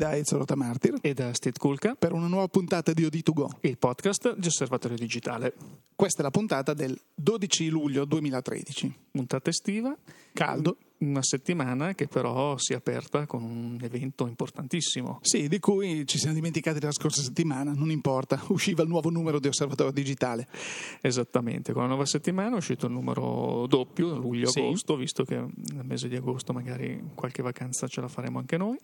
da 0.00 0.16
Ezio 0.16 0.38
Rotamartir 0.38 0.94
e 1.02 1.12
da 1.12 1.34
Steve 1.34 1.58
Kulka 1.58 1.94
per 1.94 2.14
una 2.14 2.26
nuova 2.26 2.48
puntata 2.48 2.94
di 2.94 3.04
OD2Go, 3.04 3.48
il 3.60 3.76
podcast 3.76 4.34
di 4.34 4.46
Osservatorio 4.46 4.96
Digitale. 4.96 5.52
Questa 5.94 6.20
è 6.20 6.22
la 6.22 6.30
puntata 6.30 6.72
del 6.72 6.98
12 7.14 7.68
luglio 7.68 8.06
2013. 8.06 8.94
Puntata 9.10 9.50
estiva. 9.50 9.94
Caldo 10.32 10.78
una 11.00 11.22
settimana 11.22 11.94
che 11.94 12.06
però 12.06 12.56
si 12.58 12.72
è 12.72 12.76
aperta 12.76 13.26
con 13.26 13.42
un 13.42 13.78
evento 13.82 14.26
importantissimo. 14.26 15.18
Sì, 15.22 15.48
di 15.48 15.58
cui 15.58 16.06
ci 16.06 16.18
siamo 16.18 16.34
dimenticati 16.34 16.80
la 16.80 16.92
scorsa 16.92 17.22
settimana, 17.22 17.72
non 17.72 17.90
importa, 17.90 18.40
usciva 18.48 18.82
il 18.82 18.88
nuovo 18.88 19.10
numero 19.10 19.38
di 19.38 19.48
Osservatorio 19.48 19.92
Digitale. 19.92 20.46
Esattamente, 21.00 21.72
con 21.72 21.82
la 21.82 21.88
nuova 21.88 22.06
settimana 22.06 22.54
è 22.54 22.58
uscito 22.58 22.86
il 22.86 22.92
numero 22.92 23.66
doppio, 23.66 24.16
luglio-agosto, 24.16 24.94
sì. 24.94 25.00
visto 25.00 25.24
che 25.24 25.36
nel 25.36 25.84
mese 25.84 26.08
di 26.08 26.16
agosto 26.16 26.52
magari 26.52 27.02
qualche 27.14 27.42
vacanza 27.42 27.86
ce 27.86 28.00
la 28.00 28.08
faremo 28.08 28.38
anche 28.38 28.56
noi. 28.56 28.78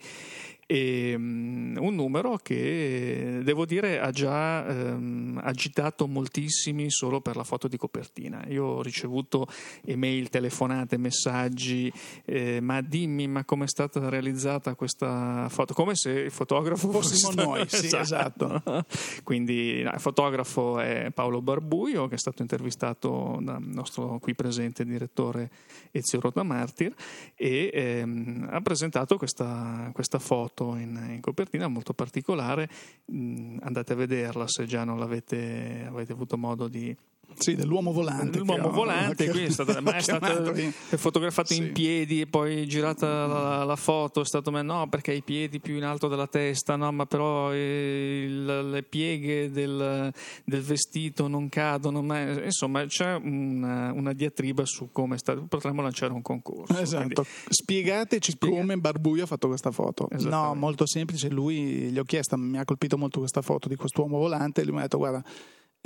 E, 0.69 1.15
um, 1.15 1.77
un 1.79 1.95
numero 1.95 2.39
che 2.39 3.41
devo 3.45 3.65
dire 3.65 4.01
ha 4.01 4.11
già 4.11 4.65
um, 4.67 5.41
agitato 5.41 6.09
moltissimi 6.09 6.91
solo 6.91 7.21
per 7.21 7.37
la 7.37 7.45
foto 7.45 7.69
di 7.69 7.77
copertina. 7.77 8.45
Io 8.49 8.65
ho 8.65 8.83
ricevuto 8.83 9.47
email, 9.85 10.29
telefonate, 10.29 10.97
messaggi 10.97 11.93
eh, 12.25 12.61
ma 12.61 12.81
dimmi 12.81 13.27
ma 13.29 13.45
come 13.45 13.65
è 13.65 13.69
stata 13.69 14.09
realizzata 14.09 14.75
questa 14.75 15.49
foto? 15.49 15.75
Come 15.75 15.95
se 15.95 16.11
il 16.11 16.31
fotografo 16.31 16.91
fossimo 16.91 17.31
fosse 17.31 17.45
noi 17.45 17.69
sì, 17.69 17.87
esatto, 17.97 18.55
esatto. 18.57 18.85
quindi 19.23 19.83
no, 19.83 19.91
il 19.93 20.01
fotografo 20.01 20.79
è 20.79 21.11
Paolo 21.13 21.41
Barbuio 21.43 22.09
che 22.09 22.15
è 22.15 22.19
stato 22.19 22.43
intervistato 22.43 23.39
dal 23.41 23.63
nostro 23.63 24.19
qui 24.19 24.35
presente 24.35 24.85
direttore 24.85 25.51
Ezio 25.91 26.21
Rotamartir 26.21 26.95
e 27.35 27.71
ehm, 27.73 28.49
ha 28.51 28.61
presentato 28.61 29.17
questa, 29.17 29.91
questa 29.93 30.19
foto 30.19 30.77
in, 30.77 31.11
in, 31.11 31.21
copertina 31.21 31.69
molto 31.69 31.93
particolare. 31.93 32.69
Mm, 33.13 33.59
andate 33.63 33.93
a 33.93 33.97
vederla 33.97 34.47
se 34.47 34.65
già 34.67 34.85
non 34.85 34.99
l'avete 34.99 35.87
avete 35.87 36.13
avuto 36.13 36.37
modo 36.37 36.69
di 36.69 36.95
sì, 37.35 37.55
dell'uomo 37.55 37.93
volante. 37.93 38.39
L'uomo 38.39 38.71
volante, 38.71 39.29
qui 39.29 39.45
è 39.45 39.51
stata, 39.51 39.81
ma 39.81 39.95
è 39.95 40.01
stato 40.03 40.55
fotografato 40.97 41.53
sì. 41.53 41.59
in 41.59 41.73
piedi 41.73 42.21
e 42.23 42.27
poi 42.27 42.67
girata 42.67 43.27
la, 43.27 43.65
la, 43.65 43.77
foto, 43.77 44.23
è 44.23 44.25
stato 44.25 44.51
no 44.51 44.89
perché 44.89 45.13
i 45.13 45.23
piedi 45.23 45.61
più 45.61 45.77
in 45.77 45.85
alto 45.85 46.09
della 46.09 46.27
testa, 46.27 46.77
no 46.77 46.91
ma 46.93 47.07
però 47.07 47.53
il, 47.53 48.71
le 48.71 48.83
pieghe 48.83 49.51
del, 49.51 50.13
del, 50.45 50.63
vestito 50.63 51.29
non 51.29 51.49
cadono, 51.49 52.03
ma, 52.03 52.21
insomma 52.43 52.85
c'è 52.87 53.15
una, 53.15 53.93
una, 53.93 54.13
diatriba 54.13 54.65
su 54.65 54.89
come 54.93 55.17
è 55.17 55.19
stato, 55.19 55.45
potremmo 55.47 55.83
lanciare 55.83 56.13
un 56.13 56.23
concorso. 56.23 56.79
Esatto, 56.79 57.23
quindi, 57.23 57.31
spiegateci 57.49 58.31
spiega... 58.33 58.57
come 58.57 58.77
Barbuio 58.77 59.25
ha 59.25 59.27
fatto 59.27 59.49
questa 59.49 59.71
foto. 59.71 60.09
No, 60.21 60.55
molto 60.55 60.87
semplice, 60.87 61.29
lui 61.29 61.91
gli 61.91 61.99
ho 61.99 62.05
chiesto, 62.05 62.37
mi 62.37 62.59
ha 62.59 62.65
colpito 62.65 62.97
molto 62.97 63.19
questa 63.19 63.43
foto 63.43 63.69
di 63.69 63.77
quest'uomo 63.77 64.19
volante 64.19 64.63
lui 64.63 64.73
mi 64.73 64.79
ha 64.79 64.83
detto 64.83 64.99
guarda 64.99 65.23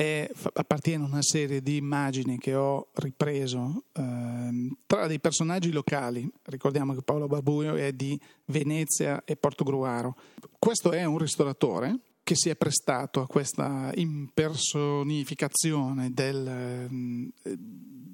è, 0.01 0.31
appartiene 0.55 1.05
a 1.05 1.07
una 1.07 1.21
serie 1.21 1.61
di 1.61 1.77
immagini 1.77 2.39
che 2.39 2.55
ho 2.55 2.89
ripreso 2.95 3.85
ehm, 3.93 4.79
tra 4.87 5.07
dei 5.07 5.21
personaggi 5.21 5.73
locali. 5.73 6.27
Ricordiamo 6.45 6.95
che 6.95 7.03
Paolo 7.03 7.27
Barbuio 7.27 7.75
è 7.75 7.93
di 7.93 8.19
Venezia 8.47 9.23
e 9.27 9.37
Portogruaro. 9.37 10.17
Questo 10.59 10.93
è 10.93 11.05
un 11.05 11.19
ristoratore 11.19 11.99
che 12.23 12.35
si 12.35 12.49
è 12.49 12.57
prestato 12.57 13.21
a 13.21 13.27
questa 13.27 13.93
impersonificazione 13.95 16.15
del, 16.15 17.31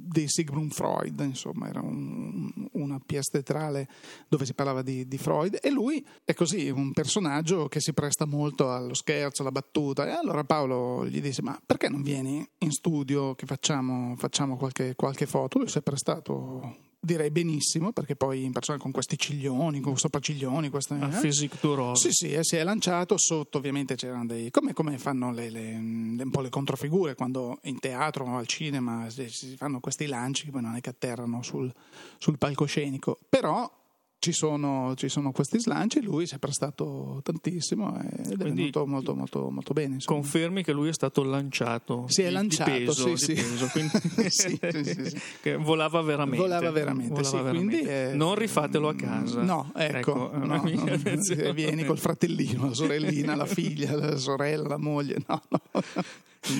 di 0.07 0.29
Sigmund 0.29 0.73
Freud, 0.73 1.21
insomma, 1.21 1.69
era 1.69 1.81
un, 1.81 2.51
una 2.73 3.01
pièce 3.05 3.31
teatrale 3.33 3.89
dove 4.29 4.45
si 4.45 4.55
parlava 4.55 4.83
di, 4.83 5.07
di, 5.07 5.19
Freud 5.19 5.59
e 5.61 5.71
lui 5.71 6.05
è 6.25 6.35
così, 6.35 6.71
un 6.71 6.93
personaggio 6.93 7.69
che 7.69 7.81
si 7.81 7.93
presta 7.93 8.25
molto 8.25 8.73
allo 8.73 8.95
scherzo, 8.95 9.43
alla 9.43 9.53
battuta 9.53 10.07
e 10.07 10.11
allora 10.11 10.45
Paolo 10.45 11.07
gli 11.07 11.21
disse 11.21 11.43
ma 11.43 11.61
perché 11.65 11.89
non 11.89 12.03
vieni 12.03 12.47
in 12.59 12.71
studio 12.71 13.35
che 13.35 13.47
facciamo, 13.47 14.15
facciamo 14.17 14.57
qualche, 14.57 14.95
qualche 14.95 15.27
foto? 15.27 15.59
Lui 15.59 15.69
si 15.69 15.79
è 15.79 15.83
prestato 15.83 16.86
direi 17.07 17.31
benissimo, 17.31 17.93
perché 17.93 18.17
poi 18.17 18.45
in 18.45 18.53
persona 18.53 18.77
con 18.77 18.91
questi 18.91 19.17
ciglioni, 19.17 19.81
con 19.81 19.97
sopracciglioni, 19.97 20.69
questa, 20.69 21.09
eh? 21.09 21.21
physique 21.21 21.59
du 21.61 21.75
role. 21.75 21.97
Sì, 21.97 22.11
sì, 22.13 22.33
e 22.33 22.45
si 22.45 22.57
è 22.57 22.65
lanciato 22.65 23.17
sotto, 23.17 23.57
ovviamente 23.57 23.95
c'erano 23.95 24.27
dei 24.27 24.51
come, 24.51 24.75
come 24.75 24.99
fanno 24.99 25.33
le, 25.33 25.49
le, 25.49 25.75
un 25.75 26.29
po' 26.31 26.43
le 26.43 26.51
controfigure 26.51 27.15
quando 27.15 27.59
in 27.63 27.79
teatro 27.79 28.27
o 28.27 28.37
al 28.37 28.47
cinema 28.47 29.09
si 29.09 29.57
fanno 29.57 29.81
questi 29.81 30.07
lanci 30.07 30.45
che 30.45 30.51
poi 30.51 30.63
non 30.63 30.75
è 30.75 30.81
che 30.81 30.91
atterrano 30.91 31.43
sul, 31.43 31.73
sul 32.19 32.37
palcoscenico, 32.37 33.19
però 33.29 33.71
ci 34.19 34.33
sono, 34.33 34.95
ci 34.97 35.09
sono, 35.09 35.31
questi 35.31 35.61
slanci, 35.61 36.03
lui 36.03 36.27
si 36.27 36.35
è 36.35 36.39
prestato 36.39 37.21
tantissimo 37.23 37.97
ed 38.01 38.33
è 38.33 38.37
Quindi 38.37 38.61
venuto 38.61 38.87
molto, 38.87 39.15
molto, 39.15 39.51
molto 39.51 39.73
bene. 39.73 39.95
Insomma. 39.95 40.21
Confermi 40.21 40.65
che 40.65 40.73
lui 40.73 40.89
è 40.89 40.93
stato 40.93 41.23
lanciato. 41.23 42.07
Si 42.09 42.23
è 42.23 42.29
di, 42.29 42.33
lanciato, 42.33 42.71
di 42.71 42.85
peso, 42.85 43.17
sì, 43.17 43.35
di 43.35 44.29
sì. 44.29 44.59
sì, 44.59 44.59
che 45.41 45.57
volava 45.57 46.01
veramente. 46.01 46.39
Volava 46.39 46.71
veramente, 46.71 47.23
volava 47.23 47.43
veramente. 47.43 48.11
È... 48.11 48.15
Non 48.15 48.35
rifatelo 48.35 48.89
a 48.89 48.95
casa. 48.95 49.43
No, 49.43 49.71
ecco, 49.77 49.99
ecco 49.99 50.31
no, 50.37 50.63
no, 50.65 51.53
vieni 51.53 51.85
col 51.85 51.99
fratellino, 51.99 52.69
la 52.69 52.75
sorellina, 52.75 53.35
la 53.37 53.47
figlia, 53.47 53.95
la 53.95 54.17
sorella, 54.17 54.69
la 54.69 54.79
moglie, 54.79 55.19
no, 55.27 55.43
no. 55.49 55.61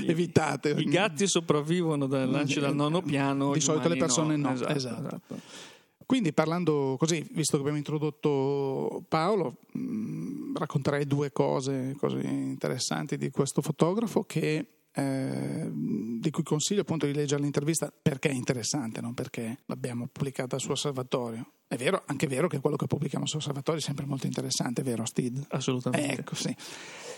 Evitate. 0.07 0.71
I 0.71 0.85
gatti 0.85 1.27
sopravvivono 1.27 2.07
dal 2.07 2.29
lancio 2.29 2.61
dal 2.61 2.75
nono 2.75 3.03
piano. 3.03 3.53
Di 3.53 3.61
solito 3.61 3.89
le 3.89 3.97
persone 3.97 4.37
no. 4.37 4.49
no. 4.49 4.55
Esatto, 4.55 4.73
esatto. 4.73 5.07
esatto. 5.07 5.75
Quindi 6.07 6.33
parlando 6.33 6.95
così, 6.99 7.27
visto 7.33 7.57
che 7.57 7.63
abbiamo 7.63 7.79
introdotto 7.79 9.05
Paolo, 9.09 9.57
mh, 9.73 9.81
mm, 9.81 10.57
racconterei 10.57 11.05
due 11.05 11.33
cose, 11.33 11.97
cose, 11.99 12.21
interessanti 12.21 13.17
di 13.17 13.29
questo 13.31 13.61
fotografo 13.61 14.23
che, 14.23 14.67
eh, 14.93 15.69
di 15.69 16.31
cui 16.31 16.45
consiglio 16.45 16.83
appunto 16.83 17.07
di 17.07 17.13
leggere 17.13 17.43
l'intervista 17.43 17.93
perché 18.01 18.29
è 18.29 18.33
interessante, 18.33 19.01
non 19.01 19.15
perché 19.15 19.59
l'abbiamo 19.67 20.07
pubblicata 20.07 20.59
su 20.59 20.71
Osservatorio. 20.71 21.51
È 21.67 21.75
vero, 21.75 22.01
anche 22.07 22.29
vero 22.29 22.47
che 22.47 22.61
quello 22.61 22.77
che 22.77 22.87
pubblichiamo 22.87 23.27
su 23.27 23.39
Osservatorio 23.39 23.81
è 23.81 23.85
sempre 23.85 24.07
molto 24.07 24.27
interessante, 24.27 24.85
vero 24.85 25.05
Steve? 25.07 25.45
Assolutamente. 25.49 26.21
ecco, 26.21 26.37
sì. 26.37 26.55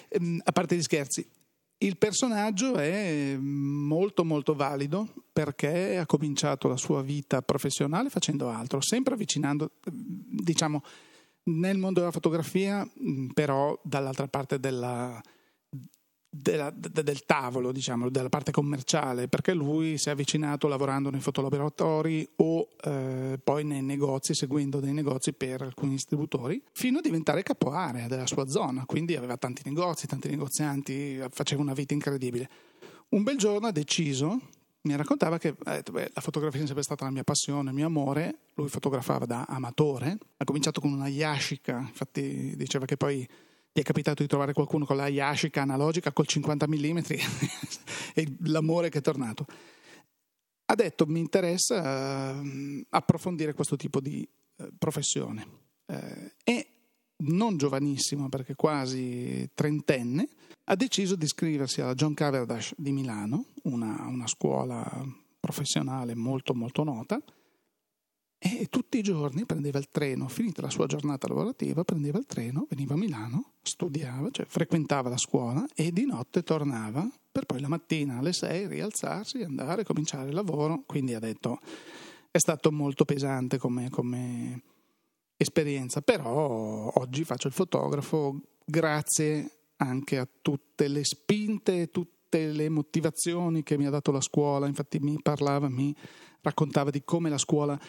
Ehm, 0.09 0.41
a 0.43 0.53
parte 0.53 0.75
gli 0.75 0.83
scherzi, 0.83 1.29
il 1.79 1.97
personaggio 1.97 2.75
è 2.75 3.37
molto 3.39 4.25
molto 4.25 4.55
valido 4.55 5.09
perché 5.33 5.99
ha 5.99 6.07
cominciato 6.07 6.67
la 6.67 6.77
sua 6.77 7.03
vita 7.03 7.43
professionale 7.43 8.11
facendo 8.11 8.49
altro, 8.49 8.81
sempre 8.81 9.15
avvicinando, 9.15 9.71
diciamo, 9.85 10.83
nel 11.45 11.79
mondo 11.79 12.01
della 12.01 12.13
fotografia, 12.13 12.87
però 13.33 13.79
dall'altra 13.83 14.27
parte 14.27 14.59
della, 14.59 15.21
della, 16.31 16.71
de, 16.71 17.03
del 17.03 17.25
tavolo, 17.25 17.73
diciamo, 17.73 18.11
della 18.11 18.29
parte 18.29 18.53
commerciale, 18.53 19.29
perché 19.29 19.55
lui 19.55 19.97
si 19.99 20.09
è 20.09 20.13
avvicinato 20.13 20.69
lavorando 20.69 21.11
nei 21.11 21.21
fotolaboratori 21.21 22.29
o 22.37 22.69
eh, 22.83 23.39
poi 23.43 23.65
nei 23.65 23.83
negozi, 23.83 24.35
seguendo 24.35 24.81
dei 24.81 24.93
negozi 24.93 25.33
per 25.33 25.63
alcuni 25.63 25.93
distributori, 25.93 26.63
fino 26.73 26.99
a 26.99 27.01
diventare 27.01 27.43
capo 27.43 27.71
area 27.71 28.09
della 28.09 28.27
sua 28.27 28.47
zona, 28.47 28.85
quindi 28.85 29.17
aveva 29.17 29.37
tanti 29.37 29.63
negozi, 29.65 30.07
tanti 30.07 30.29
negozianti, 30.29 31.21
faceva 31.31 31.63
una 31.63 31.73
vita 31.73 31.95
incredibile. 31.95 32.49
Un 33.11 33.23
bel 33.23 33.39
giorno 33.39 33.67
ha 33.67 33.73
deciso, 33.73 34.39
mi 34.83 34.95
raccontava 34.97 35.39
che 35.39 35.55
eh, 35.65 35.83
beh, 35.91 36.11
la 36.13 36.21
fotografia 36.21 36.61
è 36.63 36.67
sempre 36.67 36.83
stata 36.83 37.05
la 37.05 37.11
mia 37.11 37.25
passione, 37.25 37.71
il 37.71 37.75
mio 37.75 37.87
amore, 37.87 38.41
lui 38.55 38.69
fotografava 38.69 39.25
da 39.25 39.47
amatore, 39.49 40.19
ha 40.37 40.45
cominciato 40.45 40.81
con 40.81 40.93
una 40.93 41.09
Yashica, 41.09 41.79
infatti 41.79 42.55
diceva 42.55 42.85
che 42.85 42.97
poi 42.97 43.27
ti 43.73 43.81
è 43.81 43.83
capitato 43.83 44.23
di 44.23 44.29
trovare 44.29 44.53
qualcuno 44.53 44.85
con 44.85 44.97
la 44.97 45.09
Yashica 45.09 45.63
analogica 45.63 46.13
col 46.13 46.27
50 46.27 46.67
mm 46.67 46.99
e 48.15 48.37
l'amore 48.45 48.89
che 48.89 48.99
è 48.99 49.03
tornato. 49.03 49.47
Ha 50.67 50.75
detto 50.75 51.07
mi 51.07 51.21
interessa 51.21 52.41
uh, 52.41 52.87
approfondire 52.91 53.55
questo 53.55 53.77
tipo 53.77 54.01
di 54.01 54.29
uh, 54.57 54.69
professione. 54.77 55.47
Uh, 55.87 56.31
e 56.45 56.67
non 57.21 57.57
giovanissimo, 57.57 58.29
perché 58.29 58.55
quasi 58.55 59.49
trentenne, 59.55 60.29
ha 60.65 60.77
deciso 60.77 61.17
di 61.17 61.25
iscriversi 61.25 61.81
alla 61.81 61.95
John 61.95 62.15
Cavendish 62.15 62.75
di 62.77 62.93
Milano, 62.93 63.47
una, 63.65 64.07
una 64.07 64.27
scuola 64.27 65.05
professionale 65.41 66.15
molto 66.15 66.55
molto 66.55 66.85
nota, 66.85 67.21
e 68.39 68.69
tutti 68.71 68.99
i 68.99 69.03
giorni 69.03 69.45
prendeva 69.45 69.79
il 69.79 69.89
treno, 69.91 70.29
finita 70.29 70.63
la 70.63 70.71
sua 70.71 70.87
giornata 70.87 71.27
lavorativa, 71.27 71.83
prendeva 71.83 72.19
il 72.19 72.27
treno, 72.27 72.67
veniva 72.69 72.95
a 72.95 72.97
Milano, 72.97 73.55
studiava, 73.63 74.31
cioè 74.31 74.47
frequentava 74.47 75.09
la 75.09 75.17
scuola 75.17 75.67
e 75.75 75.91
di 75.91 76.07
notte 76.07 76.45
tornava 76.45 77.09
per 77.31 77.47
poi 77.47 77.61
la 77.61 77.69
mattina 77.69 78.19
alle 78.19 78.33
6 78.33 78.69
rialzarsi, 78.69 79.43
andare, 79.43 79.85
cominciare 79.85 80.29
il 80.29 80.35
lavoro. 80.35 80.85
Quindi 80.87 81.15
ha 81.15 81.19
detto 81.19 81.59
è 82.31 82.39
stato 82.39 82.71
molto 82.71 83.05
pesante 83.05 83.59
come, 83.59 83.91
come 83.91 84.63
esperienza, 85.37 86.01
però 86.01 86.93
oggi 86.95 87.25
faccio 87.25 87.49
il 87.49 87.55
fotografo 87.55 88.41
grazie 88.65 89.51
anche 89.77 90.19
a 90.19 90.29
tutte 90.41 90.89
le 90.89 91.05
spinte, 91.05 91.91
tutte 91.91 92.53
le 92.53 92.69
motivazioni 92.69 93.63
che 93.63 93.77
mi 93.77 93.87
ha 93.87 93.91
dato 93.91 94.13
la 94.13 94.21
scuola. 94.21 94.67
Infatti 94.67 94.99
mi 94.99 95.19
parlava, 95.21 95.69
mi 95.69 95.95
raccontava 96.41 96.91
di 96.91 97.03
come 97.05 97.31
la 97.31 97.39
scuola 97.39 97.81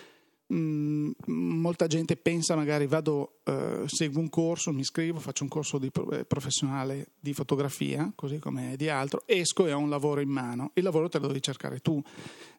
Mm, 0.51 1.11
molta 1.27 1.85
gente 1.85 2.15
pensa 2.15 2.55
magari 2.55 2.87
vado, 2.87 3.41
eh, 3.43 3.83
seguo 3.85 4.19
un 4.19 4.29
corso, 4.29 4.71
mi 4.71 4.81
iscrivo, 4.81 5.19
faccio 5.19 5.43
un 5.43 5.49
corso 5.49 5.77
di, 5.77 5.91
eh, 6.11 6.25
professionale 6.25 7.11
di 7.19 7.33
fotografia, 7.33 8.11
così 8.15 8.39
come 8.39 8.75
di 8.75 8.89
altro, 8.89 9.21
esco 9.27 9.67
e 9.67 9.73
ho 9.73 9.77
un 9.77 9.89
lavoro 9.89 10.21
in 10.21 10.29
mano. 10.29 10.71
Il 10.73 10.83
lavoro 10.83 11.07
te 11.07 11.19
lo 11.19 11.27
devi 11.27 11.41
cercare 11.41 11.79
tu, 11.79 12.01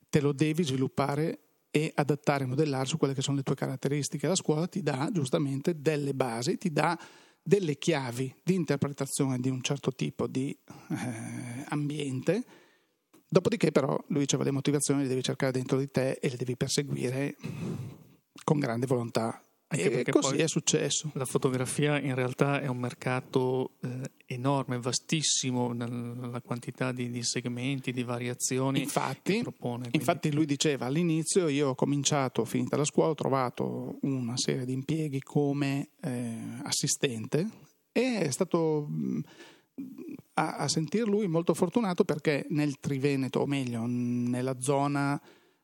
te 0.08 0.20
lo 0.20 0.32
devi 0.32 0.62
sviluppare 0.62 1.40
e 1.72 1.90
adattare, 1.94 2.46
modellare 2.46 2.86
su 2.86 2.96
quelle 2.96 3.14
che 3.14 3.22
sono 3.22 3.36
le 3.36 3.42
tue 3.42 3.56
caratteristiche. 3.56 4.28
La 4.28 4.36
scuola 4.36 4.68
ti 4.68 4.82
dà 4.82 5.08
giustamente 5.12 5.80
delle 5.80 6.14
basi, 6.14 6.58
ti 6.58 6.70
dà 6.72 6.98
delle 7.42 7.76
chiavi 7.76 8.34
di 8.44 8.54
interpretazione 8.54 9.40
di 9.40 9.48
un 9.48 9.62
certo 9.62 9.92
tipo 9.92 10.28
di 10.28 10.56
eh, 10.90 11.64
ambiente. 11.68 12.44
Dopodiché, 13.32 13.70
però, 13.70 13.96
lui 14.08 14.20
diceva 14.20 14.42
le 14.42 14.50
motivazioni 14.50 15.02
le 15.02 15.08
devi 15.08 15.22
cercare 15.22 15.52
dentro 15.52 15.78
di 15.78 15.88
te 15.88 16.18
e 16.20 16.28
le 16.28 16.36
devi 16.36 16.56
perseguire 16.56 17.36
con 18.42 18.58
grande 18.58 18.86
volontà 18.86 19.40
anche 19.72 20.00
e 20.00 20.10
così 20.10 20.38
è 20.38 20.48
successo. 20.48 21.12
La 21.14 21.24
fotografia 21.24 22.00
in 22.00 22.16
realtà 22.16 22.60
è 22.60 22.66
un 22.66 22.78
mercato 22.78 23.76
eh, 23.82 24.10
enorme, 24.26 24.80
vastissimo 24.80 25.72
nella 25.72 26.40
quantità 26.40 26.90
di, 26.90 27.08
di, 27.08 27.22
segmenti, 27.22 27.92
di 27.92 28.02
variazioni 28.02 28.80
infatti, 28.80 29.42
propone. 29.42 29.90
Infatti 29.92 30.32
lui 30.32 30.44
diceva 30.44 30.86
all'inizio 30.86 31.46
io 31.46 31.68
ho 31.68 31.74
cominciato, 31.76 32.44
finita 32.44 32.76
la 32.76 32.84
scuola, 32.84 33.10
ho 33.10 33.14
trovato 33.14 33.98
una 34.02 34.36
serie 34.36 34.64
di 34.64 34.72
impieghi 34.72 35.20
come 35.20 35.90
eh, 36.00 36.58
assistente 36.64 37.48
e 37.92 38.18
è 38.22 38.30
stato 38.32 38.88
a, 40.34 40.56
a 40.56 40.68
sentir 40.68 41.06
lui 41.06 41.26
molto 41.28 41.54
fortunato 41.54 42.04
perché 42.04 42.46
nel 42.50 42.78
Triveneto, 42.78 43.40
o 43.40 43.46
meglio 43.46 43.84
nella 43.86 44.60
zona 44.60 45.20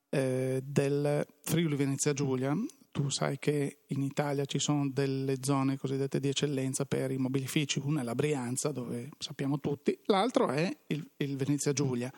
eh, 0.08 0.62
del 0.64 1.26
Friuli 1.40 1.76
Venezia 1.76 2.12
Giulia, 2.12 2.56
tu 2.96 3.10
sai 3.10 3.38
che 3.38 3.80
in 3.88 4.02
Italia 4.02 4.46
ci 4.46 4.58
sono 4.58 4.88
delle 4.88 5.36
zone 5.42 5.76
cosiddette 5.76 6.18
di 6.18 6.28
eccellenza 6.28 6.86
per 6.86 7.10
i 7.10 7.18
mobilifici, 7.18 7.78
una 7.84 8.00
è 8.00 8.04
la 8.04 8.14
Brianza, 8.14 8.72
dove 8.72 9.10
sappiamo 9.18 9.60
tutti, 9.60 9.98
l'altro 10.06 10.48
è 10.48 10.74
il, 10.86 11.06
il 11.18 11.36
Venezia 11.36 11.74
Giulia. 11.74 12.10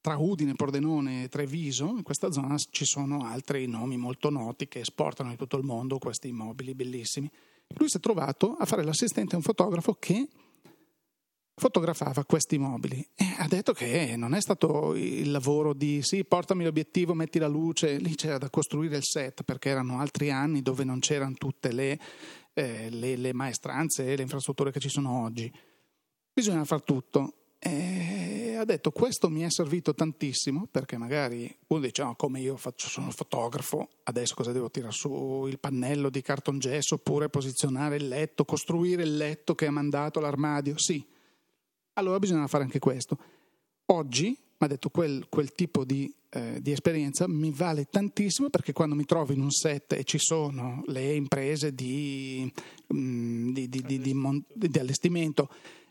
Tra 0.00 0.16
Udine, 0.16 0.54
Pordenone 0.54 1.24
e 1.24 1.28
Treviso, 1.28 1.88
in 1.96 2.04
questa 2.04 2.30
zona 2.30 2.56
ci 2.56 2.84
sono 2.84 3.24
altri 3.24 3.66
nomi 3.66 3.96
molto 3.96 4.30
noti 4.30 4.68
che 4.68 4.78
esportano 4.78 5.32
in 5.32 5.36
tutto 5.36 5.56
il 5.56 5.64
mondo 5.64 5.98
questi 5.98 6.28
immobili 6.28 6.76
bellissimi. 6.76 7.28
Lui 7.74 7.88
si 7.88 7.96
è 7.96 8.00
trovato 8.00 8.52
a 8.52 8.64
fare 8.64 8.84
l'assistente 8.84 9.34
a 9.34 9.38
un 9.38 9.42
fotografo 9.42 9.94
che 9.94 10.28
fotografava 11.58 12.22
questi 12.24 12.58
mobili 12.58 13.04
e 13.14 13.34
ha 13.38 13.48
detto 13.48 13.72
che 13.72 14.14
non 14.16 14.34
è 14.34 14.40
stato 14.42 14.94
il 14.94 15.30
lavoro 15.30 15.72
di 15.72 16.02
sì, 16.02 16.22
portami 16.24 16.64
l'obiettivo, 16.64 17.14
metti 17.14 17.38
la 17.38 17.46
luce, 17.46 17.96
lì 17.96 18.14
c'era 18.14 18.36
da 18.36 18.50
costruire 18.50 18.98
il 18.98 19.04
set 19.04 19.42
perché 19.42 19.70
erano 19.70 19.98
altri 19.98 20.30
anni 20.30 20.60
dove 20.60 20.84
non 20.84 20.98
c'erano 20.98 21.34
tutte 21.34 21.72
le, 21.72 21.98
eh, 22.52 22.90
le, 22.90 23.16
le 23.16 23.32
maestranze 23.32 24.04
e 24.04 24.16
le 24.16 24.22
infrastrutture 24.22 24.70
che 24.70 24.80
ci 24.80 24.90
sono 24.90 25.22
oggi. 25.22 25.50
Bisogna 26.32 26.64
far 26.64 26.82
tutto. 26.82 27.32
E 27.58 28.54
ha 28.58 28.64
detto 28.66 28.90
questo 28.90 29.30
mi 29.30 29.40
è 29.40 29.50
servito 29.50 29.94
tantissimo 29.94 30.68
perché 30.70 30.98
magari 30.98 31.52
uno 31.68 31.80
dice 31.80 32.02
no, 32.02 32.14
come 32.14 32.38
io 32.38 32.56
faccio, 32.58 32.86
sono 32.88 33.10
fotografo, 33.10 33.88
adesso 34.04 34.34
cosa 34.34 34.52
devo 34.52 34.70
tirare 34.70 34.92
su 34.92 35.46
il 35.48 35.58
pannello 35.58 36.10
di 36.10 36.20
cartongesso 36.20 36.96
oppure 36.96 37.30
posizionare 37.30 37.96
il 37.96 38.08
letto, 38.08 38.44
costruire 38.44 39.04
il 39.04 39.16
letto 39.16 39.54
che 39.54 39.66
ha 39.66 39.70
mandato 39.70 40.20
l'armadio? 40.20 40.76
Sì, 40.76 41.02
allora 41.96 42.18
bisogna 42.18 42.46
fare 42.46 42.64
anche 42.64 42.78
questo. 42.78 43.18
Oggi, 43.86 44.28
mi 44.28 44.66
ha 44.66 44.66
detto, 44.66 44.88
quel, 44.88 45.26
quel 45.28 45.52
tipo 45.52 45.84
di, 45.84 46.12
eh, 46.30 46.58
di, 46.60 46.72
esperienza 46.72 47.28
mi 47.28 47.50
vale 47.50 47.86
tantissimo 47.86 48.48
perché 48.48 48.72
quando 48.72 48.94
mi 48.94 49.04
trovo 49.04 49.32
in 49.32 49.40
un 49.40 49.50
set 49.50 49.92
e 49.92 50.04
ci 50.04 50.18
sono 50.18 50.82
le 50.86 51.14
imprese 51.14 51.74
di, 51.74 52.50
mm, 52.94 53.52
di, 53.52 53.68
di 53.68 54.78
allestimento 54.78 55.48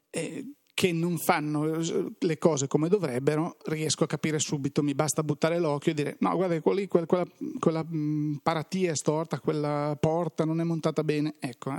eh, 0.10 0.46
che 0.76 0.92
non 0.92 1.18
fanno 1.18 1.80
le 2.20 2.38
cose 2.38 2.68
come 2.68 2.90
dovrebbero, 2.90 3.56
riesco 3.68 4.04
a 4.04 4.08
capire 4.08 4.40
subito, 4.40 4.84
mi 4.84 4.94
basta 4.94 5.24
buttare 5.24 5.58
l'occhio 5.58 5.92
e 5.92 5.96
dire 5.96 6.18
no, 6.20 6.36
guarda, 6.36 6.60
quella, 6.60 6.86
quella, 6.88 7.26
quella 7.60 7.86
mm, 7.86 8.36
paratia 8.44 8.92
è 8.92 8.96
storta, 8.96 9.40
quella 9.40 9.98
porta 9.98 10.44
non 10.44 10.60
è 10.60 10.64
montata 10.64 11.02
bene. 11.04 11.36
Ecco, 11.40 11.72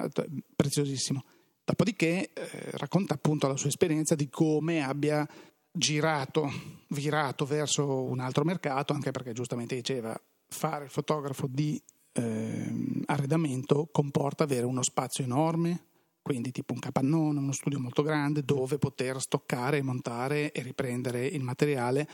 preziosissimo. 0.57 1.23
Dopodiché 1.67 2.31
eh, 2.33 2.71
racconta 2.75 3.15
appunto 3.15 3.49
la 3.49 3.57
sua 3.57 3.71
esperienza 3.71 4.15
di 4.15 4.29
come 4.29 4.85
abbia 4.85 5.27
girato, 5.73 6.49
virato 6.91 7.45
verso 7.45 8.05
un 8.05 8.21
altro 8.21 8.45
mercato, 8.45 8.93
anche 8.93 9.11
perché 9.11 9.33
giustamente 9.33 9.75
diceva 9.75 10.17
fare 10.47 10.85
il 10.85 10.91
fotografo 10.91 11.49
di 11.51 11.83
eh, 12.13 13.03
arredamento 13.07 13.89
comporta 13.91 14.45
avere 14.45 14.65
uno 14.65 14.85
spazio 14.85 15.25
enorme, 15.25 15.87
quindi 16.23 16.53
tipo 16.53 16.73
un 16.73 16.79
capannone, 16.79 17.41
uno 17.41 17.51
studio 17.51 17.81
molto 17.81 18.03
grande 18.03 18.45
dove 18.45 18.79
poter 18.79 19.21
stoccare, 19.21 19.83
montare 19.83 20.53
e 20.53 20.63
riprendere 20.63 21.27
il 21.27 21.43
materiale, 21.43 22.09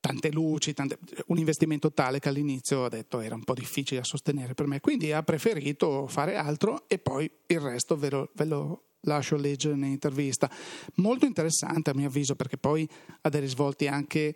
tante 0.00 0.32
luci, 0.32 0.74
tante... 0.74 0.98
un 1.26 1.38
investimento 1.38 1.92
tale 1.92 2.18
che 2.18 2.30
all'inizio 2.30 2.84
ha 2.84 2.88
detto 2.88 3.20
era 3.20 3.36
un 3.36 3.44
po' 3.44 3.54
difficile 3.54 4.00
da 4.00 4.04
sostenere 4.04 4.54
per 4.54 4.66
me, 4.66 4.80
quindi 4.80 5.12
ha 5.12 5.22
preferito 5.22 6.08
fare 6.08 6.34
altro 6.34 6.88
e 6.88 6.98
poi 6.98 7.30
il 7.46 7.60
resto 7.60 7.96
ve 7.96 8.10
lo, 8.10 8.30
ve 8.34 8.44
lo 8.44 8.82
lascio 9.08 9.36
leggere 9.36 9.74
nell'intervista. 9.74 10.48
Molto 10.96 11.26
interessante 11.26 11.90
a 11.90 11.94
mio 11.94 12.06
avviso 12.06 12.36
perché 12.36 12.56
poi 12.56 12.88
ha 13.22 13.28
dei 13.28 13.40
risvolti 13.40 13.88
anche, 13.88 14.34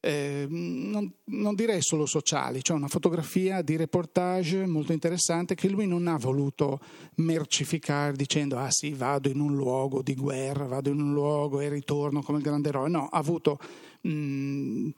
eh, 0.00 0.46
non, 0.48 1.12
non, 1.24 1.54
direi 1.54 1.80
solo 1.82 2.06
sociali, 2.06 2.62
cioè 2.62 2.76
una 2.76 2.88
fotografia 2.88 3.62
di 3.62 3.76
reportage 3.76 4.66
molto 4.66 4.92
interessante 4.92 5.54
che 5.54 5.68
lui 5.68 5.86
non 5.86 6.08
ha 6.08 6.16
voluto 6.16 6.80
mercificare 7.16 8.16
dicendo 8.16 8.58
ah 8.58 8.70
sì 8.70 8.90
vado 8.90 9.28
in 9.28 9.38
un 9.38 9.54
luogo 9.54 10.02
di 10.02 10.14
guerra, 10.14 10.66
vado 10.66 10.90
in 10.90 11.00
un 11.00 11.12
luogo 11.12 11.60
e 11.60 11.68
ritorno 11.68 12.22
come 12.22 12.38
il 12.38 12.44
grande 12.44 12.68
eroe, 12.70 12.88
no, 12.88 13.06
ha 13.06 13.18
avuto 13.18 13.58
mm, 14.06 14.88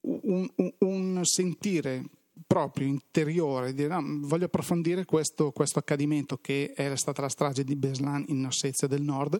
un, 0.00 0.48
un, 0.56 0.72
un 0.78 1.20
sentire 1.24 2.04
proprio 2.46 2.86
interiore, 2.86 3.74
dire 3.74 3.88
no, 3.88 4.26
voglio 4.26 4.46
approfondire 4.46 5.04
questo, 5.04 5.52
questo, 5.52 5.78
accadimento 5.78 6.38
che 6.38 6.72
era 6.76 6.96
stata 6.96 7.22
la 7.22 7.28
strage 7.28 7.64
di 7.64 7.76
Beslan 7.76 8.24
in 8.28 8.44
Ossetia 8.46 8.88
del 8.88 9.02
Nord 9.02 9.38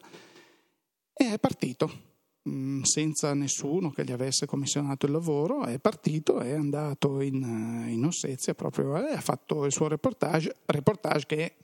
e 1.13 1.33
è 1.33 1.39
partito. 1.39 2.11
Mm, 2.49 2.83
senza 2.83 3.35
nessuno 3.35 3.91
che 3.91 4.05
gli 4.05 4.11
avesse 4.11 4.47
commissionato 4.47 5.07
il 5.07 5.13
lavoro, 5.13 5.63
è 5.65 5.79
partito, 5.79 6.41
è 6.41 6.53
andato 6.53 7.21
in, 7.21 7.85
in 7.89 8.05
Ossetia 8.05 8.55
proprio 8.55 8.97
e 8.97 9.13
ha 9.13 9.21
fatto 9.21 9.65
il 9.65 9.71
suo 9.71 9.87
reportage, 9.87 10.57
reportage 10.67 11.27
che 11.27 11.55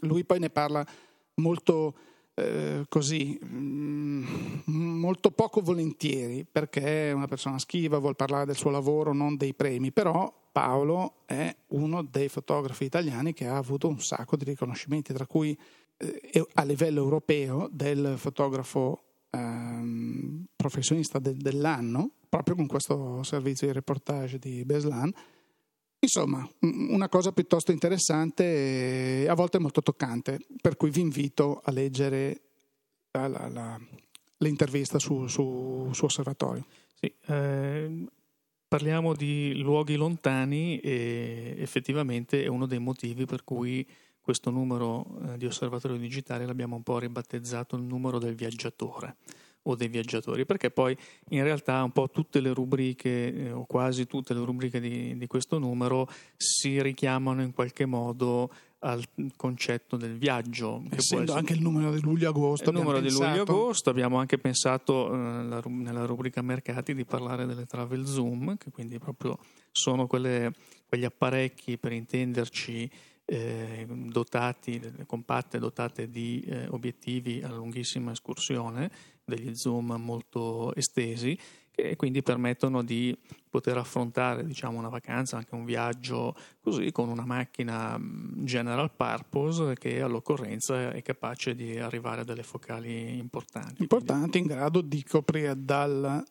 lui 0.00 0.24
poi 0.24 0.38
ne 0.38 0.48
parla 0.48 0.86
molto 1.34 1.94
eh, 2.38 2.84
così 2.88 3.38
mm, 3.42 4.24
molto 4.66 5.30
poco 5.30 5.62
volentieri 5.62 6.44
perché 6.44 7.08
è 7.08 7.12
una 7.12 7.26
persona 7.26 7.58
schiva, 7.58 7.98
vuol 7.98 8.14
parlare 8.14 8.44
del 8.44 8.56
suo 8.56 8.70
lavoro, 8.70 9.14
non 9.14 9.36
dei 9.36 9.54
premi, 9.54 9.90
però 9.90 10.32
Paolo 10.52 11.22
è 11.24 11.54
uno 11.68 12.02
dei 12.02 12.28
fotografi 12.28 12.84
italiani 12.84 13.32
che 13.32 13.46
ha 13.46 13.56
avuto 13.56 13.88
un 13.88 14.00
sacco 14.00 14.36
di 14.36 14.44
riconoscimenti, 14.44 15.14
tra 15.14 15.26
cui 15.26 15.58
eh, 15.96 16.46
a 16.54 16.64
livello 16.64 17.00
europeo 17.00 17.68
del 17.72 18.14
fotografo 18.18 19.02
ehm, 19.30 20.44
professionista 20.54 21.18
de- 21.18 21.36
dell'anno, 21.36 22.10
proprio 22.28 22.54
con 22.54 22.66
questo 22.66 23.22
servizio 23.22 23.66
di 23.66 23.72
reportage 23.72 24.38
di 24.38 24.62
Beslan. 24.64 25.12
Insomma, 25.98 26.48
una 26.60 27.08
cosa 27.08 27.32
piuttosto 27.32 27.72
interessante 27.72 29.22
e 29.22 29.28
a 29.28 29.34
volte 29.34 29.58
molto 29.58 29.82
toccante, 29.82 30.38
per 30.60 30.76
cui 30.76 30.90
vi 30.90 31.00
invito 31.00 31.60
a 31.64 31.70
leggere 31.72 32.42
la, 33.12 33.26
la, 33.28 33.48
la, 33.48 33.80
l'intervista 34.38 34.98
su, 34.98 35.26
su, 35.26 35.88
su 35.92 36.04
Osservatorio. 36.04 36.66
Sì, 36.94 37.12
eh, 37.26 38.06
parliamo 38.68 39.14
di 39.14 39.54
luoghi 39.56 39.96
lontani 39.96 40.78
e 40.78 41.56
effettivamente 41.58 42.42
è 42.44 42.46
uno 42.46 42.66
dei 42.66 42.78
motivi 42.78 43.24
per 43.24 43.42
cui 43.42 43.86
questo 44.20 44.50
numero 44.50 45.06
eh, 45.22 45.38
di 45.38 45.46
Osservatorio 45.46 45.96
Digitale 45.96 46.46
l'abbiamo 46.46 46.76
un 46.76 46.82
po' 46.82 46.98
ribattezzato 46.98 47.76
il 47.76 47.82
numero 47.82 48.18
del 48.18 48.34
viaggiatore 48.34 49.16
o 49.66 49.74
dei 49.74 49.88
viaggiatori, 49.88 50.44
perché 50.44 50.70
poi 50.70 50.96
in 51.30 51.42
realtà 51.42 51.82
un 51.82 51.92
po' 51.92 52.08
tutte 52.10 52.40
le 52.40 52.52
rubriche, 52.52 53.34
eh, 53.34 53.52
o 53.52 53.64
quasi 53.64 54.06
tutte 54.06 54.34
le 54.34 54.44
rubriche 54.44 54.80
di, 54.80 55.16
di, 55.16 55.26
questo 55.26 55.58
numero, 55.58 56.08
si 56.36 56.80
richiamano 56.80 57.42
in 57.42 57.52
qualche 57.52 57.86
modo 57.86 58.50
al 58.80 59.02
concetto 59.36 59.96
del 59.96 60.16
viaggio. 60.16 60.82
Essendo 60.90 61.34
anche 61.34 61.54
il 61.54 61.60
numero 61.60 61.92
di 61.92 62.00
luglio-agosto. 62.00 62.70
Il 62.70 62.76
numero 62.76 63.00
pensato. 63.00 63.22
di 63.22 63.28
luglio-agosto, 63.28 63.90
abbiamo 63.90 64.18
anche 64.18 64.38
pensato 64.38 65.12
eh, 65.12 65.42
la, 65.42 65.62
nella 65.64 66.04
rubrica 66.04 66.42
mercati 66.42 66.94
di 66.94 67.04
parlare 67.04 67.46
delle 67.46 67.66
travel 67.66 68.06
zoom, 68.06 68.56
che 68.56 68.70
quindi 68.70 68.98
proprio 68.98 69.38
sono 69.72 70.06
quelle, 70.06 70.52
quegli 70.86 71.04
apparecchi 71.04 71.78
per 71.78 71.92
intenderci 71.92 72.90
eh, 73.28 73.86
dotati, 73.88 74.80
compatte, 75.06 75.58
dotate 75.58 76.08
di 76.08 76.40
eh, 76.46 76.68
obiettivi 76.68 77.42
a 77.42 77.48
lunghissima 77.48 78.12
escursione, 78.12 78.90
degli 79.26 79.54
zoom 79.54 79.92
molto 79.98 80.74
estesi, 80.74 81.38
che 81.70 81.96
quindi 81.96 82.22
permettono 82.22 82.82
di 82.82 83.16
poter 83.50 83.76
affrontare 83.76 84.44
diciamo, 84.46 84.78
una 84.78 84.88
vacanza, 84.88 85.36
anche 85.36 85.54
un 85.54 85.64
viaggio 85.64 86.34
così 86.60 86.92
con 86.92 87.08
una 87.08 87.26
macchina 87.26 87.98
mm, 87.98 88.44
general 88.44 88.92
purpose 88.94 89.74
che 89.74 90.00
all'occorrenza 90.00 90.92
è 90.92 91.02
capace 91.02 91.54
di 91.54 91.76
arrivare 91.76 92.22
a 92.22 92.24
delle 92.24 92.44
focali 92.44 93.18
importanti. 93.18 93.82
Importanti 93.82 94.38
in 94.38 94.46
grado 94.46 94.80
di 94.80 95.02
coprire 95.02 95.54
dal 95.56 96.24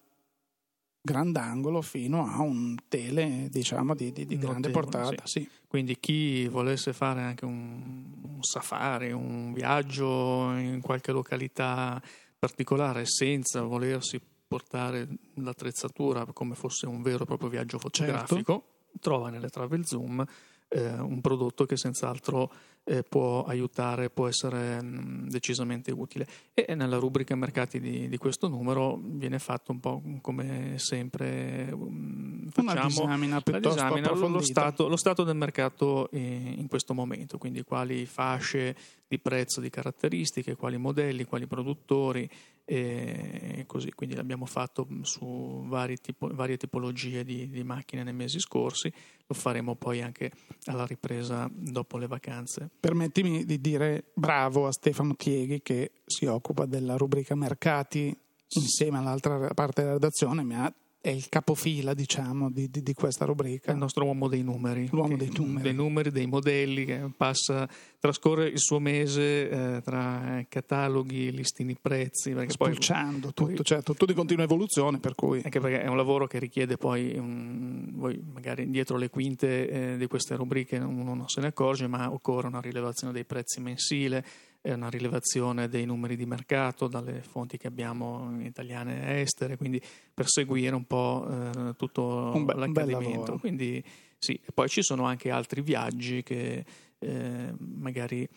grandangolo 1.06 1.84
fino 1.84 2.26
a 2.26 2.42
un 2.42 2.76
tele 2.88 3.48
diciamo 3.52 3.94
di, 3.94 4.12
di, 4.12 4.26
di 4.26 4.38
grande 4.38 4.72
portata. 4.72 5.28
Sì. 5.28 5.42
Sì. 5.42 5.50
Quindi 5.68 6.00
chi 6.00 6.48
volesse 6.48 6.94
fare 6.94 7.22
anche 7.22 7.46
un, 7.46 8.14
un, 8.24 8.42
safari, 8.42 9.12
un 9.12 9.54
viaggio 9.54 10.54
in 10.56 10.80
qualche 10.82 11.12
località 11.12 12.02
particolare 12.46 13.06
senza 13.08 13.64
volersi 13.64 14.22
portare 14.48 15.08
l'attrezzatura 15.36 16.26
come 16.28 16.54
fosse 16.54 16.86
un 16.86 17.02
vero 17.02 17.24
e 17.24 17.26
proprio 17.26 17.50
viaggio 17.50 17.80
fotografico, 17.80 18.54
certo. 18.54 19.00
trova 19.00 19.32
nelle 19.32 19.50
Travel 19.50 19.84
Zoom 19.86 20.24
eh, 20.68 21.00
un 21.00 21.22
prodotto 21.22 21.66
che 21.66 21.76
senz'altro 21.76 22.52
eh, 22.84 23.02
può 23.02 23.44
aiutare, 23.46 24.12
può 24.12 24.28
essere 24.28 24.82
mh, 24.82 24.88
mm, 24.88 25.28
decisamente 25.28 25.92
utile. 25.92 26.28
E 26.54 26.76
nella 26.76 26.98
rubrica 26.98 27.36
mercati 27.36 27.80
di, 27.80 28.08
di, 28.08 28.18
questo 28.18 28.48
numero 28.48 29.00
viene 29.02 29.40
fatto 29.40 29.72
un 29.72 29.80
po' 29.80 30.04
come 30.22 30.76
sempre 30.78 31.76
mh, 31.76 32.35
facciamo 32.50 32.76
una 32.76 32.88
disamina 32.88 33.42
piuttosto 33.42 33.84
disamina, 33.84 34.12
lo, 34.12 34.42
stato, 34.42 34.88
lo, 34.88 34.98
stato, 34.98 35.24
del 35.24 35.36
mercato 35.36 36.10
in, 36.12 36.56
in 36.58 36.68
questo 36.68 36.94
momento, 36.94 37.38
quindi 37.38 37.64
quali 37.64 38.06
fasce 38.06 38.76
di 39.08 39.20
prezzo, 39.20 39.62
di 39.62 39.70
caratteristiche, 39.70 40.56
quali 40.56 40.78
modelli, 40.78 41.26
quali 41.26 41.48
produttori 41.48 42.30
e 42.66 43.64
così. 43.68 43.92
Quindi 43.92 44.16
l'abbiamo 44.16 44.46
fatto 44.46 44.88
su 45.02 45.68
tipo, 46.02 46.30
varie 46.34 46.58
tipologie 46.58 47.24
di, 47.24 47.50
di, 47.50 47.64
macchine 47.64 48.04
nei 48.04 48.14
mesi 48.14 48.40
scorsi, 48.40 48.92
lo 49.26 49.36
faremo 49.36 49.76
poi 49.76 50.02
anche 50.02 50.32
alla 50.66 50.86
ripresa 50.86 51.50
dopo 51.52 51.98
le 51.98 52.08
vacanze. 52.08 52.70
Permettimi 52.80 53.46
di 53.46 53.62
dire 53.62 54.12
bravo 54.14 54.68
a 54.68 54.72
Stefano 54.72 55.16
Tieghi 55.16 55.62
che 55.62 55.92
si 56.06 56.26
occupa 56.26 56.66
della 56.66 56.98
rubrica 56.98 57.36
mercati 57.36 58.16
insieme 58.48 58.98
all'altra 58.98 59.54
parte 59.54 59.82
della 59.82 59.94
redazione, 59.94 60.44
mi 60.44 60.56
ha 60.56 60.74
è 61.06 61.12
il 61.12 61.30
capofila, 61.30 61.94
diciamo, 61.94 62.50
di, 62.50 62.68
di, 62.68 62.82
di, 62.82 62.96
questa 62.96 63.26
rubrica. 63.26 63.72
Il 63.72 63.78
nostro 63.78 64.06
uomo 64.06 64.28
dei 64.28 64.42
numeri. 64.42 64.88
L'uomo 64.92 65.16
dei 65.16 65.32
numeri. 65.32 65.62
Dei 65.62 65.74
numeri, 65.76 66.10
dei 66.10 66.26
modelli, 66.26 66.84
che 66.84 67.12
passa, 67.16 67.70
trascorre 68.00 68.48
il 68.48 68.58
suo 68.58 68.80
mese 68.80 69.48
eh, 69.48 69.82
tra 69.84 70.44
cataloghi, 70.50 71.32
listini 71.32 71.78
prezzi. 71.80 72.34
Spulciando 72.48 73.32
poi, 73.36 73.50
tutto, 73.50 73.64
certo, 73.64 73.92
tutto 73.92 74.06
di 74.08 74.16
continua 74.16 74.46
evoluzione, 74.46 74.98
per 74.98 75.14
cui... 75.14 75.42
Anche 75.44 75.60
perché 75.60 75.84
è 75.84 75.88
un 75.88 75.96
lavoro 75.96 76.26
che 76.26 76.40
richiede 76.40 76.76
poi, 76.76 77.16
un, 77.16 77.92
voi 77.94 78.20
magari 78.34 78.68
dietro 78.72 78.98
le 78.98 79.12
quinte 79.12 79.70
eh, 79.70 79.98
di 79.98 80.08
queste 80.08 80.36
rubriche 80.36 80.78
uno 80.78 81.14
non 81.14 81.30
se 81.30 81.40
ne 81.40 81.48
accorge, 81.48 81.86
ma 81.86 82.12
occorre 82.12 82.48
una 82.48 82.62
rilevazione 82.62 83.14
dei 83.14 83.26
prezzi 83.26 83.62
mensile, 83.62 84.26
è 84.66 84.74
una 84.74 84.90
rilevazione 84.90 85.70
dei 85.70 85.86
numeri 85.86 86.16
di 86.16 86.26
mercato 86.26 86.88
dalle 86.88 87.22
fonti 87.22 87.56
che 87.56 87.68
abbiamo 87.68 88.36
italiane 88.42 89.10
e 89.10 89.20
estere, 89.22 89.58
quindi 89.58 89.80
per 90.12 90.28
seguire 90.28 90.74
un 90.74 90.86
po' 90.86 91.28
eh, 91.30 91.76
tutto 91.78 92.32
un 92.34 92.46
be- 92.46 92.56
l'accadimento. 92.56 93.38
Quindi 93.38 93.84
sì, 94.18 94.40
poi 94.52 94.68
ci 94.68 94.82
sono 94.82 95.06
anche 95.06 95.30
altri 95.30 95.62
viaggi 95.62 96.24
che 96.24 96.66
eh, 96.98 97.54
magari 97.60 98.28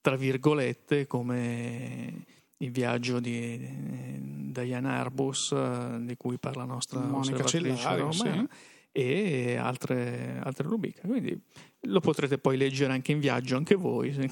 tra 0.00 0.14
virgolette 0.14 1.08
come 1.08 2.24
il 2.58 2.70
viaggio 2.70 3.18
di 3.18 3.54
eh, 3.60 4.20
Diana 4.20 5.00
Arbus 5.00 5.50
eh, 5.50 5.96
di 6.02 6.16
cui 6.16 6.38
parla 6.38 6.62
la 6.64 6.72
nostra 6.72 7.00
Monica 7.00 7.42
Cellari, 7.42 7.98
Romana, 7.98 8.12
sì 8.12 8.48
e 8.92 9.56
altre, 9.56 10.38
altre 10.42 10.68
rubriche. 10.68 11.00
Quindi 11.00 11.40
lo 11.86 12.00
potrete 12.00 12.38
poi 12.38 12.56
leggere 12.56 12.92
anche 12.92 13.12
in 13.12 13.18
viaggio, 13.18 13.56
anche 13.56 13.74
voi. 13.74 14.12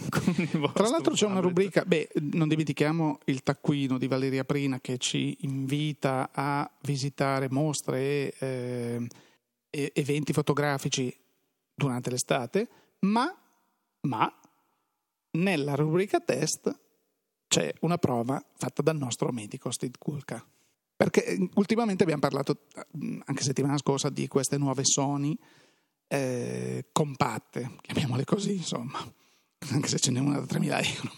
Tra 0.74 0.88
l'altro 0.88 1.14
c'è 1.14 1.26
una 1.26 1.40
rubrica, 1.40 1.84
beh, 1.84 2.10
non 2.32 2.46
dimentichiamo 2.46 3.20
il 3.24 3.42
taccuino 3.42 3.98
di 3.98 4.06
Valeria 4.06 4.44
Prina 4.44 4.78
che 4.80 4.98
ci 4.98 5.38
invita 5.40 6.30
a 6.32 6.70
visitare 6.82 7.48
mostre 7.50 8.32
eh, 8.38 9.06
e 9.70 9.92
eventi 9.94 10.32
fotografici 10.32 11.12
durante 11.74 12.10
l'estate, 12.10 12.68
ma, 13.00 13.34
ma 14.02 14.40
nella 15.32 15.74
rubrica 15.74 16.20
test 16.20 16.78
c'è 17.48 17.72
una 17.80 17.98
prova 17.98 18.44
fatta 18.54 18.82
dal 18.82 18.96
nostro 18.96 19.32
medico 19.32 19.70
Steve 19.70 19.96
Kulka. 19.98 20.44
Perché 21.00 21.24
eh, 21.24 21.48
ultimamente 21.54 22.02
abbiamo 22.02 22.20
parlato, 22.20 22.66
mm, 23.02 23.22
anche 23.24 23.42
settimana 23.42 23.78
scorsa, 23.78 24.10
di 24.10 24.28
queste 24.28 24.58
nuove 24.58 24.84
Sony 24.84 25.34
eh, 26.06 26.88
compatte, 26.92 27.78
chiamiamole 27.80 28.26
così, 28.26 28.56
insomma, 28.56 28.98
anche 29.70 29.88
se 29.88 29.98
ce 29.98 30.10
n'è 30.10 30.20
una 30.20 30.40
da 30.40 30.58
3.000 30.58 30.94
euro. 30.94 31.12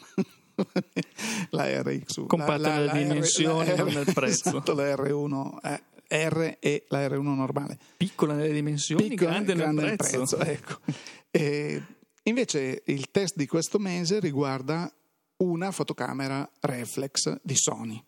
la 1.50 1.64
RX1. 1.64 2.26
Compatte 2.26 2.60
la, 2.60 2.74
nelle 2.74 2.86
la, 2.86 2.92
dimensioni, 2.92 3.70
la, 3.70 3.74
non 3.74 3.92
nel 3.92 4.10
prezzo. 4.14 4.50
Esatto, 4.50 4.72
la 4.74 4.94
R1 4.94 5.58
eh, 6.06 6.28
R 6.28 6.56
e 6.60 6.84
la 6.88 7.04
R1 7.08 7.34
normale. 7.34 7.76
Piccola 7.96 8.34
nelle 8.34 8.52
dimensioni, 8.52 9.08
Piccola, 9.08 9.30
grande, 9.30 9.54
grande 9.54 9.82
nel 9.82 9.96
prezzo. 9.96 10.36
prezzo 10.36 10.38
ecco. 10.38 10.78
e 11.28 11.82
invece 12.22 12.84
il 12.86 13.10
test 13.10 13.34
di 13.34 13.48
questo 13.48 13.80
mese 13.80 14.20
riguarda 14.20 14.88
una 15.38 15.72
fotocamera 15.72 16.48
reflex 16.60 17.40
di 17.42 17.56
Sony 17.56 18.00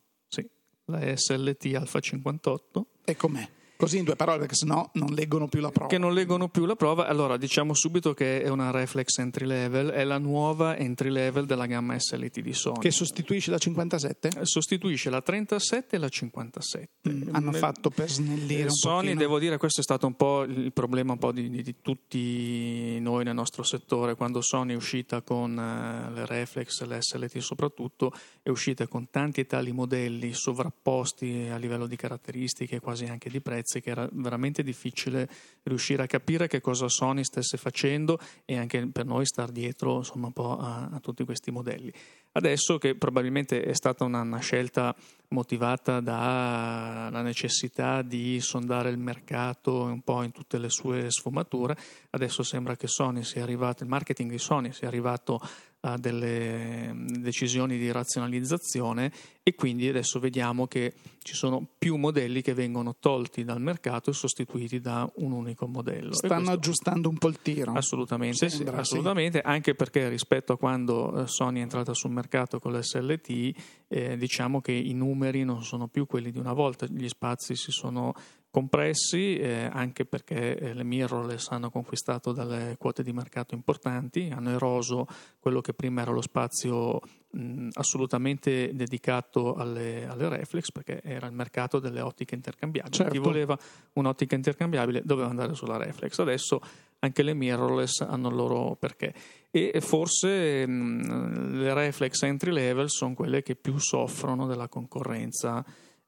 la 0.87 1.17
SLT 1.17 1.75
Alfa 1.75 2.01
58. 2.01 2.87
E 3.05 3.17
com'è? 3.17 3.49
Così 3.85 3.99
in 3.99 4.05
due 4.05 4.17
parole, 4.17 4.39
perché 4.39 4.55
sennò 4.55 4.89
non 4.95 5.13
leggono 5.13 5.47
più 5.47 5.61
la 5.61 5.71
prova. 5.71 5.89
Che 5.89 5.99
non 5.99 6.15
leggono 6.15 6.49
più 6.49 6.65
la 6.65 6.75
prova. 6.75 7.07
Allora, 7.07 7.37
diciamo 7.37 7.75
subito 7.75 8.15
che 8.15 8.43
è 8.43 8.49
una 8.49 8.71
reflex 8.71 9.19
entry 9.19 9.45
level, 9.45 9.91
è 9.91 10.05
la 10.05 10.17
nuova 10.17 10.77
entry 10.77 11.11
level 11.11 11.45
della 11.45 11.67
gamma 11.67 11.99
SLT 11.99 12.41
di 12.41 12.55
Sony. 12.55 12.79
Che 12.79 12.91
sostituisce 12.91 13.51
la 13.51 13.59
57? 13.59 14.29
Eh, 14.41 14.47
sostituisce 14.47 15.11
la 15.11 15.21
37 15.21 15.97
e 15.97 15.99
la 15.99 16.09
57. 16.09 16.89
Mm, 17.11 17.35
hanno 17.35 17.51
Nel, 17.51 17.61
fatto 17.61 17.91
per 17.91 18.11
snellire 18.11 18.63
un 18.63 18.71
Sony, 18.71 18.97
pochino. 19.03 19.21
devo 19.21 19.39
dire, 19.39 19.59
questo 19.59 19.81
è 19.81 19.83
stato 19.83 20.07
un 20.07 20.15
po' 20.15 20.45
il 20.45 20.73
problema 20.73 21.13
un 21.13 21.19
po 21.19 21.31
di, 21.31 21.51
di, 21.51 21.63
di 21.63 21.75
tutti 21.83 22.99
noi 23.01 23.25
nel 23.25 23.35
nostro 23.35 23.63
settore. 23.65 24.15
Quando 24.15 24.41
Sony 24.41 24.73
è 24.73 24.77
uscita 24.77 25.21
con 25.21 25.51
uh, 25.53 26.15
le 26.15 26.25
reflex, 26.25 26.83
le 26.85 27.03
SLT 27.03 27.37
soprattutto, 27.39 28.13
è 28.43 28.49
uscita 28.49 28.87
con 28.87 29.11
tanti 29.11 29.41
e 29.41 29.47
tali 29.47 29.73
modelli 29.73 30.33
sovrapposti 30.33 31.49
a 31.51 31.57
livello 31.57 31.87
di 31.87 31.97
caratteristiche, 31.97 32.81
quasi 32.81 33.05
anche 33.05 33.29
di 33.29 33.43
prezzi 33.75 33.81
che 33.81 33.91
era 33.91 34.09
veramente 34.13 34.63
difficile 34.63 35.29
riuscire 35.65 36.03
a 36.03 36.07
capire 36.07 36.47
che 36.47 36.61
cosa 36.61 36.89
Sony 36.89 37.25
stesse 37.25 37.57
facendo 37.57 38.19
e 38.45 38.57
anche 38.57 38.87
per 38.89 39.07
noi 39.07 39.27
star 39.27 39.51
dietro 39.51 39.97
insomma, 39.97 40.27
un 40.27 40.33
po' 40.33 40.57
a, 40.59 40.91
a 40.93 41.01
tutti 41.01 41.25
questi 41.25 41.51
modelli. 41.51 41.93
Adesso 42.33 42.79
che 42.79 42.97
probabilmente 42.97 43.63
è 43.63 43.75
stata 43.75 44.05
una, 44.05 44.21
una 44.21 44.41
scelta 44.41 44.95
motivata 45.29 46.01
dalla 46.01 47.23
necessità 47.23 48.03
di 48.03 48.41
sondare 48.41 48.91
il 48.91 48.99
mercato 48.99 49.83
un 49.83 50.03
po' 50.03 50.23
in 50.23 50.33
tutte 50.33 50.59
le 50.59 50.69
sue 50.69 51.11
sfumature, 51.11 51.77
adesso 52.11 52.43
sembra 52.43 52.77
che 52.77 52.87
Sony 52.87 53.23
sia 53.25 53.43
arrivato, 53.43 53.83
il 53.83 53.89
marketing 53.89 54.31
di 54.31 54.39
Sony 54.39 54.73
sia 54.73 54.89
arrivato 54.89 55.41
a 55.87 55.99
delle 55.99 56.95
decisioni 56.95 57.77
di 57.77 57.93
razionalizzazione 57.93 59.13
e 59.43 59.55
quindi 59.55 59.87
adesso 59.89 60.19
vediamo 60.19 60.67
che 60.67 60.95
ci 61.23 61.35
sono 61.35 61.67
più 61.79 61.97
modelli 61.97 62.41
che 62.41 62.55
vengono 62.55 62.97
tolti 62.99 63.45
dal 63.45 63.61
mercato 63.61 64.09
e 64.09 64.13
sostituiti 64.15 64.81
da 64.81 65.11
un 65.17 65.33
unico 65.33 65.67
modello. 65.67 66.15
Stanno 66.15 66.51
aggiustando 66.51 67.11
un 67.11 67.19
po' 67.19 67.29
il 67.29 67.41
tiro. 67.43 67.73
Assolutamente, 67.73 68.49
sì, 68.49 68.65
assolutamente 68.65 69.41
sì. 69.43 69.47
anche 69.47 69.75
perché 69.75 70.09
rispetto 70.09 70.55
a 70.55 70.57
quando 70.57 71.23
eh, 71.23 71.27
Sony 71.27 71.59
è 71.59 71.63
entrata 71.63 71.93
sul 71.93 72.11
mercato 72.11 72.59
con 72.59 72.73
l'SLT, 72.73 73.55
eh, 73.89 74.17
diciamo 74.17 74.63
che 74.63 74.73
i 74.73 74.95
numeri 74.95 75.45
non 75.45 75.63
sono 75.63 75.89
più 75.89 76.07
quelli 76.07 76.31
di 76.31 76.39
una 76.39 76.55
volta, 76.55 76.87
gli 76.87 77.09
spazi 77.09 77.55
si 77.55 77.71
sono 77.71 78.15
compressi 78.55 79.37
eh, 79.37 79.69
anche 79.69 80.05
perché 80.05 80.57
eh, 80.57 80.75
le 80.75 80.85
mirrorless 80.85 81.49
hanno 81.51 81.71
conquistato 81.71 82.31
delle 82.31 82.77
quote 82.79 83.03
di 83.03 83.13
mercato 83.13 83.57
importanti, 83.57 84.31
hanno 84.33 84.51
eroso 84.51 85.09
quello 85.41 85.61
che 85.61 85.75
prima 85.75 86.03
era 86.03 86.13
lo 86.13 86.21
spazio 86.21 87.01
mh, 87.31 87.71
assolutamente 87.73 88.71
dedicato 88.73 89.57
alle, 89.57 90.07
alle, 90.07 90.29
reflex 90.29 90.71
perché 90.71 91.03
era 91.03 91.27
il 91.27 91.33
mercato 91.33 91.81
delle 91.81 92.01
ottiche 92.01 92.37
intercambiabili. 92.37 92.95
Certo. 92.95 93.11
Chi 93.11 93.19
voleva 93.19 93.59
un'ottica 93.95 94.37
intercambiabile 94.37 95.03
doveva 95.05 95.29
andare 95.29 95.55
sulla 95.55 95.77
reflex. 95.77 96.17
Adesso 96.21 96.61
anche 97.01 97.25
le 97.25 97.35
mirrorless 97.35 98.03
hanno 98.03 98.29
il 98.29 98.37
loro 98.37 98.77
perché 98.77 99.13
e 99.51 99.81
forse 99.81 100.65
mh, 100.65 101.59
le 101.59 101.75
reflex 101.75 102.23
entry 102.23 102.53
level 102.53 102.89
sono 102.89 103.15
quelle 103.15 103.43
che 103.43 103.57
più 103.57 103.79
soffrono 103.79 104.47
della 104.47 104.69
concorrenza 104.69 105.65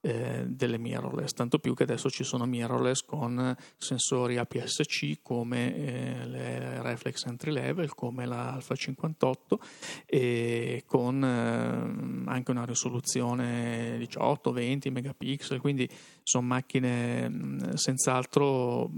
eh, 0.07 0.45
delle 0.47 0.79
mirrorless, 0.79 1.33
tanto 1.33 1.59
più 1.59 1.75
che 1.75 1.83
adesso 1.83 2.09
ci 2.09 2.23
sono 2.23 2.47
mirrorless 2.47 3.05
con 3.05 3.57
sensori 3.77 4.37
APS-C 4.37 5.19
come 5.21 5.75
eh, 5.75 6.27
le 6.27 6.81
Reflex 6.81 7.25
Entry 7.25 7.51
Level, 7.51 7.93
come 7.93 8.25
la 8.25 8.53
Alpha 8.53 8.77
58 8.77 9.59
e 10.07 10.85
con 10.87 11.25
eh, 11.25 12.31
anche 12.31 12.51
una 12.53 12.65
risoluzione 12.65 13.99
18-20 13.99 14.93
megapixel, 14.93 15.61
quindi 15.61 15.89
sono 16.23 16.47
macchine 16.47 17.29
mh, 17.29 17.75
senz'altro 17.75 18.89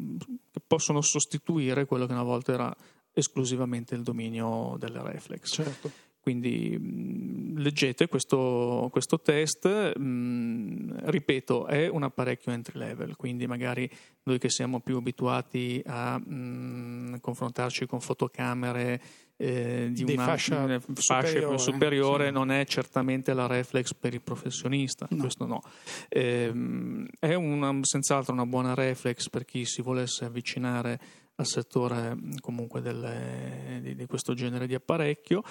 che 0.53 0.61
possono 0.67 1.00
sostituire 1.00 1.87
quello 1.87 2.05
che 2.05 2.12
una 2.12 2.23
volta 2.23 2.53
era 2.53 2.77
esclusivamente 3.15 3.95
il 3.95 4.03
dominio 4.03 4.77
delle 4.79 5.03
reflex. 5.03 5.55
Certo. 5.55 5.91
Quindi 6.21 6.77
mh, 6.79 7.61
leggete 7.61 8.07
questo, 8.09 8.89
questo 8.91 9.21
test, 9.21 9.97
mh, 9.97 11.11
ripeto, 11.11 11.67
è 11.67 11.89
un 11.89 12.03
apparecchio 12.03 12.53
entry 12.53 12.79
level, 12.79 13.17
quindi 13.17 13.47
magari 13.47 13.89
noi 14.25 14.39
che 14.39 14.51
siamo 14.51 14.81
più 14.81 14.97
abituati 14.97 15.83
a 15.87 16.19
mh, 16.19 17.21
confrontarci 17.21 17.87
con 17.87 18.01
fotocamere 18.01 19.01
eh, 19.41 19.89
di, 19.93 20.05
di, 20.05 20.13
una 20.15 20.25
fascia, 20.25 20.67
fascia 20.95 21.29
superiore, 21.29 21.59
superiore 21.59 22.27
sì. 22.27 22.33
non 22.33 22.51
è 22.51 22.65
certamente 22.67 23.33
la 23.33 23.47
reflex 23.47 23.95
per 23.95 24.13
il 24.13 24.21
professionista, 24.21 25.07
No. 25.11 25.19
questo 25.21 25.47
no. 25.47 25.63
Ehm, 26.09 27.07
è 27.19 27.35
una- 27.35 27.79
senz'altro 27.83 28.33
una 28.33 28.47
buona 28.47 28.75
reflex 28.75 29.29
per 29.31 29.45
chi 29.45 29.65
si 29.65 29.81
volesse 29.81 30.25
avvicinare 30.25 31.01
al 31.38 31.47
settore 31.47 32.16
comunque 32.40 32.80
delle- 32.80 33.78
di, 33.80 33.95
di 33.95 34.07
questo 34.07 34.35
genere 34.35 34.66
di 34.66 34.75
apparecchio. 34.75 35.42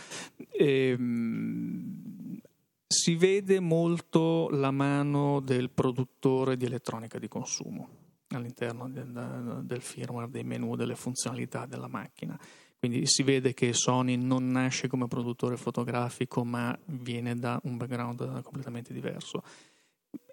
Ehm, 0.51 2.39
si 2.85 3.15
vede 3.15 3.59
molto 3.59 4.49
la 4.49 4.71
mano 4.71 5.39
del 5.41 5.69
produttore 5.69 6.55
di 6.55 6.65
elettronica 6.65 7.19
di 7.19 7.27
consumo 7.27 8.05
all'interno 8.29 8.89
del, 8.89 9.61
del 9.63 9.81
firmware, 9.81 10.29
dei 10.29 10.43
menu, 10.43 10.75
delle 10.75 10.95
funzionalità 10.95 11.65
della 11.65 11.87
macchina. 11.87 12.37
Quindi 12.79 13.05
si 13.05 13.23
vede 13.23 13.53
che 13.53 13.73
Sony 13.73 14.15
non 14.17 14.51
nasce 14.51 14.87
come 14.87 15.07
produttore 15.07 15.57
fotografico, 15.57 16.43
ma 16.43 16.77
viene 16.85 17.35
da 17.35 17.59
un 17.63 17.77
background 17.77 18.41
completamente 18.41 18.93
diverso. 18.93 19.41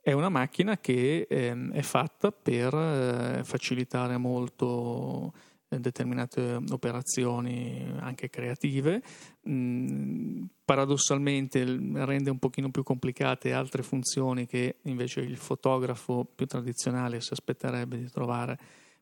È 0.04 0.12
una 0.12 0.28
macchina 0.28 0.76
che 0.76 1.26
ehm, 1.26 1.72
è 1.72 1.80
fatta 1.80 2.30
per 2.30 2.74
eh, 2.74 3.40
facilitare 3.42 4.18
molto 4.18 5.32
eh, 5.70 5.80
determinate 5.80 6.60
operazioni 6.70 7.90
anche 8.00 8.28
creative. 8.28 9.02
Mm, 9.48 10.44
paradossalmente 10.62 11.64
rende 11.64 12.28
un 12.28 12.38
pochino 12.38 12.70
più 12.70 12.82
complicate 12.82 13.54
altre 13.54 13.82
funzioni 13.82 14.44
che 14.44 14.76
invece 14.82 15.20
il 15.20 15.38
fotografo 15.38 16.26
più 16.34 16.44
tradizionale 16.44 17.22
si 17.22 17.32
aspetterebbe 17.32 17.96
di 17.96 18.10
trovare 18.10 18.58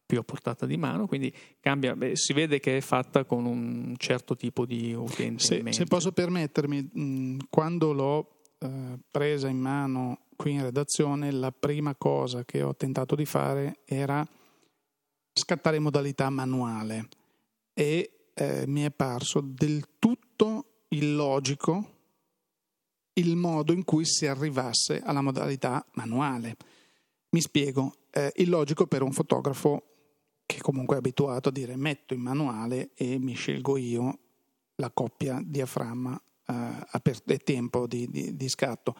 più 0.07 0.21
a 0.21 0.23
portata 0.23 0.67
di 0.67 0.77
mano, 0.77 1.09
quindi 1.09 1.35
cambia, 1.59 1.97
beh, 1.97 2.15
si 2.15 2.33
vede 2.33 2.61
che 2.61 2.77
è 2.77 2.81
fatta 2.81 3.25
con 3.25 3.45
un 3.45 3.95
certo 3.97 4.37
tipo 4.37 4.67
di 4.67 4.95
utente 4.95 5.43
Se, 5.43 5.65
se 5.73 5.85
posso 5.87 6.13
permettermi, 6.13 6.91
mh, 6.93 7.37
quando 7.51 7.93
l'ho 7.93 8.37
eh, 8.63 8.99
presa 9.11 9.49
in 9.49 9.59
mano 9.59 10.27
qui 10.37 10.53
in 10.53 10.63
redazione, 10.63 11.31
la 11.31 11.53
prima 11.53 11.95
cosa 11.95 12.45
che 12.45 12.63
ho 12.63 12.75
tentato 12.75 13.15
di 13.15 13.25
fare 13.25 13.81
era 13.85 14.27
scattare 15.33 15.77
in 15.77 15.83
modalità 15.83 16.31
manuale 16.31 17.09
e 17.75 18.31
eh, 18.35 18.65
mi 18.67 18.83
è 18.83 18.91
parso 18.91 19.41
del 19.41 19.99
tutto 19.99 20.85
illogico 20.89 21.91
il 23.15 23.37
modo 23.37 23.73
in 23.73 23.85
cui 23.85 24.05
si 24.05 24.27
arrivasse 24.27 25.01
alla 25.01 25.21
modalità 25.21 25.85
manuale. 25.95 26.57
Mi 27.31 27.41
spiego, 27.41 27.95
eh, 28.11 28.33
illogico 28.37 28.87
per 28.87 29.03
un 29.03 29.13
fotografo 29.13 29.87
che 30.47 30.61
comunque 30.61 30.97
è 30.97 30.99
abituato 30.99 31.49
a 31.49 31.53
dire 31.53 31.77
metto 31.77 32.15
in 32.15 32.21
manuale 32.21 32.91
e 32.95 33.19
mi 33.19 33.35
scelgo 33.35 33.77
io 33.77 34.19
la 34.77 34.91
coppia 34.91 35.41
diaframma 35.43 36.21
eh, 36.53 36.87
a 36.91 36.99
per- 37.01 37.23
tempo 37.43 37.87
di, 37.87 38.09
di- 38.09 38.37
di 38.37 38.49
scatto. 38.49 38.97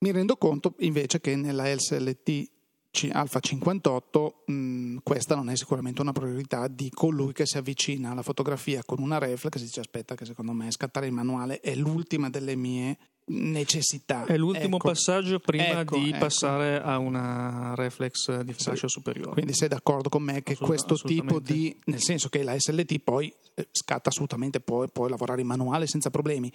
Mi 0.00 0.12
rendo 0.12 0.36
conto 0.36 0.74
invece 0.80 1.20
che 1.20 1.34
nella 1.34 1.72
LSLT 1.72 2.50
C- 2.90 3.10
Alpha 3.12 3.40
58 3.40 4.44
mh, 4.46 4.96
questa 5.02 5.34
non 5.34 5.50
è 5.50 5.56
sicuramente 5.56 6.00
una 6.00 6.12
priorità 6.12 6.68
di 6.68 6.88
colui 6.90 7.32
che 7.32 7.46
si 7.46 7.58
avvicina 7.58 8.10
alla 8.10 8.22
fotografia 8.22 8.82
con 8.84 9.00
una 9.00 9.18
reflex 9.18 9.56
e 9.56 9.64
dice 9.64 9.80
aspetta 9.80 10.14
che 10.14 10.24
secondo 10.24 10.52
me 10.52 10.70
scattare 10.70 11.06
il 11.06 11.12
manuale 11.12 11.60
è 11.60 11.74
l'ultima 11.74 12.30
delle 12.30 12.56
mie 12.56 12.96
necessità. 13.28 14.24
È 14.24 14.36
l'ultimo 14.36 14.76
Ecco. 14.76 14.88
passaggio 14.88 15.38
prima 15.38 15.80
Ecco, 15.80 15.96
di 15.98 16.08
ecco. 16.10 16.18
passare 16.18 16.80
a 16.80 16.98
una 16.98 17.74
reflex 17.74 18.40
di 18.40 18.54
Sì. 18.56 18.64
fascia 18.64 18.88
superiore. 18.88 19.32
Quindi 19.32 19.54
sei 19.54 19.68
d'accordo 19.68 20.08
con 20.08 20.22
me 20.22 20.42
che 20.42 20.52
Assoluta- 20.52 20.66
questo 20.84 21.06
tipo 21.06 21.40
di, 21.40 21.76
nel 21.86 22.00
senso 22.00 22.28
che 22.28 22.42
la 22.42 22.58
SLT 22.58 22.98
poi 23.00 23.32
eh, 23.54 23.68
scatta 23.70 24.08
assolutamente, 24.08 24.60
puoi, 24.60 24.88
puoi 24.90 25.10
lavorare 25.10 25.40
in 25.40 25.46
manuale 25.46 25.86
senza 25.86 26.10
problemi, 26.10 26.52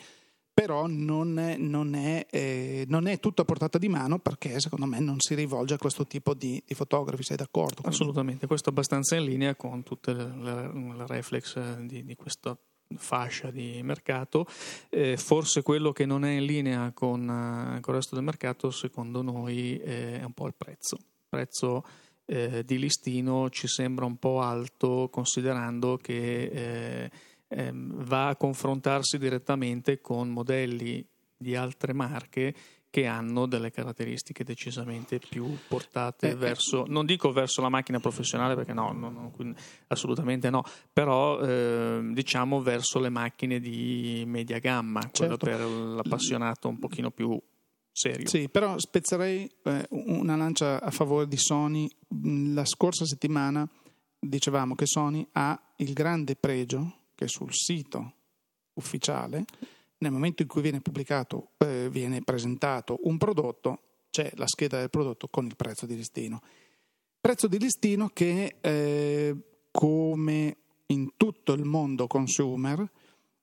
però 0.53 0.85
non 0.87 1.39
è, 1.39 1.57
non 1.57 1.95
è, 1.95 2.27
eh, 2.29 2.85
non 2.87 3.07
è 3.07 3.19
tutto 3.19 3.41
a 3.41 3.45
portata 3.45 3.79
di 3.79 3.89
mano 3.89 4.19
perché 4.19 4.59
secondo 4.59 4.85
me 4.85 4.99
non 4.99 5.15
si 5.19 5.33
rivolge 5.33 5.73
a 5.73 5.77
questo 5.77 6.05
tipo 6.05 6.35
di, 6.35 6.61
di 6.65 6.75
fotografi, 6.75 7.23
sei 7.23 7.37
d'accordo? 7.37 7.81
Assolutamente, 7.85 8.45
questo 8.45 8.69
è 8.69 8.71
abbastanza 8.71 9.15
in 9.15 9.23
linea 9.25 9.55
con 9.55 9.81
tutte 9.81 10.13
le, 10.13 10.31
le- 10.37 10.71
le 10.95 11.07
reflex 11.07 11.55
eh, 11.55 11.85
di, 11.87 12.03
di 12.03 12.15
questa 12.15 12.55
fascia 12.97 13.51
di 13.51 13.81
mercato. 13.83 14.45
Eh, 14.89 15.17
forse 15.17 15.61
quello 15.61 15.91
che 15.91 16.05
non 16.05 16.25
è 16.25 16.31
in 16.31 16.45
linea 16.45 16.91
con, 16.93 17.21
eh, 17.23 17.79
con 17.81 17.93
il 17.93 17.99
resto 17.99 18.15
del 18.15 18.23
mercato, 18.23 18.71
secondo 18.71 19.21
noi, 19.21 19.77
eh, 19.79 20.19
è 20.19 20.23
un 20.23 20.33
po' 20.33 20.47
il 20.47 20.55
prezzo. 20.55 20.95
Il 20.95 21.27
prezzo 21.29 21.83
eh, 22.25 22.63
di 22.63 22.79
listino 22.79 23.49
ci 23.49 23.67
sembra 23.67 24.05
un 24.05 24.17
po' 24.17 24.41
alto 24.41 25.09
considerando 25.11 25.97
che 25.97 26.43
eh, 26.43 27.11
ehm, 27.47 28.05
va 28.05 28.29
a 28.29 28.35
confrontarsi 28.35 29.17
direttamente 29.17 29.99
con 29.99 30.29
modelli 30.29 31.05
di 31.35 31.55
altre 31.55 31.93
marche 31.93 32.53
che 32.93 33.07
hanno 33.07 33.47
delle 33.47 33.71
caratteristiche 33.71 34.43
decisamente 34.43 35.17
più 35.17 35.57
portate 35.67 36.27
Eh, 36.27 36.31
eh. 36.33 36.35
verso, 36.35 36.85
non 36.87 37.07
dico 37.07 37.31
verso 37.31 37.59
la 37.59 37.69
macchina 37.69 37.99
professionale 37.99 38.53
perché 38.53 38.71
no, 38.71 38.91
no, 38.91 39.09
no, 39.09 39.55
assolutamente 39.87 40.51
no, 40.51 40.63
però 40.93 41.39
ehm, 41.41 42.13
diciamo 42.13 42.61
verso 42.61 42.99
le 42.99 43.09
macchine 43.09 43.59
di 43.59 44.21
media 44.27 44.59
gamma, 44.59 44.99
quello 45.11 45.37
Certo. 45.37 45.43
per 45.43 45.59
l'appassionato 45.61 46.67
un 46.69 46.77
pochino 46.77 47.09
più 47.09 47.35
serio. 47.91 48.27
Sì, 48.27 48.47
però 48.47 48.77
spezzerei 48.77 49.49
eh, 49.63 49.87
una 49.89 50.35
lancia 50.35 50.79
a 50.79 50.91
favore 50.91 51.27
di 51.27 51.37
Sony. 51.37 51.89
La 52.53 52.65
scorsa 52.65 53.05
settimana 53.05 53.67
dicevamo 54.19 54.75
che 54.75 54.85
Sony 54.85 55.27
ha 55.31 55.59
il 55.77 55.93
grande 55.93 56.35
pregio 56.35 56.97
che 57.15 57.27
sul 57.27 57.51
sito 57.53 58.13
ufficiale, 58.73 59.45
nel 60.03 60.11
momento 60.11 60.41
in 60.41 60.47
cui 60.47 60.61
viene 60.61 60.81
pubblicato, 60.81 61.51
eh, 61.57 61.89
viene 61.89 62.21
presentato 62.21 62.99
un 63.03 63.17
prodotto, 63.17 63.79
c'è 64.11 64.31
la 64.35 64.47
scheda 64.47 64.77
del 64.77 64.89
prodotto 64.89 65.27
con 65.27 65.45
il 65.45 65.55
prezzo 65.55 65.85
di 65.85 65.95
listino. 65.95 66.41
Prezzo 67.19 67.47
di 67.47 67.57
listino 67.57 68.09
che, 68.13 68.57
eh, 68.61 69.35
come 69.71 70.57
in 70.87 71.11
tutto 71.17 71.53
il 71.53 71.63
mondo 71.63 72.05
consumer, 72.05 72.87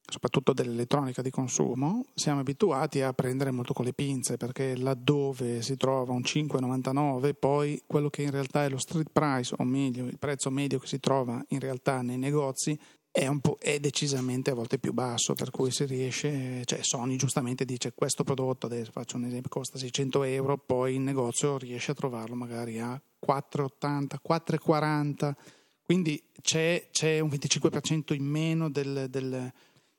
soprattutto 0.06 0.52
dell'elettronica 0.52 1.22
di 1.22 1.30
consumo, 1.30 2.04
siamo 2.14 2.40
abituati 2.40 3.00
a 3.00 3.12
prendere 3.12 3.50
molto 3.50 3.72
con 3.72 3.84
le 3.84 3.92
pinze 3.92 4.36
perché 4.36 4.76
laddove 4.76 5.62
si 5.62 5.76
trova 5.76 6.12
un 6.12 6.22
5,99, 6.22 7.34
poi 7.34 7.82
quello 7.86 8.10
che 8.10 8.22
in 8.22 8.30
realtà 8.30 8.64
è 8.64 8.68
lo 8.68 8.78
street 8.78 9.10
price, 9.12 9.54
o 9.56 9.64
meglio 9.64 10.06
il 10.06 10.18
prezzo 10.18 10.50
medio 10.50 10.78
che 10.78 10.86
si 10.86 11.00
trova 11.00 11.42
in 11.48 11.60
realtà 11.60 12.02
nei 12.02 12.18
negozi, 12.18 12.78
è, 13.12 13.26
un 13.26 13.40
po', 13.40 13.56
è 13.60 13.80
decisamente 13.80 14.50
a 14.50 14.54
volte 14.54 14.78
più 14.78 14.92
basso, 14.92 15.34
per 15.34 15.50
cui 15.50 15.70
si 15.70 15.84
riesce, 15.84 16.62
cioè 16.64 16.78
Sony 16.82 17.16
giustamente 17.16 17.64
dice 17.64 17.92
questo 17.92 18.22
prodotto, 18.24 18.66
adesso 18.66 18.92
faccio 18.92 19.16
un 19.16 19.24
esempio, 19.24 19.50
costa 19.50 19.78
600 19.78 20.22
euro, 20.24 20.58
poi 20.58 20.94
in 20.94 21.02
negozio 21.04 21.58
riesce 21.58 21.90
a 21.90 21.94
trovarlo 21.94 22.34
magari 22.36 22.78
a 22.78 23.00
4,80, 23.18 24.18
4,40, 24.20 25.34
quindi 25.82 26.22
c'è, 26.40 26.88
c'è 26.90 27.18
un 27.18 27.28
25% 27.28 28.14
in 28.14 28.24
meno 28.24 28.70
del- 28.70 29.06
del 29.10 29.52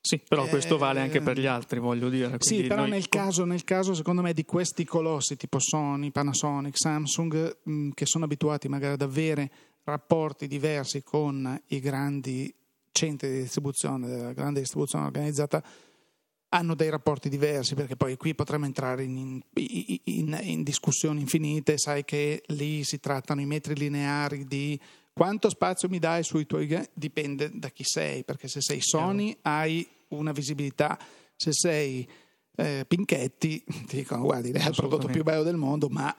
Sì, 0.04 0.18
però 0.20 0.48
questo 0.48 0.78
vale 0.78 1.00
anche 1.02 1.18
Eh, 1.18 1.22
per 1.22 1.38
gli 1.38 1.46
altri, 1.46 1.80
voglio 1.80 2.10
dire. 2.10 2.38
sì, 2.40 2.64
però 2.64 2.82
noi- 2.82 2.90
nel 2.92 3.08
caso, 3.10 3.44
nel 3.46 3.64
caso, 3.64 3.94
secondo 3.94 4.22
me, 4.24 4.34
di 4.34 4.46
questi 4.46 4.84
colossi 4.86 5.36
tipo 5.36 5.60
Sony, 5.60 6.10
Panasonic, 6.12 6.74
Samsung, 6.76 7.58
mh, 7.64 7.90
che 7.94 8.06
sono 8.08 8.24
abituati 8.26 8.68
magari 8.68 8.94
ad 8.94 9.02
avere 9.02 9.52
rapporti 9.84 10.48
diversi 10.48 11.04
con 11.04 11.62
i 11.68 11.80
grandi 11.80 12.52
centri 12.92 13.30
di 13.32 13.42
distribuzione, 13.42 14.08
della 14.08 14.34
grande 14.34 14.60
distribuzione 14.60 15.06
organizzata, 15.06 15.64
hanno 16.54 16.76
dei 16.76 16.90
rapporti 16.90 17.30
diversi, 17.30 17.76
perché 17.76 17.96
poi 17.96 18.18
qui 18.18 18.36
potremmo 18.36 18.66
entrare 18.66 19.04
in, 19.04 19.18
in- 19.18 20.02
in- 20.04 20.40
in 20.42 20.64
discussioni 20.64 21.22
infinite, 21.22 21.78
sai 21.78 22.04
che 22.04 22.44
lì 22.48 22.84
si 22.84 23.00
trattano 23.00 23.40
i 23.40 23.46
metri 23.46 23.76
lineari 23.76 24.46
di 24.46 24.78
quanto 25.14 25.50
spazio 25.50 25.88
mi 25.88 26.00
dai 26.00 26.24
sui 26.24 26.46
tuoi 26.46 26.68
ga- 26.68 26.86
dipende 26.94 27.50
da 27.54 27.70
chi 27.70 27.84
sei, 27.86 28.24
perché 28.26 28.48
se 28.50 28.60
sei 28.62 28.82
Sony 28.82 29.36
hai 29.44 29.88
una 30.10 30.34
visibilità, 30.34 31.00
se 31.36 31.54
sei 31.54 32.08
eh, 32.62 32.86
Pinchetti 32.88 33.64
ti 33.88 33.98
dicono 33.98 34.24
guardi 34.24 34.52
lei 34.52 34.64
è 34.64 34.68
il 34.68 34.76
prodotto 34.76 35.08
più 35.08 35.24
bello 35.24 35.44
del 35.44 35.58
mondo 35.58 35.88
ma 35.90 36.14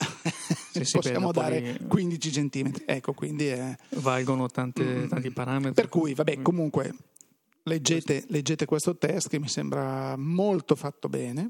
sì, 0.71 0.83
possiamo 0.91 1.31
dare 1.31 1.79
15 1.87 2.31
centimetri 2.31 2.83
ecco 2.85 3.13
quindi 3.13 3.47
è... 3.47 3.75
valgono 3.97 4.47
tante, 4.47 4.83
mm, 4.83 5.07
tanti 5.07 5.31
parametri. 5.31 5.73
Per 5.73 5.89
cui 5.89 6.13
vabbè 6.13 6.41
comunque 6.41 6.93
leggete, 7.63 8.25
leggete 8.27 8.65
questo 8.65 8.97
test 8.97 9.29
che 9.29 9.39
mi 9.39 9.47
sembra 9.47 10.15
molto 10.17 10.75
fatto 10.75 11.09
bene. 11.09 11.47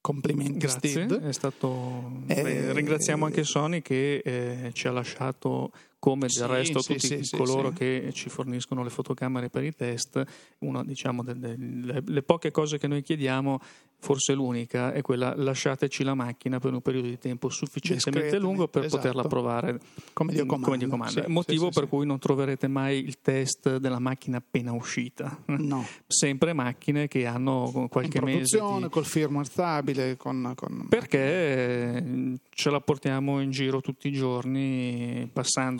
Complimenti 0.00 0.58
Grazie, 0.58 0.90
Steve. 0.90 1.20
È 1.28 1.32
stato... 1.32 2.22
Eh, 2.28 2.72
ringraziamo 2.72 3.26
anche 3.26 3.44
Sony 3.44 3.82
che 3.82 4.22
eh, 4.24 4.70
ci 4.72 4.86
ha 4.86 4.92
lasciato 4.92 5.72
come 5.98 6.26
del 6.26 6.30
sì, 6.30 6.46
resto 6.46 6.80
sì, 6.80 6.94
tutti 6.94 7.24
sì, 7.24 7.36
coloro 7.36 7.70
che 7.70 8.10
ci 8.12 8.28
forniscono 8.28 8.82
le 8.82 8.90
fotocamere 8.90 9.50
per 9.50 9.64
i 9.64 9.74
test, 9.74 10.22
una 10.58 10.84
diciamo 10.84 11.22
delle, 11.22 11.56
delle 11.56 12.22
poche 12.22 12.50
cose 12.50 12.78
che 12.78 12.86
noi 12.86 13.02
chiediamo 13.02 13.60
forse 14.00 14.32
l'unica 14.32 14.92
è 14.92 15.02
quella 15.02 15.34
lasciateci 15.36 16.04
la 16.04 16.14
macchina 16.14 16.60
per 16.60 16.72
un 16.72 16.80
periodo 16.80 17.08
di 17.08 17.18
tempo 17.18 17.48
sufficientemente 17.48 18.38
lungo 18.38 18.68
per 18.68 18.84
esatto. 18.84 19.02
poterla 19.02 19.24
provare 19.24 19.80
come 20.12 20.32
Dio 20.32 20.46
comanda. 20.46 20.66
Come 20.66 20.78
Dio 20.78 20.88
comanda. 20.88 21.24
Motivo 21.26 21.70
per 21.70 21.88
cui 21.88 22.06
non 22.06 22.18
troverete 22.18 22.68
mai 22.68 22.98
il 22.98 23.20
test 23.20 23.78
della 23.78 23.98
macchina 23.98 24.36
appena 24.38 24.72
uscita. 24.72 25.36
No. 25.46 25.84
Sempre 26.06 26.52
macchine 26.52 27.08
che 27.08 27.26
hanno 27.26 27.88
qualche 27.90 28.22
mese 28.22 28.60
di... 28.60 28.88
col 28.88 29.04
firmware 29.04 29.46
stabile 29.46 30.16
con, 30.16 30.52
con... 30.54 30.86
perché 30.88 31.18
eh, 31.18 32.38
ce 32.50 32.70
la 32.70 32.80
portiamo 32.80 33.40
in 33.40 33.50
giro 33.50 33.80
tutti 33.80 34.08
i 34.08 34.12
giorni 34.12 35.28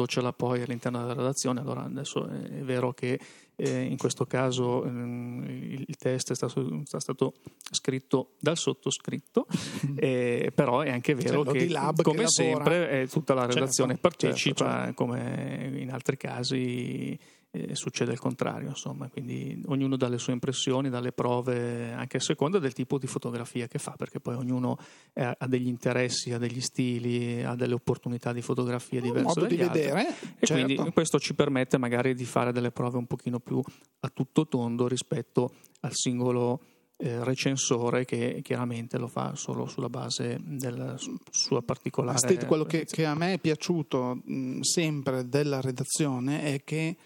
passandocela 0.08 0.32
poi 0.32 0.62
all'interno 0.62 0.98
della 0.98 1.12
redazione 1.12 1.60
allora 1.60 1.84
adesso 1.84 2.26
è 2.26 2.62
vero 2.62 2.92
che 2.92 3.20
eh, 3.54 3.82
in 3.82 3.96
questo 3.96 4.24
caso 4.24 4.84
eh, 4.84 4.88
il 4.88 5.96
test 5.98 6.30
è 6.30 6.34
stato, 6.34 6.80
è 6.80 7.00
stato, 7.00 7.34
scritto 7.72 8.34
dal 8.38 8.56
sottoscritto, 8.56 9.46
eh, 9.96 10.52
però 10.54 10.80
è 10.80 10.90
anche 10.90 11.16
vero 11.16 11.44
cioè, 11.44 11.66
che 11.66 12.02
come 12.02 12.22
che 12.22 12.28
sempre 12.28 13.08
tutta 13.10 13.34
la 13.34 13.42
certo, 13.42 13.58
redazione 13.58 13.94
certo, 13.94 14.08
partecipa 14.08 14.64
certo, 14.64 14.74
certo. 14.74 14.94
come 14.94 15.72
in 15.74 15.90
altri 15.90 16.16
casi 16.16 17.18
eh, 17.50 17.74
succede 17.74 18.12
il 18.12 18.18
contrario, 18.18 18.68
insomma, 18.68 19.08
quindi 19.08 19.62
ognuno 19.66 19.96
dà 19.96 20.08
le 20.08 20.18
sue 20.18 20.32
impressioni, 20.32 20.90
dà 20.90 21.00
le 21.00 21.12
prove 21.12 21.92
anche 21.92 22.18
a 22.18 22.20
seconda 22.20 22.58
del 22.58 22.72
tipo 22.72 22.98
di 22.98 23.06
fotografia 23.06 23.66
che 23.66 23.78
fa, 23.78 23.92
perché 23.96 24.20
poi 24.20 24.34
ognuno 24.34 24.76
ha 25.14 25.46
degli 25.46 25.66
interessi, 25.66 26.32
ha 26.32 26.38
degli 26.38 26.60
stili, 26.60 27.42
ha 27.42 27.54
delle 27.54 27.74
opportunità 27.74 28.32
di 28.32 28.42
fotografia 28.42 29.00
diverse. 29.00 29.20
Un 29.20 29.32
modo 29.34 29.46
di 29.46 29.60
altri. 29.62 29.80
vedere, 29.80 30.08
e 30.38 30.46
certo. 30.46 30.64
quindi 30.64 30.92
questo 30.92 31.18
ci 31.18 31.34
permette 31.34 31.78
magari 31.78 32.14
di 32.14 32.24
fare 32.24 32.52
delle 32.52 32.70
prove 32.70 32.98
un 32.98 33.06
pochino 33.06 33.40
più 33.40 33.62
a 34.00 34.08
tutto 34.08 34.46
tondo 34.46 34.86
rispetto 34.86 35.54
al 35.80 35.92
singolo 35.94 36.60
eh, 37.00 37.22
recensore 37.22 38.04
che 38.04 38.40
chiaramente 38.42 38.98
lo 38.98 39.06
fa 39.06 39.36
solo 39.36 39.66
sulla 39.66 39.88
base 39.88 40.40
della 40.42 40.96
sua 41.30 41.62
particolare. 41.62 42.44
Quello 42.44 42.64
che, 42.64 42.84
che, 42.84 43.06
a 43.06 43.14
me 43.14 43.34
è 43.34 43.38
piaciuto 43.38 44.20
mh, 44.24 44.60
sempre 44.60 45.28
della 45.28 45.60
redazione 45.60 46.42
è 46.42 46.64
che 46.64 46.96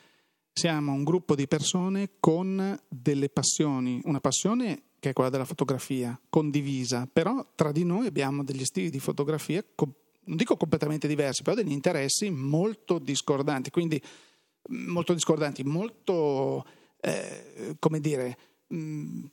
siamo 0.53 0.93
un 0.93 1.05
gruppo 1.05 1.35
di 1.35 1.49
persone 1.49 2.13
con 2.21 2.79
delle 2.89 3.29
passioni, 3.29 4.01
una 4.05 4.21
passione 4.21 4.83
che 4.99 5.11
è 5.11 5.13
quella 5.13 5.31
della 5.31 5.45
fotografia, 5.45 6.19
condivisa, 6.29 7.09
però 7.13 7.45
tra 7.57 7.73
di 7.73 7.85
noi 7.85 8.07
abbiamo 8.07 8.45
degli 8.45 8.65
stili 8.65 8.89
di 8.89 9.01
fotografia, 9.01 9.65
non 9.77 10.37
dico 10.37 10.57
completamente 10.57 11.09
diversi, 11.09 11.43
però 11.43 11.57
degli 11.57 11.73
interessi 11.73 12.31
molto 12.31 13.01
discordanti, 13.01 13.71
quindi 13.71 14.01
molto 14.69 15.13
discordanti, 15.13 15.65
molto, 15.65 16.65
eh, 17.01 17.77
come 17.79 18.01
dire... 18.01 18.37
Mh, 18.69 19.25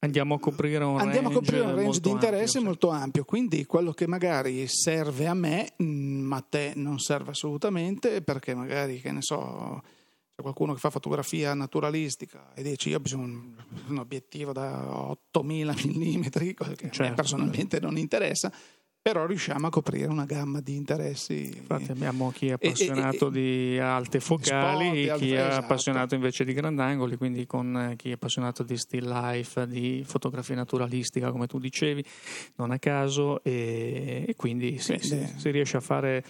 Andiamo 0.00 0.36
a 0.36 0.38
coprire 0.38 0.84
un 0.84 1.00
Andiamo 1.00 1.28
range, 1.28 1.38
a 1.38 1.40
coprire 1.40 1.60
un 1.62 1.74
range 1.74 1.98
di 1.98 2.10
interessi 2.10 2.58
ampio, 2.58 2.70
molto 2.70 2.88
ampio, 2.90 3.24
quindi 3.24 3.66
quello 3.66 3.90
che 3.90 4.06
magari 4.06 4.64
serve 4.68 5.26
a 5.26 5.34
me, 5.34 5.72
ma 5.78 6.36
a 6.36 6.46
te 6.48 6.72
non 6.76 7.00
serve 7.00 7.32
assolutamente, 7.32 8.22
perché 8.22 8.54
magari, 8.54 9.00
che 9.00 9.10
ne 9.10 9.22
so, 9.22 9.82
c'è 10.38 10.44
qualcuno 10.44 10.72
che 10.72 10.78
fa 10.78 10.90
fotografia 10.90 11.52
naturalistica 11.52 12.54
e 12.54 12.62
dice 12.62 12.90
io 12.90 12.98
ho 12.98 13.00
bisogno 13.00 13.26
di 13.26 13.82
un 13.88 13.98
obiettivo 13.98 14.52
da 14.52 15.08
8000 15.10 15.74
mm, 15.84 16.22
che 16.76 16.90
certo. 16.92 17.14
personalmente 17.14 17.80
non 17.80 17.98
interessa, 17.98 18.52
però 19.10 19.24
riusciamo 19.24 19.68
a 19.68 19.70
coprire 19.70 20.06
una 20.08 20.26
gamma 20.26 20.60
di 20.60 20.76
interessi. 20.76 21.46
Infatti 21.56 21.90
abbiamo 21.90 22.30
chi 22.30 22.48
è 22.48 22.52
appassionato 22.52 23.26
e, 23.26 23.28
e, 23.28 23.30
di 23.30 23.78
alte 23.78 24.20
focali, 24.20 25.04
spot, 25.04 25.18
chi 25.18 25.32
è 25.32 25.46
esatto. 25.46 25.64
appassionato 25.64 26.14
invece 26.14 26.44
di 26.44 26.52
grandangoli, 26.52 27.16
quindi 27.16 27.46
con 27.46 27.74
eh, 27.74 27.96
chi 27.96 28.10
è 28.10 28.12
appassionato 28.12 28.62
di 28.62 28.76
still 28.76 29.08
life, 29.10 29.66
di 29.66 30.04
fotografia 30.06 30.56
naturalistica, 30.56 31.30
come 31.30 31.46
tu 31.46 31.58
dicevi, 31.58 32.04
non 32.56 32.70
a 32.70 32.78
caso, 32.78 33.42
e, 33.42 34.26
e 34.28 34.34
quindi 34.36 34.76
sì, 34.76 34.98
si, 35.00 35.26
si, 35.36 35.50
riesce 35.50 35.78
a 35.78 35.80
fare 35.80 36.22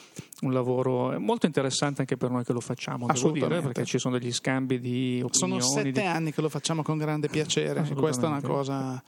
un 0.42 0.52
lavoro 0.52 1.18
molto 1.18 1.46
interessante 1.46 2.02
anche 2.02 2.16
per 2.16 2.30
noi 2.30 2.44
che 2.44 2.52
lo 2.52 2.60
facciamo, 2.60 3.08
devo 3.08 3.32
dire, 3.32 3.60
perché 3.60 3.84
ci 3.86 3.98
sono 3.98 4.16
degli 4.20 4.32
scambi 4.32 4.78
di 4.78 5.20
opinioni. 5.24 5.60
Sono 5.60 5.60
sette 5.60 5.90
di... 5.90 6.06
anni 6.06 6.32
che 6.32 6.40
lo 6.40 6.48
facciamo 6.48 6.84
con 6.84 6.96
grande 6.96 7.28
piacere, 7.28 7.82
questa 7.96 8.26
è 8.26 8.28
una 8.28 8.40
cosa 8.40 9.02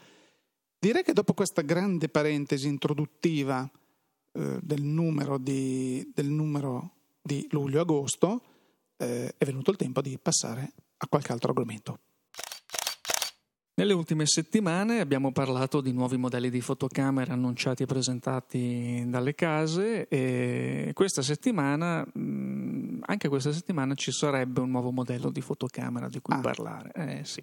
Direi 0.83 1.03
che 1.03 1.13
dopo 1.13 1.35
questa 1.35 1.61
grande 1.61 2.09
parentesi 2.09 2.67
introduttiva 2.67 3.71
eh, 4.33 4.59
del, 4.63 4.81
numero 4.81 5.37
di, 5.37 6.11
del, 6.15 6.31
numero 6.31 6.93
di, 7.21 7.47
luglio-agosto 7.51 8.43
eh, 8.97 9.35
è 9.37 9.45
venuto 9.45 9.73
il 9.73 9.77
tempo 9.77 10.01
di 10.01 10.17
passare 10.17 10.73
a 10.97 11.07
qualche 11.07 11.33
altro 11.33 11.51
argomento. 11.51 11.99
Nelle 13.75 13.93
ultime 13.93 14.25
settimane 14.25 15.01
abbiamo 15.01 15.33
parlato 15.33 15.83
di 15.83 15.93
nuovi 15.93 16.17
modelli 16.17 16.49
di 16.49 16.63
fotocamere 16.63 17.31
annunciati 17.31 17.83
e 17.83 17.87
presentati 17.87 19.05
dalle 19.07 19.35
case 19.35 20.09
e 20.09 20.93
questa 20.95 21.21
settimana, 21.21 22.07
mm, 22.19 23.03
anche 23.03 23.29
questa 23.29 23.53
settimana, 23.53 23.95
ci 23.95 24.13
sarebbe 24.13 24.61
un 24.61 24.71
nuovo 24.71 24.93
modello 24.93 25.31
di 25.31 25.43
fotocamera 25.43 26.09
di 26.09 26.21
cui 26.23 26.33
ah. 26.33 26.41
parlare. 26.41 26.93
Eh, 26.95 27.25
sì 27.27 27.43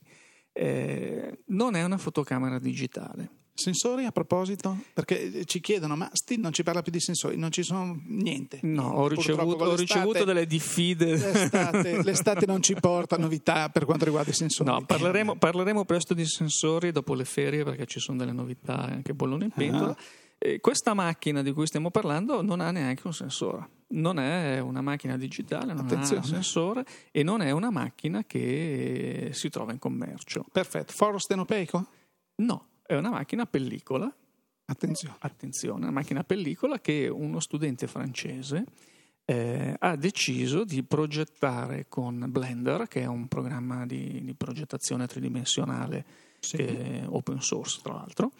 eh, 0.58 1.40
non 1.48 1.76
è 1.76 1.84
una 1.84 1.98
fotocamera 1.98 2.58
digitale. 2.58 3.30
Sensori 3.54 4.06
a 4.06 4.12
proposito? 4.12 4.78
Perché 4.94 5.44
ci 5.46 5.60
chiedono, 5.62 5.96
ma 5.96 6.10
Steve 6.14 6.42
non 6.42 6.54
ci 6.54 6.62
parla 6.62 6.84
più 6.84 6.92
di 6.92 7.00
sensori, 7.00 7.38
non 7.38 7.52
ci 7.52 7.64
sono 7.64 8.00
niente. 8.06 8.60
No, 8.62 8.90
ho 8.90 9.08
ricevuto, 9.08 9.64
ho 9.64 9.76
ricevuto, 9.76 10.24
delle 10.24 10.46
diffide. 10.46 11.18
L'estate, 11.18 12.02
l'estate, 12.04 12.46
non 12.46 12.62
ci 12.62 12.76
porta 12.76 13.18
novità 13.18 13.70
per 13.70 13.86
quanto 13.86 14.06
riguarda 14.06 14.30
i 14.30 14.36
sensori. 14.36 14.70
No, 14.70 14.86
parleremo, 14.86 15.38
parleremo, 15.38 15.86
presto 15.86 16.14
di 16.14 16.26
sensori 16.26 16.92
dopo 16.92 17.16
le 17.16 17.26
ferie 17.26 17.64
perché 17.64 17.88
ci 17.88 18.00
sono 18.00 18.20
delle 18.20 18.32
novità 18.32 18.78
anche 18.78 19.16
bollone 19.16 19.46
in 19.46 19.52
pentola. 19.52 19.90
Ah. 19.90 19.98
E 20.38 20.60
questa 20.60 20.94
macchina 20.94 21.42
di 21.42 21.52
cui 21.52 21.66
stiamo 21.66 21.92
parlando 21.92 22.42
non 22.42 22.60
ha 22.60 22.72
neanche 22.72 23.06
un 23.06 23.14
sensore 23.14 23.76
non 23.90 24.20
è 24.20 24.60
una 24.60 24.82
macchina 24.82 25.18
digitale, 25.18 25.74
non 25.74 25.86
Attenzione. 25.86 26.22
ha 26.22 26.24
un 26.24 26.30
sensore 26.30 26.86
e 27.12 27.24
non 27.24 27.42
è 27.42 27.52
una 27.52 27.70
macchina 27.70 28.24
che 28.26 29.30
si 29.32 29.50
trova 29.50 29.72
in 29.72 29.80
commercio. 29.80 30.46
Perfetto. 30.52 30.94
Foro 30.94 31.18
stenopeico? 31.20 31.88
No, 32.38 32.68
è 32.86 32.96
una 32.96 33.10
macchina 33.10 33.44
a 33.44 33.46
pellicola. 33.46 34.14
Attenzione. 34.66 35.16
Attenzione, 35.20 35.84
una 35.84 35.92
macchina 35.92 36.22
a 36.22 36.24
pellicola 36.24 36.80
che 36.80 37.08
uno 37.08 37.40
studente 37.40 37.88
francese 37.88 38.66
eh, 39.24 39.76
ha 39.78 39.96
deciso 39.96 40.66
di 40.66 40.84
progettare 40.84 41.88
con 41.88 42.26
Blender, 42.28 42.88
che 42.88 43.02
è 43.02 43.06
un 43.06 43.28
programma 43.28 43.86
di, 43.86 44.22
di 44.24 44.34
progettazione 44.34 45.08
tridimensionale 45.08 46.06
sì. 46.40 46.58
eh, 46.58 47.04
open 47.08 47.42
source 47.42 47.80
tra 47.82 47.94
l'altro, 47.94 48.32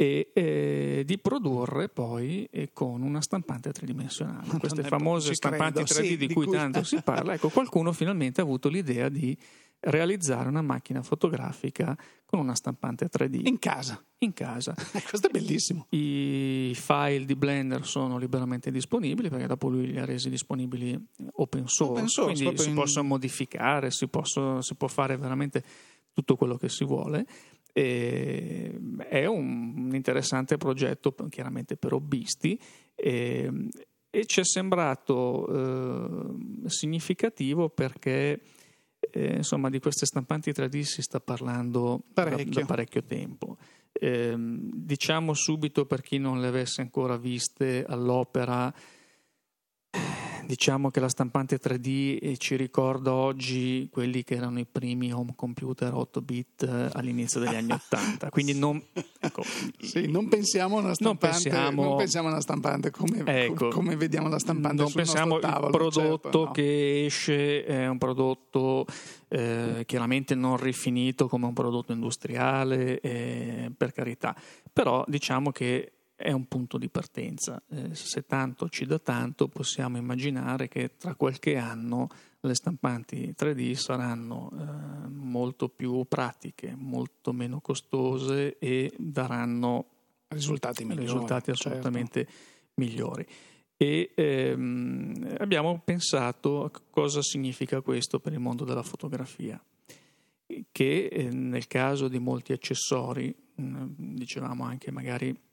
e 0.00 0.30
eh, 0.32 1.02
di 1.04 1.18
produrre 1.18 1.88
poi 1.88 2.48
eh, 2.52 2.70
con 2.72 3.02
una 3.02 3.20
stampante 3.20 3.72
tridimensionale. 3.72 4.56
Queste 4.60 4.84
famose 4.84 5.34
stampanti 5.34 5.80
3D 5.80 6.06
sì, 6.06 6.16
di, 6.16 6.32
cui, 6.32 6.46
cui 6.46 6.54
tanto 6.54 6.84
si 6.84 7.02
parla, 7.02 7.34
ecco, 7.34 7.48
qualcuno 7.48 7.92
finalmente 7.92 8.40
ha 8.40 8.44
avuto 8.44 8.68
l'idea 8.68 9.08
di 9.08 9.36
realizzare 9.80 10.48
una 10.48 10.62
macchina 10.62 11.02
fotografica 11.02 11.98
con 12.24 12.38
una 12.38 12.54
stampante 12.54 13.08
3D. 13.10 13.44
In 13.48 13.58
casa. 13.58 14.00
In 14.18 14.32
casa. 14.34 14.72
Questo 15.08 15.26
è 15.26 15.30
bellissimo. 15.30 15.86
I 15.90 16.74
file 16.76 17.24
di 17.24 17.34
Blender 17.34 17.84
sono 17.84 18.18
liberamente 18.18 18.70
disponibili 18.70 19.28
perché 19.28 19.48
dopo 19.48 19.68
lui 19.68 19.88
li 19.88 19.98
ha 19.98 20.04
resi 20.04 20.30
disponibili 20.30 20.96
open 21.32 21.66
source, 21.66 21.92
open 21.92 22.06
source 22.06 22.42
quindi 22.42 22.60
si 22.62 22.68
in... 22.68 22.74
possono 22.76 23.08
modificare, 23.08 23.90
si, 23.90 24.06
posso, 24.06 24.60
si 24.60 24.76
può 24.76 24.86
fare 24.86 25.16
veramente 25.16 25.64
tutto 26.12 26.36
quello 26.36 26.56
che 26.56 26.68
si 26.68 26.84
vuole. 26.84 27.26
E 27.78 28.72
è 29.08 29.24
un 29.26 29.90
interessante 29.92 30.56
progetto 30.56 31.14
chiaramente 31.28 31.76
per 31.76 31.92
hobbisti 31.92 32.60
e, 32.96 33.68
e 34.10 34.26
ci 34.26 34.40
è 34.40 34.44
sembrato 34.44 35.46
eh, 35.46 36.68
significativo 36.68 37.68
perché 37.68 38.40
eh, 38.98 39.36
insomma 39.36 39.70
di 39.70 39.78
queste 39.78 40.06
stampanti 40.06 40.50
3D 40.50 40.80
si 40.80 41.02
sta 41.02 41.20
parlando 41.20 42.02
parecchio. 42.12 42.44
Da, 42.46 42.60
da 42.60 42.66
parecchio 42.66 43.04
tempo. 43.04 43.56
Eh, 43.92 44.34
diciamo 44.36 45.32
subito 45.34 45.86
per 45.86 46.02
chi 46.02 46.18
non 46.18 46.40
le 46.40 46.48
avesse 46.48 46.80
ancora 46.80 47.16
viste 47.16 47.84
all'opera 47.86 48.74
diciamo 50.48 50.90
che 50.90 50.98
la 50.98 51.10
stampante 51.10 51.60
3D 51.60 52.18
eh, 52.22 52.36
ci 52.38 52.56
ricorda 52.56 53.12
oggi 53.12 53.86
quelli 53.92 54.24
che 54.24 54.34
erano 54.34 54.58
i 54.58 54.64
primi 54.64 55.12
home 55.12 55.34
computer 55.36 55.92
8 55.92 56.22
bit 56.22 56.62
eh, 56.62 56.88
all'inizio 56.94 57.38
degli 57.38 57.54
anni 57.54 57.72
80. 57.76 58.30
Quindi 58.30 58.54
non, 58.54 58.82
ecco, 59.20 59.42
sì, 59.78 60.10
non 60.10 60.26
pensiamo 60.28 60.78
a 60.78 60.80
una 60.80 60.94
stampante, 60.94 61.26
non 61.26 61.50
pensiamo, 61.50 61.82
non 61.82 61.96
pensiamo 61.98 62.28
una 62.28 62.40
stampante 62.40 62.90
come, 62.90 63.24
ecco, 63.26 63.68
come, 63.68 63.94
vediamo 63.96 64.28
la 64.28 64.38
stampante 64.38 64.80
non 64.80 64.90
pensiamo 64.90 65.38
tavolo, 65.38 65.66
il 65.66 65.72
prodotto 65.72 66.20
certo, 66.22 66.44
no. 66.44 66.50
che 66.52 67.04
esce 67.04 67.64
è 67.66 67.86
un 67.86 67.98
prodotto 67.98 68.86
eh, 69.28 69.82
chiaramente 69.84 70.34
non 70.34 70.56
rifinito 70.56 71.28
come 71.28 71.44
un 71.44 71.52
prodotto 71.52 71.92
industriale, 71.92 73.00
eh, 73.00 73.70
per 73.76 73.92
carità, 73.92 74.34
però 74.72 75.04
diciamo 75.06 75.50
che 75.50 75.92
è 76.18 76.32
un 76.32 76.48
punto 76.48 76.78
di 76.78 76.88
partenza. 76.88 77.62
Eh, 77.70 77.94
se 77.94 78.26
tanto 78.26 78.68
ci 78.68 78.84
dà 78.86 78.98
tanto, 78.98 79.46
possiamo 79.46 79.98
immaginare 79.98 80.66
che 80.66 80.96
tra 80.96 81.14
qualche 81.14 81.56
anno 81.56 82.08
le 82.40 82.54
stampanti 82.54 83.34
3D 83.38 83.74
saranno 83.74 84.50
eh, 84.52 85.08
molto 85.08 85.68
più 85.68 86.04
pratiche, 86.08 86.74
molto 86.76 87.32
meno 87.32 87.60
costose 87.60 88.58
e 88.58 88.92
daranno 88.98 89.86
risultati, 90.28 90.84
migliori, 90.84 91.06
risultati 91.06 91.52
certo. 91.52 91.68
assolutamente 91.68 92.24
certo. 92.24 92.72
migliori. 92.74 93.26
E 93.76 94.10
ehm, 94.16 95.36
abbiamo 95.38 95.80
pensato 95.84 96.64
a 96.64 96.70
cosa 96.90 97.22
significa 97.22 97.80
questo 97.80 98.18
per 98.18 98.32
il 98.32 98.40
mondo 98.40 98.64
della 98.64 98.82
fotografia, 98.82 99.62
che 100.72 101.06
eh, 101.06 101.30
nel 101.30 101.68
caso 101.68 102.08
di 102.08 102.18
molti 102.18 102.52
accessori, 102.52 103.32
mh, 103.54 103.62
mm, 103.62 104.14
dicevamo 104.16 104.64
anche 104.64 104.90
magari 104.90 105.46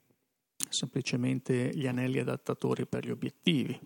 semplicemente 0.68 1.70
gli 1.74 1.86
anelli 1.86 2.18
adattatori 2.18 2.86
per 2.86 3.06
gli 3.06 3.10
obiettivi, 3.10 3.78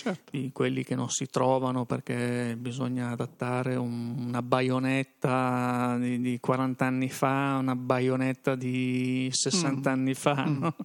certo. 0.00 0.30
di 0.36 0.50
quelli 0.52 0.82
che 0.82 0.94
non 0.94 1.10
si 1.10 1.26
trovano 1.26 1.84
perché 1.84 2.56
bisogna 2.58 3.10
adattare 3.10 3.76
un, 3.76 4.14
una 4.18 4.42
baionetta 4.42 5.96
di, 5.98 6.20
di, 6.20 6.40
40 6.40 6.84
anni 6.84 7.10
fa, 7.10 7.58
una 7.60 7.76
baionetta 7.76 8.54
di 8.54 9.28
60 9.30 9.90
mm. 9.90 9.92
anni 9.92 10.14
fa, 10.14 10.46
mm. 10.48 10.58
no? 10.58 10.76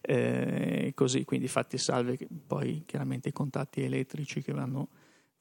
eh, 0.00 0.92
così, 0.94 1.24
quindi 1.24 1.48
fatti 1.48 1.78
salve 1.78 2.18
poi 2.46 2.84
chiaramente 2.86 3.28
i 3.28 3.32
contatti 3.32 3.82
elettrici 3.82 4.42
che 4.42 4.52
vanno 4.52 4.88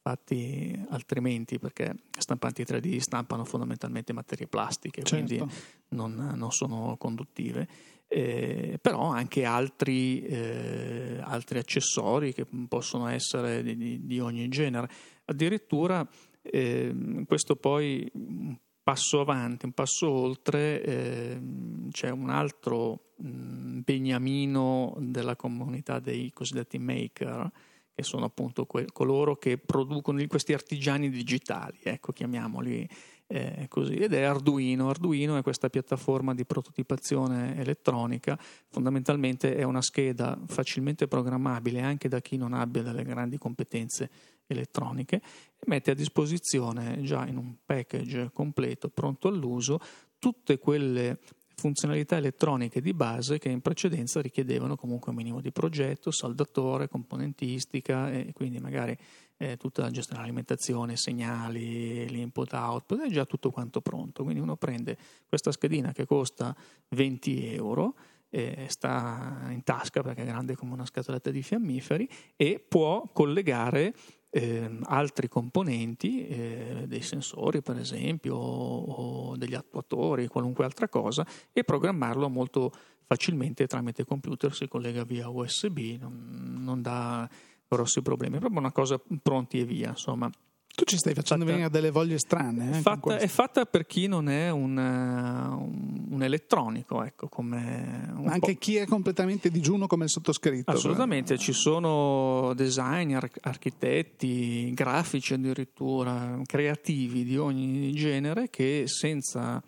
fatti 0.04 0.84
altrimenti 0.89 1.60
perché 1.60 1.93
stampanti 2.17 2.63
3D 2.63 2.97
stampano 2.97 3.45
fondamentalmente 3.45 4.13
materie 4.13 4.47
plastiche, 4.47 5.04
certo. 5.04 5.36
quindi 5.36 5.54
non, 5.89 6.34
non 6.36 6.52
sono 6.52 6.95
conduttive 6.97 7.67
eh, 8.13 8.78
però 8.82 9.10
anche 9.10 9.45
altri, 9.45 10.21
eh, 10.26 11.17
altri, 11.24 11.60
accessori 11.60 12.34
che 12.34 12.45
possono 12.67 13.08
essere 13.08 13.63
di, 13.63 14.06
di, 14.06 14.19
ogni 14.19 14.50
genere. 14.50 14.89
Addirittura 15.26 16.06
eh, 16.41 17.24
questo 17.26 17.56
poi 17.56 18.06
un 18.15 18.58
passo 18.84 19.21
avanti, 19.21 19.63
un 19.63 19.71
passo 19.71 20.10
oltre, 20.10 20.84
ehm, 20.84 21.89
c'è 21.91 22.10
un 22.10 22.30
altro 22.30 23.13
mh, 23.15 23.30
mm, 23.30 23.80
beniamino 23.80 24.97
della 25.00 25.38
comunità 25.38 26.00
dei 26.00 26.32
cosiddetti 26.32 26.80
maker, 26.80 27.50
che 27.93 28.04
sono 28.04 28.26
appunto 28.26 28.65
que- 28.65 28.88
coloro 28.91 29.38
che 29.38 29.58
producono 29.58 30.21
questi 30.28 30.52
artigiani 30.52 31.10
digitali, 31.10 31.80
ecco, 31.82 32.12
chiamiamoli 32.12 32.86
eh, 33.32 33.65
così, 33.70 33.96
ed 33.96 34.13
è 34.13 34.24
Arduino. 34.24 34.89
Arduino 34.89 35.38
è 35.38 35.41
questa 35.41 35.70
piattaforma 35.70 36.36
di 36.36 36.46
prototipazione 36.46 37.58
elettronica, 37.58 38.38
fondamentalmente 38.70 39.56
è 39.56 39.63
una 39.63 39.82
scheda 39.82 40.38
facilmente 40.48 41.08
programmabile 41.08 41.82
anche 41.82 42.10
da 42.10 42.20
chi 42.20 42.36
non 42.36 42.54
abbia 42.54 42.82
delle 42.82 43.04
grandi 43.04 43.38
competenze 43.38 44.10
elettroniche 44.48 45.15
e 45.15 45.63
mette 45.67 45.91
a 45.91 45.96
disposizione 45.96 47.02
già 47.04 47.26
in 47.26 47.38
un 47.38 47.56
package 47.65 48.32
completo, 48.34 48.89
pronto 48.89 49.30
all'uso, 49.30 49.80
tutte 50.20 50.60
quelle 50.60 51.20
funzionalità 51.56 52.17
elettroniche 52.17 52.82
di 52.82 52.94
base 52.94 53.38
che 53.38 53.50
in 53.50 53.62
precedenza 53.62 54.20
richiedevano 54.20 54.76
comunque 54.76 55.12
un 55.12 55.17
minimo 55.17 55.41
di 55.41 55.52
progetto, 55.52 56.12
saldatore, 56.12 56.89
componentistica 56.89 58.12
e 58.12 58.32
quindi 58.34 58.60
magari 58.60 58.98
eh, 59.41 59.58
tutta 59.58 59.82
la 59.82 59.89
gestione 59.89 60.19
dell'alimentazione, 60.19 60.95
segnali, 60.95 62.08
l'input 62.08 62.54
output, 62.54 63.01
è 63.01 63.10
già 63.10 63.25
tutto 63.25 63.49
quanto 63.49 63.82
pronto. 63.82 64.23
Quindi 64.23 64.39
uno 64.39 64.56
prende 64.56 64.95
questa 65.27 65.51
schedina 65.51 65.91
che 65.93 66.06
costa 66.06 66.56
20 66.89 67.56
euro, 67.56 67.95
eh, 68.30 68.67
sta 68.69 69.47
in 69.49 69.63
tasca 69.63 70.04
perché 70.04 70.21
è 70.21 70.25
grande 70.25 70.56
come 70.56 70.73
una 70.73 70.86
scatoletta 70.86 71.32
di 71.32 71.41
fiammiferi 71.41 72.08
e 72.36 72.63
può 72.65 73.10
collegare 73.12 73.95
eh, 74.30 74.77
altri 74.84 75.27
componenti, 75.27 76.27
eh, 76.27 76.84
dei 76.88 77.01
sensori 77.01 77.63
per 77.63 77.77
esempio, 77.77 78.36
o, 78.36 78.84
o, 78.84 79.38
degli 79.38 79.56
attuatori, 79.56 80.27
qualunque 80.27 80.65
altra 80.65 80.88
cosa, 80.88 81.25
e 81.51 81.63
programmarlo 81.63 82.30
molto 82.30 82.71
facilmente 83.06 83.67
tramite 83.67 84.06
computer, 84.06 84.54
si 84.54 84.67
collega 84.67 85.04
via 85.04 85.27
USB, 85.27 85.97
non, 85.99 86.60
non 86.60 86.82
dà 86.82 87.27
grossi 87.75 88.01
problemi, 88.01 88.38
è 88.38 88.39
proprio 88.39 88.60
una 88.60 88.71
cosa 88.71 88.99
pronti 89.21 89.60
e 89.60 89.65
via, 89.65 89.89
insomma. 89.89 90.29
Tu 90.73 90.86
ci 90.86 90.95
stai 90.95 91.13
facendo 91.13 91.43
fatta, 91.43 91.57
venire 91.57 91.69
delle 91.69 91.91
voglie 91.91 92.17
strane. 92.17 92.77
Eh, 92.77 92.81
fatta, 92.81 93.17
è 93.17 93.27
fatta 93.27 93.65
per 93.65 93.86
chi 93.86 94.07
non 94.07 94.29
è 94.29 94.49
un, 94.49 94.77
un, 94.77 96.05
un 96.10 96.23
elettronico, 96.23 97.03
ecco, 97.03 97.27
come 97.27 98.10
Ma 98.15 98.31
anche 98.31 98.53
po'. 98.53 98.57
chi 98.57 98.77
è 98.77 98.86
completamente 98.88 99.51
digiuno 99.51 99.86
come 99.86 100.05
il 100.05 100.10
sottoscritto. 100.10 100.71
Assolutamente, 100.71 101.38
ci 101.38 101.51
sono 101.51 102.53
designer, 102.55 103.29
architetti, 103.41 104.71
grafici 104.73 105.34
addirittura, 105.34 106.39
creativi 106.45 107.25
di 107.25 107.38
ogni 107.38 107.91
genere 107.91 108.49
che 108.49 108.84
senza 108.86 109.62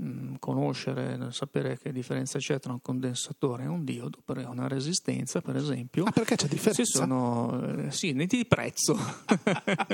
Mm, 0.00 0.36
conoscere, 0.38 1.18
sapere 1.32 1.76
che 1.76 1.90
differenza 1.90 2.38
c'è 2.38 2.60
tra 2.60 2.70
un 2.70 2.80
condensatore 2.80 3.64
e 3.64 3.66
un 3.66 3.82
diodo, 3.82 4.18
per 4.24 4.46
una 4.46 4.68
resistenza, 4.68 5.40
per 5.40 5.56
esempio. 5.56 6.04
Ah, 6.04 6.12
perché 6.12 6.36
c'è 6.36 6.46
differenza? 6.46 6.84
Si 6.84 6.90
sono, 6.92 7.86
eh, 7.86 7.90
sì, 7.90 8.12
di 8.12 8.46
prezzo. 8.46 8.96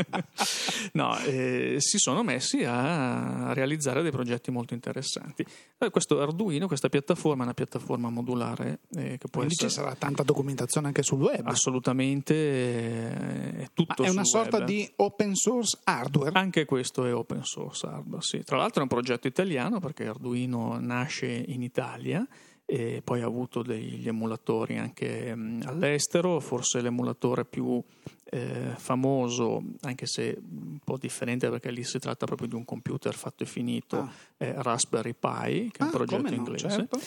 no, 0.92 1.18
eh, 1.20 1.76
si 1.78 1.96
sono 1.96 2.22
messi 2.22 2.64
a 2.64 3.54
realizzare 3.54 4.02
dei 4.02 4.10
progetti 4.10 4.50
molto 4.50 4.74
interessanti. 4.74 5.42
Eh, 5.78 5.88
questo 5.88 6.20
Arduino, 6.20 6.66
questa 6.66 6.90
piattaforma 6.90 7.40
è 7.40 7.44
una 7.46 7.54
piattaforma 7.54 8.10
modulare 8.10 8.80
eh, 8.96 9.16
che 9.16 9.28
può 9.30 9.40
Quindi 9.40 9.54
essere... 9.54 9.70
ci 9.70 9.74
sarà 9.74 9.94
tanta 9.94 10.22
documentazione 10.22 10.88
anche 10.88 11.02
sul 11.02 11.20
web. 11.20 11.46
Assolutamente, 11.46 12.34
eh, 12.34 13.56
è 13.56 13.68
tutto 13.72 14.02
Ma 14.02 14.08
è 14.08 14.10
una 14.10 14.24
sorta 14.24 14.58
web. 14.58 14.66
di 14.66 14.92
open 14.96 15.34
source 15.34 15.78
hardware? 15.84 16.38
Anche 16.38 16.66
questo 16.66 17.06
è 17.06 17.14
open 17.14 17.42
source 17.42 17.86
hardware, 17.86 18.22
sì. 18.22 18.44
Tra 18.44 18.58
l'altro 18.58 18.80
è 18.80 18.82
un 18.82 18.88
progetto 18.88 19.26
italiano 19.26 19.80
perché 19.80 19.93
Arduino 20.00 20.78
nasce 20.80 21.26
in 21.26 21.62
Italia 21.62 22.26
e 22.66 23.02
poi 23.04 23.20
ha 23.20 23.26
avuto 23.26 23.62
degli 23.62 24.08
emulatori 24.08 24.78
anche 24.78 25.30
all'estero, 25.64 26.40
forse 26.40 26.80
l'emulatore 26.80 27.44
più 27.44 27.82
eh, 28.30 28.72
famoso, 28.76 29.62
anche 29.82 30.06
se 30.06 30.36
un 30.40 30.78
po' 30.82 30.96
differente 30.96 31.48
perché 31.50 31.70
lì 31.70 31.84
si 31.84 31.98
tratta 31.98 32.26
proprio 32.26 32.48
di 32.48 32.54
un 32.54 32.64
computer 32.64 33.14
fatto 33.14 33.42
e 33.42 33.46
finito, 33.46 33.98
ah. 33.98 34.10
è 34.36 34.54
Raspberry 34.56 35.14
Pi, 35.14 35.70
che 35.70 35.78
è 35.78 35.82
un 35.82 35.88
ah, 35.88 35.90
progetto 35.90 36.22
no, 36.22 36.34
inglese. 36.34 36.70
Certo. 36.70 37.00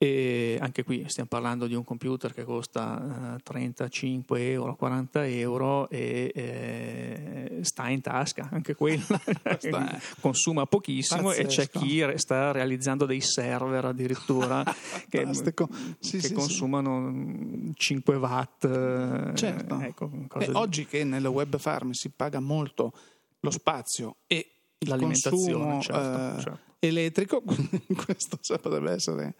E 0.00 0.56
anche 0.60 0.84
qui 0.84 1.04
stiamo 1.08 1.28
parlando 1.28 1.66
di 1.66 1.74
un 1.74 1.82
computer 1.82 2.32
che 2.32 2.44
costa 2.44 3.34
uh, 3.34 3.42
35 3.42 4.48
euro, 4.52 4.76
40 4.76 5.26
euro 5.26 5.90
e 5.90 6.30
eh, 6.32 7.58
sta 7.62 7.88
in 7.88 8.00
tasca, 8.00 8.48
anche 8.52 8.76
quello 8.76 9.02
consuma 10.20 10.66
pochissimo 10.66 11.30
Pazzesco. 11.30 11.42
e 11.42 11.46
c'è 11.46 11.68
chi 11.68 12.04
sta 12.14 12.52
realizzando 12.52 13.06
dei 13.06 13.20
server 13.20 13.86
addirittura 13.86 14.62
che, 15.10 15.26
sì, 15.32 16.18
che 16.18 16.28
sì, 16.28 16.32
consumano 16.32 17.10
sì. 17.10 17.72
5 17.74 18.16
watt. 18.18 18.64
Eh, 18.66 19.32
certo. 19.34 19.80
Ecco, 19.80 20.06
Beh, 20.06 20.50
oggi 20.52 20.86
che 20.86 21.02
nelle 21.02 21.26
web 21.26 21.58
farm 21.58 21.90
si 21.90 22.10
paga 22.10 22.38
molto 22.38 22.92
lo 23.40 23.50
spazio 23.50 24.18
e 24.28 24.48
il 24.78 24.96
consumo 24.96 25.80
certo, 25.80 26.38
eh, 26.38 26.40
certo. 26.40 26.58
elettrico, 26.78 27.42
questo 28.06 28.38
potrebbe 28.60 28.92
essere 28.92 29.34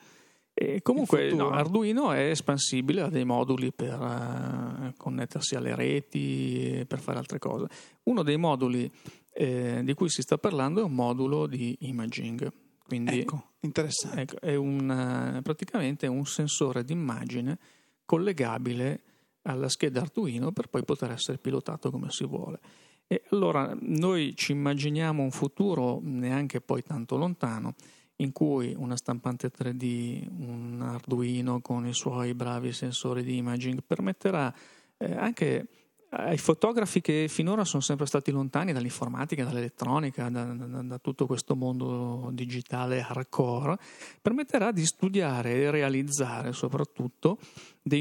e 0.61 0.83
comunque 0.83 1.33
no, 1.33 1.51
Arduino 1.51 2.11
è 2.11 2.31
espansibile, 2.31 3.03
ha 3.03 3.09
dei 3.09 3.25
moduli 3.25 3.73
per 3.73 3.97
uh, 3.97 4.93
connettersi 4.97 5.55
alle 5.55 5.77
reti, 5.77 6.85
per 6.85 6.99
fare 6.99 7.19
altre 7.19 7.39
cose. 7.39 7.69
Uno 8.05 8.25
dei 8.25 8.37
moduli 8.37 8.91
eh, 9.35 9.83
di 9.85 9.95
cui 9.95 10.09
si 10.09 10.21
sta 10.21 10.37
parlando 10.37 10.81
è 10.81 10.83
un 10.83 10.95
modulo 10.95 11.47
di 11.47 11.77
imaging. 11.83 12.53
Quindi 12.85 13.21
ecco, 13.21 13.51
interessante. 13.61 14.21
Ecco, 14.21 14.41
è 14.41 14.57
un, 14.57 15.37
uh, 15.37 15.43
praticamente 15.43 16.09
un 16.09 16.27
sensore 16.27 16.83
d'immagine 16.83 17.57
collegabile 18.05 19.03
alla 19.43 19.69
scheda 19.69 20.01
Arduino 20.01 20.51
per 20.51 20.67
poi 20.67 20.83
poter 20.83 21.13
essere 21.13 21.39
pilotato 21.39 21.93
come 21.93 22.11
si 22.11 22.27
vuole. 22.27 22.59
E 23.07 23.23
allora 23.31 23.77
noi 23.81 24.35
ci 24.35 24.51
immaginiamo 24.51 25.23
un 25.23 25.31
futuro 25.31 26.01
neanche 26.03 26.61
poi 26.61 26.83
tanto 26.83 27.17
lontano 27.17 27.77
in 28.21 28.33
cui 28.33 28.75
una 28.77 28.97
stampante 28.97 29.51
3D, 29.51 30.27
un 30.39 30.81
Arduino 30.83 31.61
con 31.61 31.87
i 31.87 31.93
suoi 31.93 32.35
bravi 32.35 32.73
sensori 32.73 33.23
di 33.23 33.37
imaging 33.37 33.83
permetterà 33.87 34.53
eh, 34.97 35.15
anche 35.15 35.67
ai 36.11 36.39
fotografi 36.39 37.01
che 37.01 37.27
finora 37.29 37.65
sono 37.65 37.83
sempre 37.83 38.07
stati 38.07 38.31
lontani 38.31 38.73
dall'informatica, 38.73 39.45
dall'elettronica, 39.45 40.31
da, 40.31 40.45
da, 40.45 40.83
da, 40.83 40.99
tutto 40.99 41.27
questo 41.27 41.55
mondo 41.55 42.31
digitale 42.33 43.03
hardcore, 43.03 43.79
permetterà 44.23 44.73
di 44.73 44.87
studiare 44.87 45.53
e 45.55 45.71
realizzare 45.71 46.53
soprattutto 46.53 47.39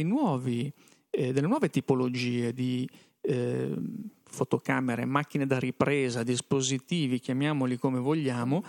nuovi, 0.03 0.71
eh, 1.10 1.34
delle 1.34 1.47
nuove 1.47 1.69
tipologie 1.69 2.53
di 2.53 2.89
eh, 3.21 3.75
fotocamere, 4.23 5.06
macchine 5.06 5.45
da 5.45 5.60
ripresa, 5.60 6.23
dispositivi, 6.23 7.19
chiamiamoli 7.19 7.77
come 7.77 7.99
vogliamo, 7.99 8.63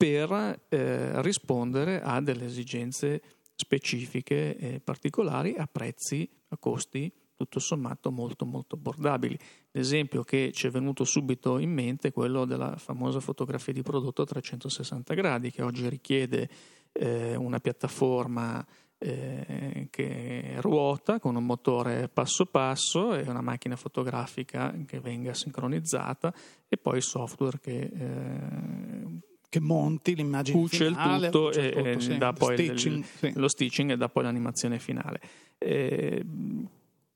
per 0.00 0.62
eh, 0.70 1.20
rispondere 1.20 2.00
a 2.00 2.22
delle 2.22 2.46
esigenze 2.46 3.20
specifiche 3.54 4.56
e 4.56 4.80
particolari 4.80 5.56
a 5.58 5.68
prezzi, 5.70 6.26
a 6.48 6.56
costi 6.56 7.12
tutto 7.36 7.58
sommato 7.58 8.10
molto 8.10 8.46
molto 8.46 8.76
abbordabili. 8.76 9.38
L'esempio 9.72 10.24
che 10.24 10.52
ci 10.54 10.66
è 10.66 10.70
venuto 10.70 11.04
subito 11.04 11.58
in 11.58 11.70
mente 11.70 12.08
è 12.08 12.12
quello 12.12 12.46
della 12.46 12.76
famosa 12.78 13.20
fotografia 13.20 13.74
di 13.74 13.82
prodotto 13.82 14.22
a 14.22 14.24
360 14.24 15.12
gradi 15.12 15.50
che 15.50 15.60
oggi 15.60 15.86
richiede 15.86 16.48
eh, 16.92 17.36
una 17.36 17.60
piattaforma 17.60 18.66
eh, 18.96 19.88
che 19.90 20.54
ruota 20.60 21.18
con 21.18 21.36
un 21.36 21.44
motore 21.44 22.08
passo 22.08 22.46
passo 22.46 23.14
e 23.14 23.28
una 23.28 23.42
macchina 23.42 23.76
fotografica 23.76 24.74
che 24.86 24.98
venga 24.98 25.34
sincronizzata 25.34 26.32
e 26.68 26.78
poi 26.78 27.02
software 27.02 27.60
che 27.60 27.80
eh, 27.80 29.28
che 29.50 29.60
monti 29.60 30.14
l'immagine 30.14 30.58
cuce 30.58 30.86
finale, 30.86 31.26
il 31.26 31.32
tutto 31.32 31.50
e, 31.50 31.70
tutto, 31.72 32.00
sì. 32.00 32.16
dà 32.16 32.32
poi 32.32 32.56
stitching, 32.56 32.96
il, 32.96 33.04
sì. 33.04 33.32
lo 33.34 33.48
stitching 33.48 33.90
e 33.90 33.96
dà 33.96 34.08
poi 34.08 34.22
l'animazione 34.22 34.78
finale. 34.78 35.20
Eh, 35.58 36.24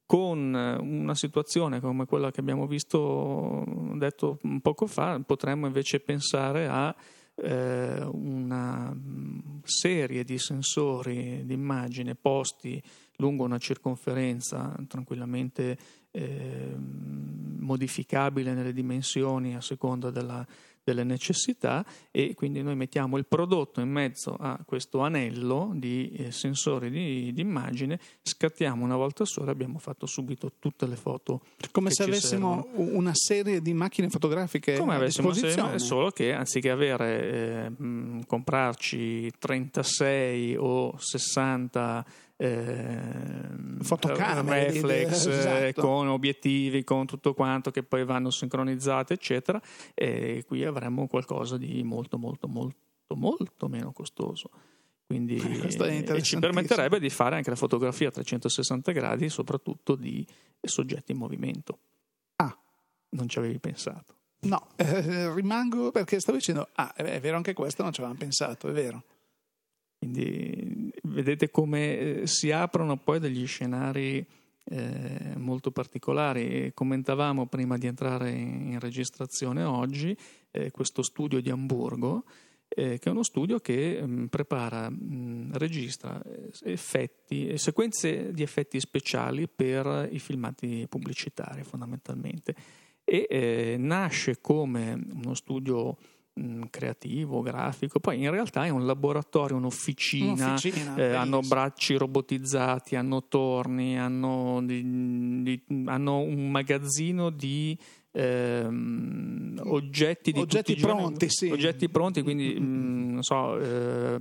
con 0.05 0.53
una 0.53 1.15
situazione 1.15 1.81
come 1.81 2.05
quella 2.05 2.31
che 2.31 2.41
abbiamo 2.41 2.67
visto 2.67 3.65
detto 3.95 4.39
un 4.43 4.61
poco 4.61 4.87
fa, 4.87 5.19
potremmo 5.25 5.67
invece 5.67 6.01
pensare 6.01 6.67
a 6.67 6.95
eh, 7.37 8.03
una 8.13 8.95
serie 9.63 10.25
di 10.25 10.39
sensori 10.39 11.45
di 11.45 11.55
immagine 11.55 12.15
posti 12.15 12.83
lungo 13.17 13.45
una 13.45 13.59
circonferenza 13.59 14.77
tranquillamente 14.89 15.79
eh, 16.11 16.75
modificabile 17.59 18.53
nelle 18.53 18.73
dimensioni 18.73 19.55
a 19.55 19.61
seconda 19.61 20.11
della 20.11 20.47
delle 20.85 21.03
necessità 21.03 21.85
e 22.11 22.35
quindi 22.35 22.63
noi 22.63 22.77
mettiamo 22.77 23.17
il 23.17 23.27
prodotto 23.27 23.81
in 23.81 23.89
mezzo 23.89 24.37
a 24.39 24.61
questo 24.65 25.01
anello 25.01 25.73
di 25.75 26.13
eh, 26.13 26.31
sensori 26.31 26.91
di, 26.91 27.33
di, 27.33 27.41
immagine, 27.41 27.99
scattiamo 28.23 28.85
una 28.85 28.97
volta 28.97 29.25
sola 29.25 29.49
e 29.49 29.53
abbiamo 29.53 29.79
fatto 29.79 30.07
subito 30.07 30.53
tutte 30.59 30.87
le 30.87 30.97
foto. 30.97 31.41
Come 31.73 31.91
se 31.91 32.03
avessimo 32.03 32.69
servono. 32.71 32.97
una 32.97 33.15
serie 33.15 33.63
di 33.63 33.73
macchine 33.73 34.11
fotografiche 34.11 34.77
Come 34.77 34.95
avessimo 34.95 35.33
serie, 35.33 35.79
solo 35.79 36.11
che 36.11 36.33
anziché 36.33 36.71
avere, 36.71 37.33
eh, 37.33 37.71
mh, 37.71 38.27
comprarci 38.27 39.33
36 39.39 40.57
o 40.57 40.95
60 40.99 42.05
eh, 42.37 43.81
fotocamere 43.81 44.73
reflex 44.73 45.27
esatto. 45.27 45.81
con 45.81 46.09
obiettivi 46.09 46.83
con 46.83 47.07
tutto 47.07 47.33
quanto 47.33 47.71
che 47.71 47.83
poi 47.83 48.05
vanno 48.05 48.31
sincronizzate 48.31 49.15
eccetera 49.15 49.61
e 49.95 50.45
qui 50.47 50.65
avremmo 50.65 51.07
qualcosa 51.07 51.57
di 51.57 51.83
molto 51.85 52.19
molto 52.19 52.49
molto 52.49 52.77
molto 53.15 53.69
meno 53.69 53.93
costoso. 53.93 54.51
Quindi 55.07 55.37
eh, 55.37 56.23
ci 56.23 56.39
permetterebbe 56.39 56.99
di 56.99 57.11
fare 57.11 57.37
anche 57.37 57.51
la 57.51 57.57
fotografia 57.57 58.09
a 58.09 58.11
360 58.11 58.91
gradi 58.93 59.29
soprattutto 59.29 59.95
di 59.95 60.27
soggetti 60.61 61.13
in 61.13 61.19
movimento. 61.19 61.79
Ah. 62.37 62.57
Non 63.11 63.29
ci 63.29 63.39
avevi 63.39 63.59
pensato. 63.61 64.15
No 64.41 64.69
eh, 64.77 65.33
rimango 65.33 65.91
perché 65.91 66.21
stavo 66.21 66.39
dicendo 66.39 66.69
ah 66.75 66.93
è 66.95 67.21
vero 67.21 67.37
anche 67.37 67.53
questo 67.53 67.83
non 67.83 67.93
ci 67.93 68.01
avevamo 68.01 68.21
pensato 68.21 68.69
è 68.69 68.73
vero 68.73 69.05
quindi 70.05 70.93
vedete 71.05 71.51
come 71.51 71.99
eh, 71.99 72.27
si 72.27 72.51
aprono 72.51 72.99
poi 72.99 73.19
degli 73.19 73.47
scenari 73.47 74.25
eh, 74.65 75.33
molto 75.37 75.71
particolari. 75.71 76.73
Commentavamo 76.75 77.47
prima 77.47 77.79
di 77.79 77.87
entrare 77.87 78.31
in 78.31 78.79
registrazione 78.79 79.63
oggi 79.63 80.15
eh, 80.51 80.71
questo 80.71 81.03
studio 81.03 81.41
di 81.41 81.49
Amburgo, 81.49 82.25
eh, 82.69 82.99
che 82.99 83.09
è 83.09 83.13
uno 83.13 83.23
studio 83.23 83.61
che 83.61 84.03
mh, 84.03 84.11
mm, 84.11 84.25
prepara, 84.27 84.91
mh, 84.91 84.97
mm, 85.01 85.53
registra 85.55 86.23
eh, 86.23 86.51
effetti, 86.65 87.57
sequenze 87.57 88.31
di 88.33 88.43
effetti 88.43 88.79
speciali 88.81 89.49
per 89.49 90.09
i 90.13 90.19
filmati 90.19 90.87
pubblicitari 90.87 91.63
fondamentalmente 91.63 92.55
e 93.05 93.27
eh, 93.29 93.77
nasce 93.79 94.41
come 94.41 94.93
uno 94.93 95.35
studio 95.35 95.97
creativo, 96.69 97.43
grafico, 97.43 98.01
poi 98.01 98.23
in 98.23 98.31
realtà 98.31 98.65
è 98.65 98.69
un 98.69 98.85
laboratorio, 98.85 99.57
un'officina, 99.57 100.47
un'officina 100.47 100.97
eh, 100.97 101.15
hanno 101.15 101.41
bracci 101.41 101.97
robotizzati, 101.97 102.97
hanno 102.97 103.29
torni, 103.29 103.99
hanno, 103.99 104.61
di, 104.63 105.43
di, 105.43 105.63
hanno 105.87 106.19
un 106.19 106.51
magazzino 106.51 107.31
di 107.31 107.79
ehm, 108.15 109.61
oggetti 109.65 110.31
di 110.33 110.41
oggetti 110.41 110.77
pronti, 110.77 111.29
sì. 111.29 111.51
oggetti 111.51 111.89
pronti, 111.89 112.23
quindi 112.23 112.57
mm, 112.59 113.13
non 113.15 113.23
so, 113.23 113.59
eh, 113.59 114.19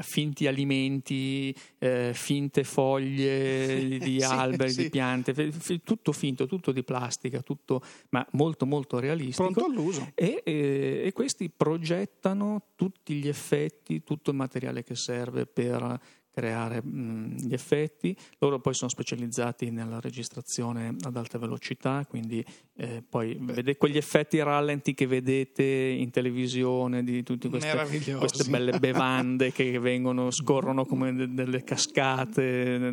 finti 0.00 0.46
alimenti, 0.46 1.54
eh, 1.78 2.12
finte 2.14 2.64
foglie 2.64 3.98
di 3.98 4.22
alberi, 4.24 4.70
sì. 4.70 4.82
di 4.84 4.90
piante, 4.90 5.34
f- 5.34 5.80
tutto 5.84 6.12
finto, 6.12 6.46
tutto 6.46 6.72
di 6.72 6.82
plastica, 6.82 7.42
tutto 7.42 7.82
ma 8.10 8.26
molto 8.32 8.64
molto 8.64 8.98
realistico. 8.98 9.50
Pronto 9.50 9.70
all'uso. 9.70 10.10
E, 10.14 10.42
eh, 10.44 11.02
e 11.04 11.12
questi 11.12 11.50
progettano 11.50 12.68
tutti 12.74 13.14
gli 13.14 13.28
effetti, 13.28 14.02
tutto 14.02 14.30
il 14.30 14.36
materiale 14.36 14.82
che 14.82 14.94
serve 14.94 15.46
per 15.46 16.00
creare 16.36 16.82
mh, 16.82 17.46
gli 17.46 17.54
effetti. 17.54 18.14
Loro 18.40 18.60
poi 18.60 18.74
sono 18.74 18.90
specializzati 18.90 19.70
nella 19.70 20.00
registrazione 20.00 20.94
ad 21.00 21.16
alta 21.16 21.38
velocità, 21.38 22.04
quindi 22.06 22.44
eh, 22.76 23.02
poi 23.08 23.38
vede 23.40 23.78
quegli 23.78 23.96
effetti 23.96 24.38
rallenti 24.42 24.92
che 24.92 25.06
vedete 25.06 25.64
in 25.64 26.10
televisione 26.10 27.02
di 27.02 27.22
tutte 27.22 27.48
queste, 27.48 28.16
queste 28.18 28.50
belle 28.50 28.78
bevande 28.78 29.50
che 29.50 29.78
vengono, 29.78 30.30
scorrono 30.30 30.84
come 30.84 31.14
de- 31.14 31.32
delle 31.32 31.64
cascate, 31.64 32.92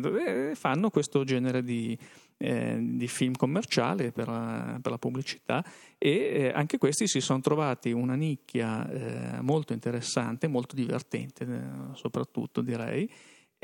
e 0.50 0.54
fanno 0.54 0.88
questo 0.88 1.22
genere 1.24 1.62
di, 1.62 1.96
eh, 2.38 2.78
di 2.80 3.08
film 3.08 3.34
commerciale 3.34 4.10
per 4.10 4.28
la, 4.28 4.78
per 4.80 4.90
la 4.90 4.98
pubblicità. 4.98 5.62
E 5.98 6.10
eh, 6.10 6.52
anche 6.54 6.78
questi 6.78 7.06
si 7.06 7.20
sono 7.20 7.40
trovati 7.40 7.92
una 7.92 8.14
nicchia 8.14 8.88
eh, 8.88 9.42
molto 9.42 9.74
interessante, 9.74 10.48
molto 10.48 10.74
divertente 10.74 11.44
eh, 11.44 11.94
soprattutto 11.94 12.62
direi 12.62 13.06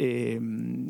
e, 0.00 0.40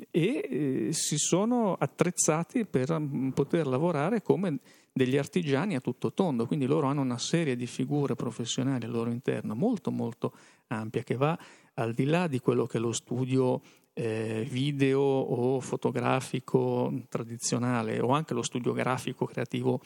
e 0.09 0.21
eh, 0.23 0.93
si 0.93 1.19
sono 1.19 1.75
attrezzati 1.75 2.65
per 2.65 2.97
mm, 2.97 3.31
poter 3.31 3.67
lavorare 3.67 4.23
come 4.23 4.61
degli 4.93 5.17
artigiani 5.17 5.75
a 5.75 5.81
tutto 5.81 6.13
tondo, 6.13 6.47
quindi 6.47 6.67
loro 6.67 6.87
hanno 6.87 7.01
una 7.01 7.19
serie 7.19 7.57
di 7.57 7.67
figure 7.67 8.15
professionali 8.15 8.85
al 8.85 8.93
loro 8.93 9.11
interno 9.11 9.57
molto 9.57 9.91
molto 9.91 10.33
ampia 10.69 11.03
che 11.03 11.17
va 11.17 11.37
al 11.75 11.93
di 11.93 12.05
là 12.05 12.29
di 12.29 12.39
quello 12.39 12.67
che 12.67 12.79
è 12.79 12.81
lo 12.81 12.93
studio 12.93 13.61
eh, 13.95 14.47
video 14.49 15.01
o 15.01 15.59
fotografico 15.59 16.93
tradizionale 17.09 17.99
o 17.99 18.11
anche 18.11 18.33
lo 18.33 18.43
studio 18.43 18.73
grafico 18.73 19.27
creativo 19.27 19.81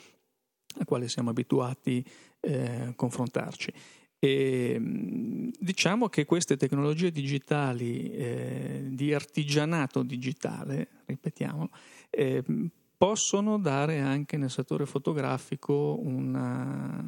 al 0.76 0.84
quale 0.84 1.08
siamo 1.08 1.30
abituati 1.30 2.04
eh, 2.40 2.88
a 2.88 2.92
confrontarci. 2.94 3.72
E, 4.18 4.80
diciamo 5.58 6.08
che 6.08 6.24
queste 6.24 6.56
tecnologie 6.56 7.10
digitali 7.10 8.10
eh, 8.10 8.86
di 8.88 9.12
artigianato 9.12 10.02
digitale, 10.02 10.88
ripetiamo, 11.06 11.68
eh, 12.10 12.42
possono 12.96 13.58
dare 13.58 14.00
anche 14.00 14.36
nel 14.36 14.50
settore 14.50 14.86
fotografico 14.86 15.98
una, 16.00 17.04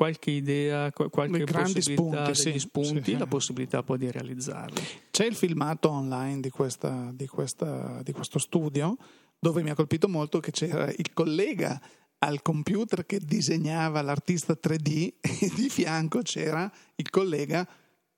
qualche 0.00 0.30
idea, 0.30 0.90
qualche 0.92 1.44
possibilità, 1.44 2.32
spunti, 2.32 2.34
sì, 2.34 2.58
spunti 2.58 3.12
sì, 3.12 3.18
la 3.18 3.26
possibilità 3.28 3.82
poi 3.82 3.98
di 3.98 4.10
realizzarli. 4.10 4.82
C'è 5.10 5.26
il 5.26 5.34
filmato 5.34 5.90
online 5.90 6.40
di, 6.40 6.48
questa, 6.48 7.10
di, 7.12 7.26
questa, 7.26 8.00
di 8.02 8.12
questo 8.12 8.38
studio 8.38 8.96
dove 9.38 9.62
mi 9.62 9.70
ha 9.70 9.74
colpito 9.74 10.08
molto 10.08 10.40
che 10.40 10.50
c'era 10.52 10.90
il 10.90 11.12
collega 11.12 11.80
al 12.22 12.42
computer 12.42 13.06
che 13.06 13.18
disegnava 13.18 14.02
l'artista 14.02 14.58
3D 14.60 15.14
e 15.20 15.52
di 15.54 15.68
fianco 15.68 16.22
c'era 16.22 16.70
il 16.96 17.10
collega 17.10 17.66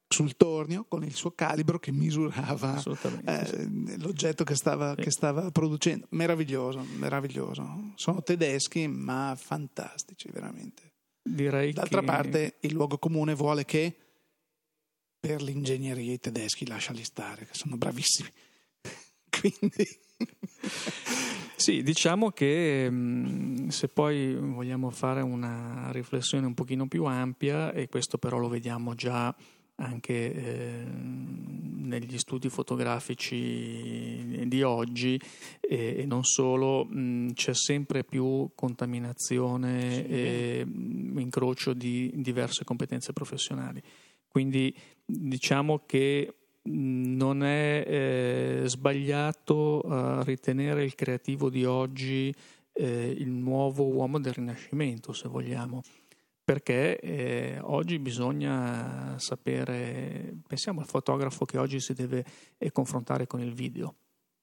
sul 0.09 0.37
tornio 0.37 0.85
con 0.85 1.05
il 1.05 1.15
suo 1.15 1.33
calibro 1.33 1.79
che 1.79 1.91
misurava 1.91 2.81
eh, 3.25 3.97
l'oggetto 3.99 4.45
che 4.45 4.55
stava, 4.55 4.95
sì. 4.97 5.03
che 5.03 5.11
stava, 5.11 5.51
producendo. 5.51 6.07
Meraviglioso, 6.11 6.85
meraviglioso. 6.97 7.93
Sono 7.97 8.23
tedeschi 8.23 8.87
ma 8.87 9.35
fantastici, 9.37 10.29
veramente. 10.31 10.91
Direi 11.23 11.73
D'altra 11.73 12.01
che... 12.01 12.07
parte 12.07 12.57
il 12.61 12.73
luogo 12.73 12.99
comune 12.99 13.35
vuole 13.35 13.65
che 13.65 13.97
per 15.19 15.41
l'ingegneria 15.41 16.13
i 16.13 16.21
tedeschi 16.21 16.67
lasciali 16.67 17.05
stare, 17.05 17.47
che 17.47 17.55
sono 17.55 17.77
bravissimi. 17.77 18.29
Quindi 19.31 19.89
Sì, 21.63 21.85
diciamo 21.85 22.31
che 22.31 22.89
mm, 22.91 23.69
se 23.69 23.87
poi 23.87 24.35
vogliamo 24.35 24.91
fare 24.91 25.21
una 25.21 25.93
riflessione 25.93 26.45
un 26.45 26.55
pochino 26.55 26.89
più 26.89 27.05
ampia, 27.05 27.73
e 27.73 27.89
questo 27.89 28.19
però 28.19 28.39
lo 28.39 28.49
vediamo 28.49 28.97
già 28.97 29.33
anche 29.77 30.35
eh, 30.35 30.85
negli 30.85 32.19
studi 32.19 32.49
fotografici 32.49 34.45
di 34.49 34.63
oggi 34.65 35.21
eh, 35.61 35.99
e 35.99 36.05
non 36.05 36.25
solo, 36.25 36.85
mh, 36.85 37.35
c'è 37.35 37.55
sempre 37.55 38.03
più 38.03 38.51
contaminazione 38.57 39.93
sì. 39.93 40.07
e 40.09 40.65
mh, 40.67 41.21
incrocio 41.21 41.75
di 41.75 42.11
diverse 42.17 42.65
competenze 42.65 43.13
professionali. 43.13 43.81
Quindi 44.27 44.75
diciamo 45.05 45.85
che 45.87 46.35
non 46.65 47.43
è 47.43 47.85
eh, 47.87 48.63
sbagliato 48.67 49.81
uh, 49.85 50.23
ritenere 50.23 50.85
il 50.85 50.95
creativo 50.95 51.51
di 51.51 51.65
oggi 51.65 52.35
eh, 52.73 53.15
il 53.19 53.29
nuovo 53.29 53.87
uomo 53.87 54.19
del 54.19 54.33
Rinascimento, 54.33 55.13
se 55.13 55.29
vogliamo. 55.29 55.83
Perché 56.45 56.99
eh, 56.99 57.59
oggi 57.63 57.99
bisogna 57.99 59.17
sapere, 59.19 60.35
pensiamo 60.47 60.81
al 60.81 60.87
fotografo 60.87 61.45
che 61.45 61.57
oggi 61.57 61.79
si 61.79 61.93
deve 61.93 62.25
eh, 62.59 62.73
confrontare 62.73 63.27
con 63.27 63.41
il 63.41 63.55
video, 63.55 63.95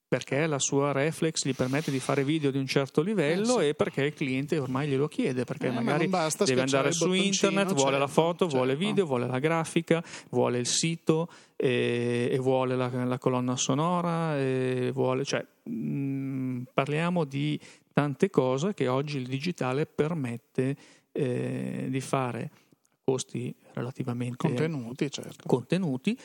perché 0.10 0.48
la 0.48 0.58
sua 0.58 0.92
reflex 0.92 1.46
gli 1.46 1.54
permette 1.54 1.92
di 1.92 2.00
fare 2.00 2.24
video 2.24 2.50
di 2.50 2.58
un 2.58 2.66
certo 2.66 3.04
livello 3.04 3.60
eh 3.60 3.62
sì. 3.62 3.68
e 3.70 3.76
perché 3.76 4.02
il 4.02 4.16
cliente 4.16 4.58
ormai 4.58 4.88
glielo 4.90 5.08
chiede, 5.08 5.44
perché 5.44 5.68
eh, 5.68 5.72
magari 5.72 6.08
ma 6.08 6.28
deve 6.46 6.62
andare 6.62 6.92
su 6.92 7.14
internet, 7.14 7.74
vuole 7.76 8.00
la 8.00 8.08
foto, 8.08 8.46
certo. 8.46 8.56
vuole 8.56 8.76
video, 8.76 9.06
vuole 9.06 9.28
la 9.28 9.38
grafica, 9.38 10.04
vuole 10.32 10.58
il 10.58 10.66
sito 10.66 11.30
e, 11.56 12.28
e 12.32 12.38
vuole 12.40 12.76
la, 12.76 12.90
la, 13.06 13.20
colonna 13.20 13.56
sonora, 13.56 14.36
vuole, 14.92 15.24
cioè, 15.26 15.46
mh, 15.64 15.72
mm, 15.72 16.62
parliamo 16.74 17.24
di 17.24 17.60
tante 17.94 18.32
cose 18.32 18.74
che 18.74 18.88
oggi 18.88 19.18
il 19.18 19.28
digitale 19.28 19.86
permette 19.86 20.76
eh, 21.12 21.86
di 21.88 22.02
fare 22.02 22.50
costi 23.04 23.56
relativamente 23.74 24.38
contenuti, 24.38 25.10
certo. 25.12 25.44
contenuti, 25.46 26.18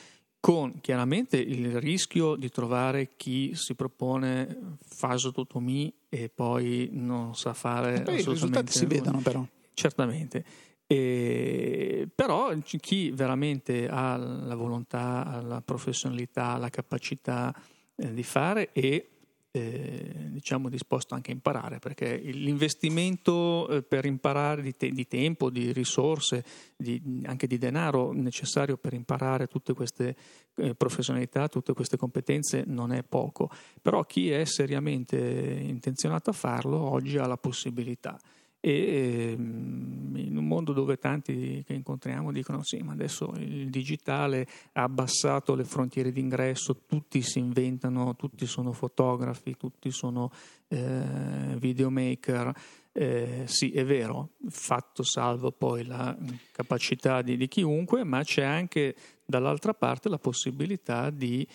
con 0.45 0.79
chiaramente 0.79 1.37
il 1.37 1.81
rischio 1.81 2.35
di 2.35 2.51
trovare 2.51 3.15
chi 3.17 3.55
si 3.55 3.73
propone 3.73 4.77
fasototomì 4.79 5.91
e 6.07 6.29
poi 6.29 6.87
non 6.91 7.35
sa 7.35 7.55
fare 7.55 7.95
e 7.95 8.01
poi 8.03 8.19
i 8.19 8.23
risultati 8.23 8.71
si 8.71 8.85
vedono 8.85 9.21
però. 9.21 9.43
Certamente. 9.73 10.45
E, 10.85 12.07
però 12.13 12.53
chi 12.61 13.09
veramente 13.09 13.87
ha 13.89 14.17
la 14.17 14.53
volontà, 14.53 15.41
la 15.43 15.61
professionalità, 15.61 16.57
la 16.57 16.69
capacità 16.69 17.51
eh, 17.95 18.13
di 18.13 18.21
fare 18.21 18.71
e 18.71 19.14
eh, 19.55 20.11
diciamo 20.31 20.67
disposto 20.67 21.15
anche 21.15 21.31
a 21.31 21.33
imparare, 21.33 21.79
perché 21.79 22.17
l'investimento 22.17 23.69
eh, 23.69 23.83
per 23.83 24.05
imparare 24.05 24.61
di, 24.61 24.75
te, 24.75 24.89
di, 24.89 25.07
tempo, 25.07 25.49
di 25.49 25.71
risorse, 25.71 26.43
di, 26.75 27.01
anche 27.23 27.47
di 27.47 27.57
denaro 27.57 28.11
necessario 28.11 28.75
per 28.75 28.93
imparare 28.93 29.47
tutte 29.47 29.73
queste 29.73 30.15
eh, 30.55 30.75
professionalità, 30.75 31.47
tutte 31.47 31.71
queste 31.71 31.95
competenze 31.95 32.63
non 32.67 32.91
è 32.91 33.01
poco, 33.03 33.49
però 33.81 34.03
chi 34.03 34.29
è 34.29 34.43
seriamente 34.43 35.17
intenzionato 35.17 36.31
a 36.31 36.33
farlo 36.33 36.77
oggi 36.77 37.17
ha 37.17 37.25
la 37.25 37.37
possibilità 37.37 38.19
e 38.65 39.35
ehm, 39.37 40.13
in 40.15 40.35
un 40.37 40.47
mondo 40.47 40.73
dove 40.73 40.97
tanti 40.97 41.63
che 41.67 41.73
incontriamo 41.73 42.31
dicono 42.31 42.63
sì, 42.63 42.79
ma 42.79 42.93
adesso 42.93 43.31
il 43.37 43.69
digitale 43.69 44.47
ha 44.71 44.81
abbassato 44.81 45.53
le 45.53 45.65
frontiere 45.65 46.11
d'ingresso, 46.11 46.81
tutti 46.87 47.21
si 47.21 47.37
inventano, 47.37 48.15
tutti 48.15 48.47
sono 48.47 48.71
fotografi, 48.71 49.55
tutti 49.55 49.91
sono 49.91 50.31
eh, 50.69 51.55
videomaker. 51.59 52.51
Eh, 52.91 53.43
sì, 53.45 53.69
è 53.69 53.85
vero, 53.85 54.29
fatto 54.49 55.03
salvo 55.03 55.51
poi 55.51 55.85
la 55.85 56.17
capacità 56.51 57.21
di, 57.21 57.37
di 57.37 57.47
chiunque, 57.47 58.03
ma 58.03 58.23
c'è 58.23 58.43
anche 58.43 58.95
dall'altra 59.25 59.75
parte 59.75 60.09
la 60.09 60.17
possibilità 60.17 61.11
di 61.11 61.45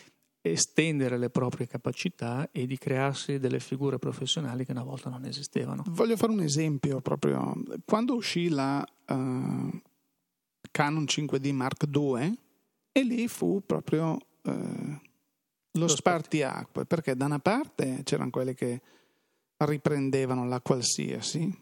estendere 0.43 1.19
le 1.19 1.31
proprie 1.31 1.67
capacità 1.67 2.49
e 2.51 2.67
di 2.67 2.79
crearsi 2.79 3.39
delle 3.39 3.61
figure 3.61 3.99
professionali 3.99 4.65
che 4.65 4.73
una 4.73 4.83
volta 4.85 5.11
non 5.11 5.25
esistevano. 5.25 5.85
Voglio 5.89 6.17
fare 6.17 6.33
un 6.33 6.41
esempio 6.41 7.01
proprio. 7.01 7.55
Quando 7.85 8.15
uscì 8.15 8.49
la 8.49 8.85
uh, 9.09 9.81
Canon 10.71 11.05
5D 11.05 11.53
Mark 11.53 11.87
II, 11.93 12.39
e 12.93 13.03
lì 13.03 13.29
fu 13.29 13.63
proprio 13.65 14.13
uh, 14.43 14.51
lo, 14.51 15.01
lo 15.73 15.89
spartiacque, 15.89 16.87
perché 16.87 17.15
da 17.15 17.27
una 17.27 17.39
parte 17.39 18.01
c'erano 18.03 18.31
quelli 18.31 18.55
che 18.55 18.81
riprendevano 19.59 20.47
la 20.47 20.61
qualsiasi 20.61 21.55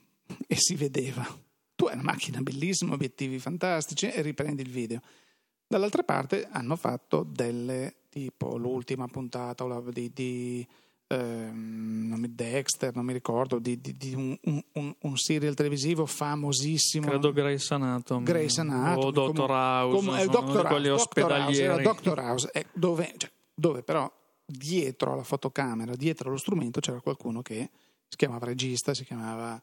e 0.47 0.57
si 0.57 0.74
vedeva. 0.76 1.26
Tu 1.74 1.87
hai 1.87 1.95
una 1.95 2.03
macchina 2.03 2.41
bellissima, 2.41 2.95
obiettivi 2.95 3.39
fantastici 3.39 4.09
e 4.09 4.22
riprendi 4.22 4.62
il 4.62 4.70
video. 4.70 5.01
Dall'altra 5.66 6.03
parte 6.03 6.49
hanno 6.51 6.76
fatto 6.76 7.22
delle 7.22 8.07
tipo 8.18 8.56
l'ultima 8.56 9.06
puntata 9.06 9.64
di, 9.92 10.10
di 10.12 10.66
ehm, 11.06 12.26
Dexter, 12.26 12.94
non 12.96 13.04
mi 13.04 13.12
ricordo, 13.12 13.60
di, 13.60 13.80
di, 13.80 13.96
di 13.96 14.14
un, 14.14 14.36
un, 14.72 14.94
un, 14.98 15.16
serial 15.16 15.54
televisivo 15.54 16.04
famosissimo. 16.04 17.06
Credo 17.06 17.32
Grace 17.32 17.74
Anatomy. 17.74 18.24
Grace 18.24 18.60
Anatomy. 18.60 19.06
O 19.06 19.10
Dottor 19.12 19.50
House. 19.50 19.96
Come, 19.96 20.22
eh, 20.22 20.26
Dottor, 20.26 20.66
House, 20.66 21.08
Dottor 21.14 21.32
House, 21.32 21.62
era 21.62 21.80
Dottor 21.80 22.18
House, 22.18 22.50
eh, 22.52 22.66
dove, 22.72 23.14
cioè, 23.16 23.30
dove 23.54 23.82
però 23.82 24.10
dietro 24.44 25.12
alla 25.12 25.22
fotocamera, 25.22 25.94
dietro 25.94 26.28
allo 26.28 26.38
strumento 26.38 26.80
c'era 26.80 27.00
qualcuno 27.00 27.40
che 27.40 27.70
si 28.08 28.16
chiamava 28.16 28.46
regista, 28.46 28.94
si 28.94 29.04
chiamava... 29.04 29.60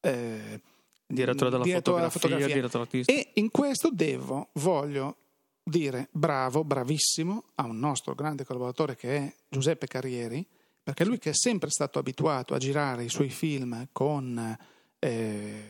Eh, 0.00 0.60
direttore 1.06 1.50
della 1.50 1.64
fotografia, 1.64 2.08
fotografia. 2.08 2.54
direttore 2.54 2.84
artistico. 2.84 3.18
E 3.18 3.32
in 3.34 3.50
questo 3.50 3.90
devo, 3.92 4.48
voglio 4.54 5.16
dire 5.62 6.08
bravo, 6.10 6.64
bravissimo 6.64 7.44
a 7.56 7.64
un 7.64 7.78
nostro 7.78 8.14
grande 8.14 8.44
collaboratore 8.44 8.96
che 8.96 9.16
è 9.16 9.34
Giuseppe 9.48 9.86
Carrieri, 9.86 10.46
perché 10.82 11.04
lui 11.04 11.18
che 11.18 11.30
è 11.30 11.34
sempre 11.34 11.70
stato 11.70 11.98
abituato 11.98 12.54
a 12.54 12.58
girare 12.58 13.04
i 13.04 13.08
suoi 13.08 13.30
film 13.30 13.88
con, 13.92 14.56
eh, 14.98 15.62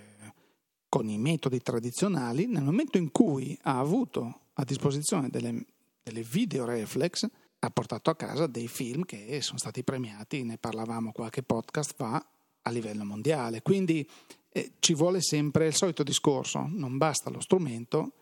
con 0.89 1.09
i 1.09 1.19
metodi 1.19 1.61
tradizionali, 1.61 2.47
nel 2.47 2.63
momento 2.63 2.97
in 2.99 3.11
cui 3.11 3.59
ha 3.63 3.79
avuto 3.79 4.41
a 4.55 4.65
disposizione 4.65 5.29
delle, 5.29 5.65
delle 6.03 6.23
video 6.23 6.65
reflex, 6.65 7.27
ha 7.59 7.71
portato 7.71 8.11
a 8.11 8.17
casa 8.17 8.47
dei 8.47 8.69
film 8.69 9.05
che 9.05 9.41
sono 9.41 9.59
stati 9.59 9.85
premiati, 9.85 10.43
ne 10.43 10.59
parlavamo 10.59 11.13
qualche 11.13 11.43
podcast 11.43 11.95
fa, 11.95 12.27
a 12.63 12.71
livello 12.71 13.05
mondiale. 13.05 13.63
Quindi 13.63 14.09
eh, 14.49 14.73
ci 14.79 14.95
vuole 14.95 15.21
sempre 15.21 15.67
il 15.67 15.75
solito 15.75 16.03
discorso, 16.03 16.67
non 16.69 16.97
basta 16.97 17.31
lo 17.31 17.41
strumento, 17.41 18.13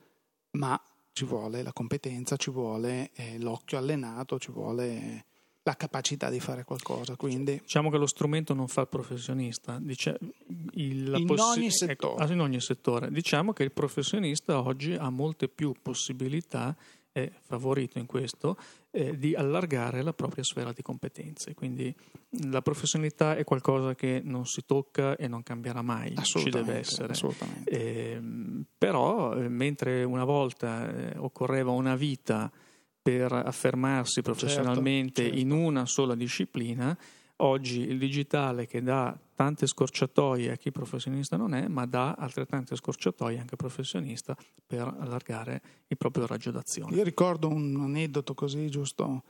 ma 0.52 0.80
ci 1.12 1.24
vuole 1.24 1.62
la 1.62 1.72
competenza, 1.72 2.36
ci 2.36 2.50
vuole 2.50 3.10
eh, 3.14 3.38
l'occhio 3.38 3.78
allenato, 3.78 4.38
ci 4.38 4.50
vuole 4.50 5.24
la 5.62 5.76
capacità 5.76 6.30
di 6.30 6.40
fare 6.40 6.64
qualcosa. 6.64 7.16
Quindi... 7.16 7.60
Diciamo 7.60 7.90
che 7.90 7.98
lo 7.98 8.06
strumento 8.06 8.54
non 8.54 8.68
fa 8.68 8.82
il 8.82 8.88
professionista. 8.88 9.78
Dice, 9.80 10.18
il, 10.72 11.12
in, 11.16 11.26
possi- 11.26 11.58
ogni 11.58 11.92
ecco, 11.92 12.14
ah, 12.14 12.30
in 12.32 12.40
ogni 12.40 12.60
settore. 12.60 13.10
Diciamo 13.10 13.52
che 13.52 13.62
il 13.62 13.72
professionista 13.72 14.60
oggi 14.60 14.94
ha 14.94 15.10
molte 15.10 15.48
più 15.48 15.74
possibilità 15.80 16.74
è 17.12 17.30
favorito 17.40 17.98
in 17.98 18.06
questo, 18.06 18.56
eh, 18.92 19.16
di 19.16 19.34
allargare 19.34 20.02
la 20.02 20.12
propria 20.12 20.42
sfera 20.42 20.72
di 20.72 20.82
competenze. 20.82 21.54
Quindi 21.54 21.94
la 22.50 22.62
professionalità 22.62 23.36
è 23.36 23.44
qualcosa 23.44 23.94
che 23.94 24.20
non 24.24 24.46
si 24.46 24.64
tocca 24.64 25.16
e 25.16 25.28
non 25.28 25.42
cambierà 25.42 25.82
mai, 25.82 26.14
ci 26.22 26.50
deve 26.50 26.78
essere. 26.78 27.14
Eh, 27.64 28.20
però 28.76 29.36
eh, 29.36 29.48
mentre 29.48 30.04
una 30.04 30.24
volta 30.24 31.12
eh, 31.12 31.18
occorreva 31.18 31.70
una 31.70 31.96
vita 31.96 32.50
per 33.02 33.32
affermarsi 33.32 34.14
certo, 34.14 34.32
professionalmente 34.32 35.22
certo, 35.22 35.36
certo. 35.36 35.38
in 35.38 35.50
una 35.52 35.86
sola 35.86 36.14
disciplina, 36.14 36.96
oggi 37.36 37.80
il 37.80 37.98
digitale 37.98 38.66
che 38.66 38.82
dà 38.82 39.16
tante 39.40 39.66
scorciatoie 39.66 40.50
a 40.50 40.56
chi 40.56 40.70
professionista 40.70 41.38
non 41.38 41.54
è, 41.54 41.66
ma 41.66 41.86
dà 41.86 42.12
altrettante 42.12 42.76
scorciatoie 42.76 43.38
anche 43.38 43.56
professionista 43.56 44.36
per 44.66 44.82
allargare 44.98 45.62
il 45.86 45.96
proprio 45.96 46.26
raggio 46.26 46.50
d'azione. 46.50 46.94
Io 46.94 47.02
ricordo 47.02 47.48
un 47.48 47.74
aneddoto 47.80 48.34
così 48.34 48.68
giusto. 48.68 49.22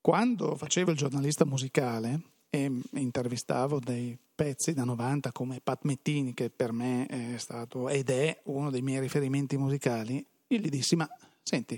Quando 0.00 0.54
facevo 0.54 0.92
il 0.92 0.96
giornalista 0.96 1.44
musicale 1.44 2.20
e 2.48 2.70
intervistavo 2.92 3.80
dei 3.80 4.16
pezzi 4.36 4.72
da 4.72 4.84
90 4.84 5.32
come 5.32 5.58
Pat 5.60 5.82
Mettini, 5.82 6.32
che 6.32 6.48
per 6.48 6.70
me 6.70 7.06
è 7.06 7.36
stato 7.36 7.88
ed 7.88 8.08
è 8.10 8.42
uno 8.44 8.70
dei 8.70 8.82
miei 8.82 9.00
riferimenti 9.00 9.56
musicali, 9.56 10.24
io 10.46 10.58
gli 10.58 10.68
dissi: 10.68 10.94
Ma 10.94 11.08
senti, 11.42 11.74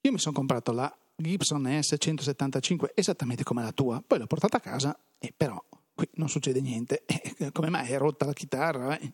io 0.00 0.10
mi 0.10 0.18
sono 0.18 0.34
comprato 0.34 0.72
la 0.72 0.92
Gibson 1.14 1.62
S175 1.62 2.86
esattamente 2.96 3.44
come 3.44 3.62
la 3.62 3.70
tua, 3.70 4.02
poi 4.04 4.18
l'ho 4.18 4.26
portata 4.26 4.56
a 4.56 4.60
casa 4.60 4.98
e 5.20 5.32
però 5.36 5.62
qui 5.94 6.08
non 6.14 6.28
succede 6.28 6.60
niente. 6.60 7.04
come 7.52 7.70
mai 7.70 7.90
è 7.90 7.98
rotta 7.98 8.26
la 8.26 8.32
chitarra? 8.32 8.98
Eh? 8.98 9.12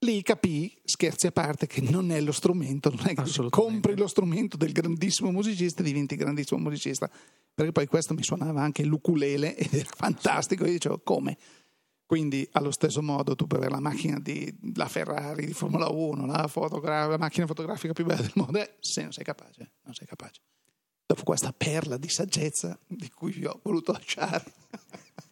lì 0.00 0.22
capì, 0.22 0.80
scherzi 0.84 1.26
a 1.26 1.32
parte, 1.32 1.66
che 1.66 1.80
non 1.80 2.10
è 2.10 2.20
lo 2.20 2.32
strumento, 2.32 2.90
non 2.90 3.06
è 3.06 3.14
che 3.14 3.48
compri 3.50 3.96
lo 3.96 4.06
strumento 4.06 4.56
del 4.56 4.72
grandissimo 4.72 5.30
musicista 5.30 5.82
e 5.82 5.84
diventi 5.84 6.16
grandissimo 6.16 6.60
musicista. 6.60 7.10
Perché 7.54 7.72
poi 7.72 7.86
questo 7.86 8.14
mi 8.14 8.22
suonava 8.22 8.62
anche 8.62 8.84
l'ukulele 8.84 9.56
ed 9.56 9.74
era 9.74 9.90
fantastico. 9.92 10.64
Io 10.64 10.72
dicevo, 10.72 11.00
come? 11.02 11.36
Quindi 12.06 12.48
allo 12.52 12.70
stesso 12.70 13.02
modo 13.02 13.34
tu 13.34 13.46
puoi 13.46 13.60
avere 13.60 13.74
la 13.74 13.80
macchina 13.80 14.18
di 14.18 14.56
la 14.74 14.88
Ferrari 14.88 15.44
di 15.44 15.52
Formula 15.52 15.88
1, 15.88 16.24
la, 16.24 16.46
fotogra- 16.46 17.06
la 17.06 17.18
macchina 17.18 17.46
fotografica 17.46 17.92
più 17.92 18.06
bella 18.06 18.22
del 18.22 18.32
mondo, 18.34 18.60
eh, 18.60 18.76
se 18.80 19.02
non 19.02 19.12
sei 19.12 19.24
capace, 19.24 19.72
non 19.82 19.92
sei 19.92 20.06
capace. 20.06 20.40
Dopo 21.04 21.22
questa 21.24 21.52
perla 21.52 21.98
di 21.98 22.08
saggezza 22.08 22.78
di 22.86 23.10
cui 23.10 23.32
vi 23.32 23.44
ho 23.44 23.60
voluto 23.62 23.92
lasciare, 23.92 24.44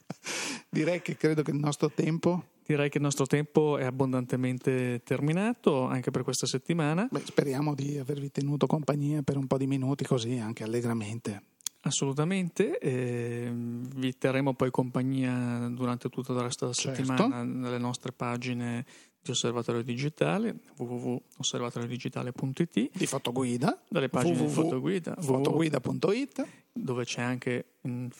direi 0.68 1.03
che 1.03 1.16
credo 1.16 1.43
che 1.43 1.51
il 1.51 1.59
nostro 1.59 1.91
tempo 1.91 2.45
Direi 2.66 2.89
che 2.89 2.99
il 2.99 3.05
nostro 3.05 3.27
tempo 3.27 3.79
è 3.79 3.85
abbondantemente 3.85 5.01
terminato 5.05 5.85
anche 5.85 6.11
per 6.11 6.24
questa 6.24 6.47
settimana. 6.47 7.07
Beh, 7.09 7.22
speriamo 7.24 7.77
di 7.77 7.97
avervi 7.97 8.33
tenuto 8.33 8.66
compagnia 8.66 9.22
per 9.22 9.37
un 9.37 9.47
po' 9.47 9.57
di 9.57 9.68
minuti 9.68 10.05
così, 10.05 10.39
anche 10.39 10.64
allegramente. 10.64 11.43
Assolutamente, 11.83 12.81
eh, 12.81 13.53
vi 13.55 14.18
terremo 14.18 14.55
poi 14.55 14.72
compagnia 14.72 15.68
durante 15.68 16.09
tutta 16.09 16.33
la 16.33 16.43
resto 16.43 16.64
della 16.64 16.77
certo. 16.77 17.05
settimana 17.05 17.45
nelle 17.45 17.79
nostre 17.79 18.11
pagine 18.11 18.85
di 19.22 19.31
Osservatorio 19.31 19.83
Digitale, 19.83 20.59
www.osservatoriodigitale.it 20.77 22.91
di 22.93 23.07
fotoguida, 23.07 23.81
dalle 23.89 24.09
pagine 24.09 24.45
di 24.45 24.49
fotoguida, 24.49 25.14
fotoguida.it 25.20 26.47
dove 26.72 27.05
c'è 27.05 27.22
anche 27.22 27.74
il 27.83 28.12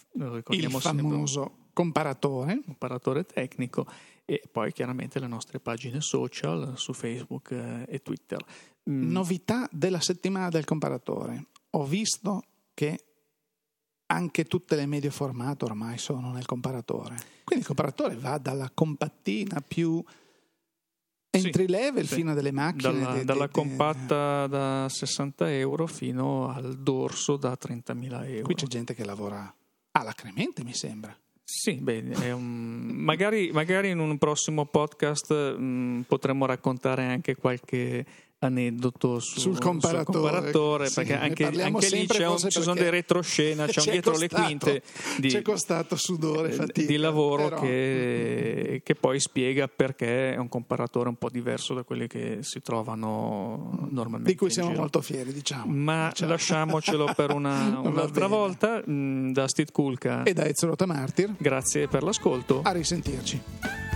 famoso 0.71 0.81
sempre, 0.81 1.65
comparatore. 1.77 2.63
comparatore 2.65 3.27
tecnico 3.27 3.87
e 4.25 4.43
poi 4.51 4.73
chiaramente 4.73 5.21
le 5.21 5.27
nostre 5.27 5.61
pagine 5.61 6.01
social 6.01 6.73
su 6.77 6.95
Facebook 6.95 7.51
eh, 7.51 7.85
e 7.87 8.01
Twitter. 8.01 8.43
Mm. 8.91 9.11
Novità 9.11 9.69
della 9.71 10.01
settimana 10.01 10.49
del 10.49 10.65
comparatore. 10.65 11.49
Ho 11.73 11.85
visto 11.85 12.43
che 12.73 13.05
anche 14.07 14.45
tutte 14.45 14.75
le 14.75 14.87
medie 14.87 15.11
formato 15.11 15.67
ormai 15.67 15.99
sono 15.99 16.33
nel 16.33 16.47
comparatore. 16.47 17.17
Quindi 17.45 17.59
il 17.61 17.67
comparatore 17.67 18.17
va 18.17 18.39
dalla 18.39 18.71
compattina 18.73 19.61
più 19.61 20.03
entry 21.29 21.69
level 21.69 22.07
sì, 22.07 22.15
fino 22.15 22.31
a 22.31 22.35
delle 22.35 22.53
macchine. 22.53 23.01
Dalla, 23.01 23.13
de, 23.13 23.19
de, 23.19 23.25
dalla 23.25 23.47
de, 23.47 23.53
compatta 23.53 24.47
da 24.47 24.87
60 24.89 25.53
euro 25.53 25.87
fino 25.87 26.49
al 26.49 26.79
dorso 26.79 27.37
da 27.37 27.53
30.000 27.53 28.27
euro. 28.29 28.45
Qui 28.45 28.55
c'è 28.55 28.67
gente 28.67 28.95
che 28.95 29.05
lavora 29.05 29.55
alacremente, 29.91 30.65
mi 30.65 30.73
sembra. 30.73 31.15
Sì, 31.49 31.75
bene, 31.75 32.33
un... 32.33 32.89
magari, 32.91 33.53
magari, 33.53 33.91
in 33.91 34.01
un 34.01 34.19
prossimo 34.19 34.65
podcast 34.65 35.33
mh, 35.33 35.63
mm, 35.63 36.01
potremmo 36.01 36.45
raccontare 36.45 37.05
anche 37.05 37.37
qualche 37.37 38.05
aneddoto 38.47 39.19
su, 39.21 39.41
sul 39.41 39.59
comparatore, 39.59 40.05
sul 40.05 40.15
comparatore 40.15 40.87
sì, 40.89 40.95
perché 40.95 41.19
anche, 41.19 41.45
anche 41.45 41.89
lì 41.89 42.25
un, 42.25 42.39
ci 42.39 42.63
sono 42.63 42.75
dei 42.75 42.91
retroscena, 42.91 43.67
c'è 43.67 43.81
un 43.81 43.91
dietro 43.91 44.13
costato, 44.13 44.37
le 44.37 44.45
quinte 44.45 44.83
di, 45.19 45.29
c'è 45.29 45.43
costato 45.43 45.97
sudore, 45.97 46.53
fatica, 46.53 46.87
di 46.87 46.97
lavoro 46.97 47.49
che, 47.61 48.81
che, 48.85 48.95
poi 48.95 49.21
spiega 49.21 49.69
perché 49.69 50.35
è 50.35 50.37
un 50.39 50.49
comparatore 50.49 51.09
un 51.09 51.17
po' 51.17 51.29
diverso 51.29 51.75
da 51.75 51.83
quelli 51.83 52.07
che 52.07 52.39
si 52.41 52.61
trovano 52.61 53.87
normalmente. 53.91 54.31
Di 54.31 54.37
cui 54.37 54.51
siamo 54.51 54.73
molto 54.73 55.01
fieri, 55.01 55.33
diciamo. 55.33 55.73
Ma 55.73 56.09
diciamo. 56.09 56.31
lasciamocelo 56.31 57.13
per 57.15 57.33
una, 57.33 57.81
un'altra 57.85 58.27
volta. 58.27 58.83
Mm, 58.89 59.33
da 59.33 59.49
Steve 59.49 59.71
Kulka 59.73 60.23
e 60.23 60.33
da 60.33 60.47
Ezio 60.47 60.75
Martir. 60.87 61.35
Grazie 61.37 61.89
per 61.89 62.03
l'ascolto. 62.03 62.61
A 62.63 62.73
risentirci. 62.73 63.96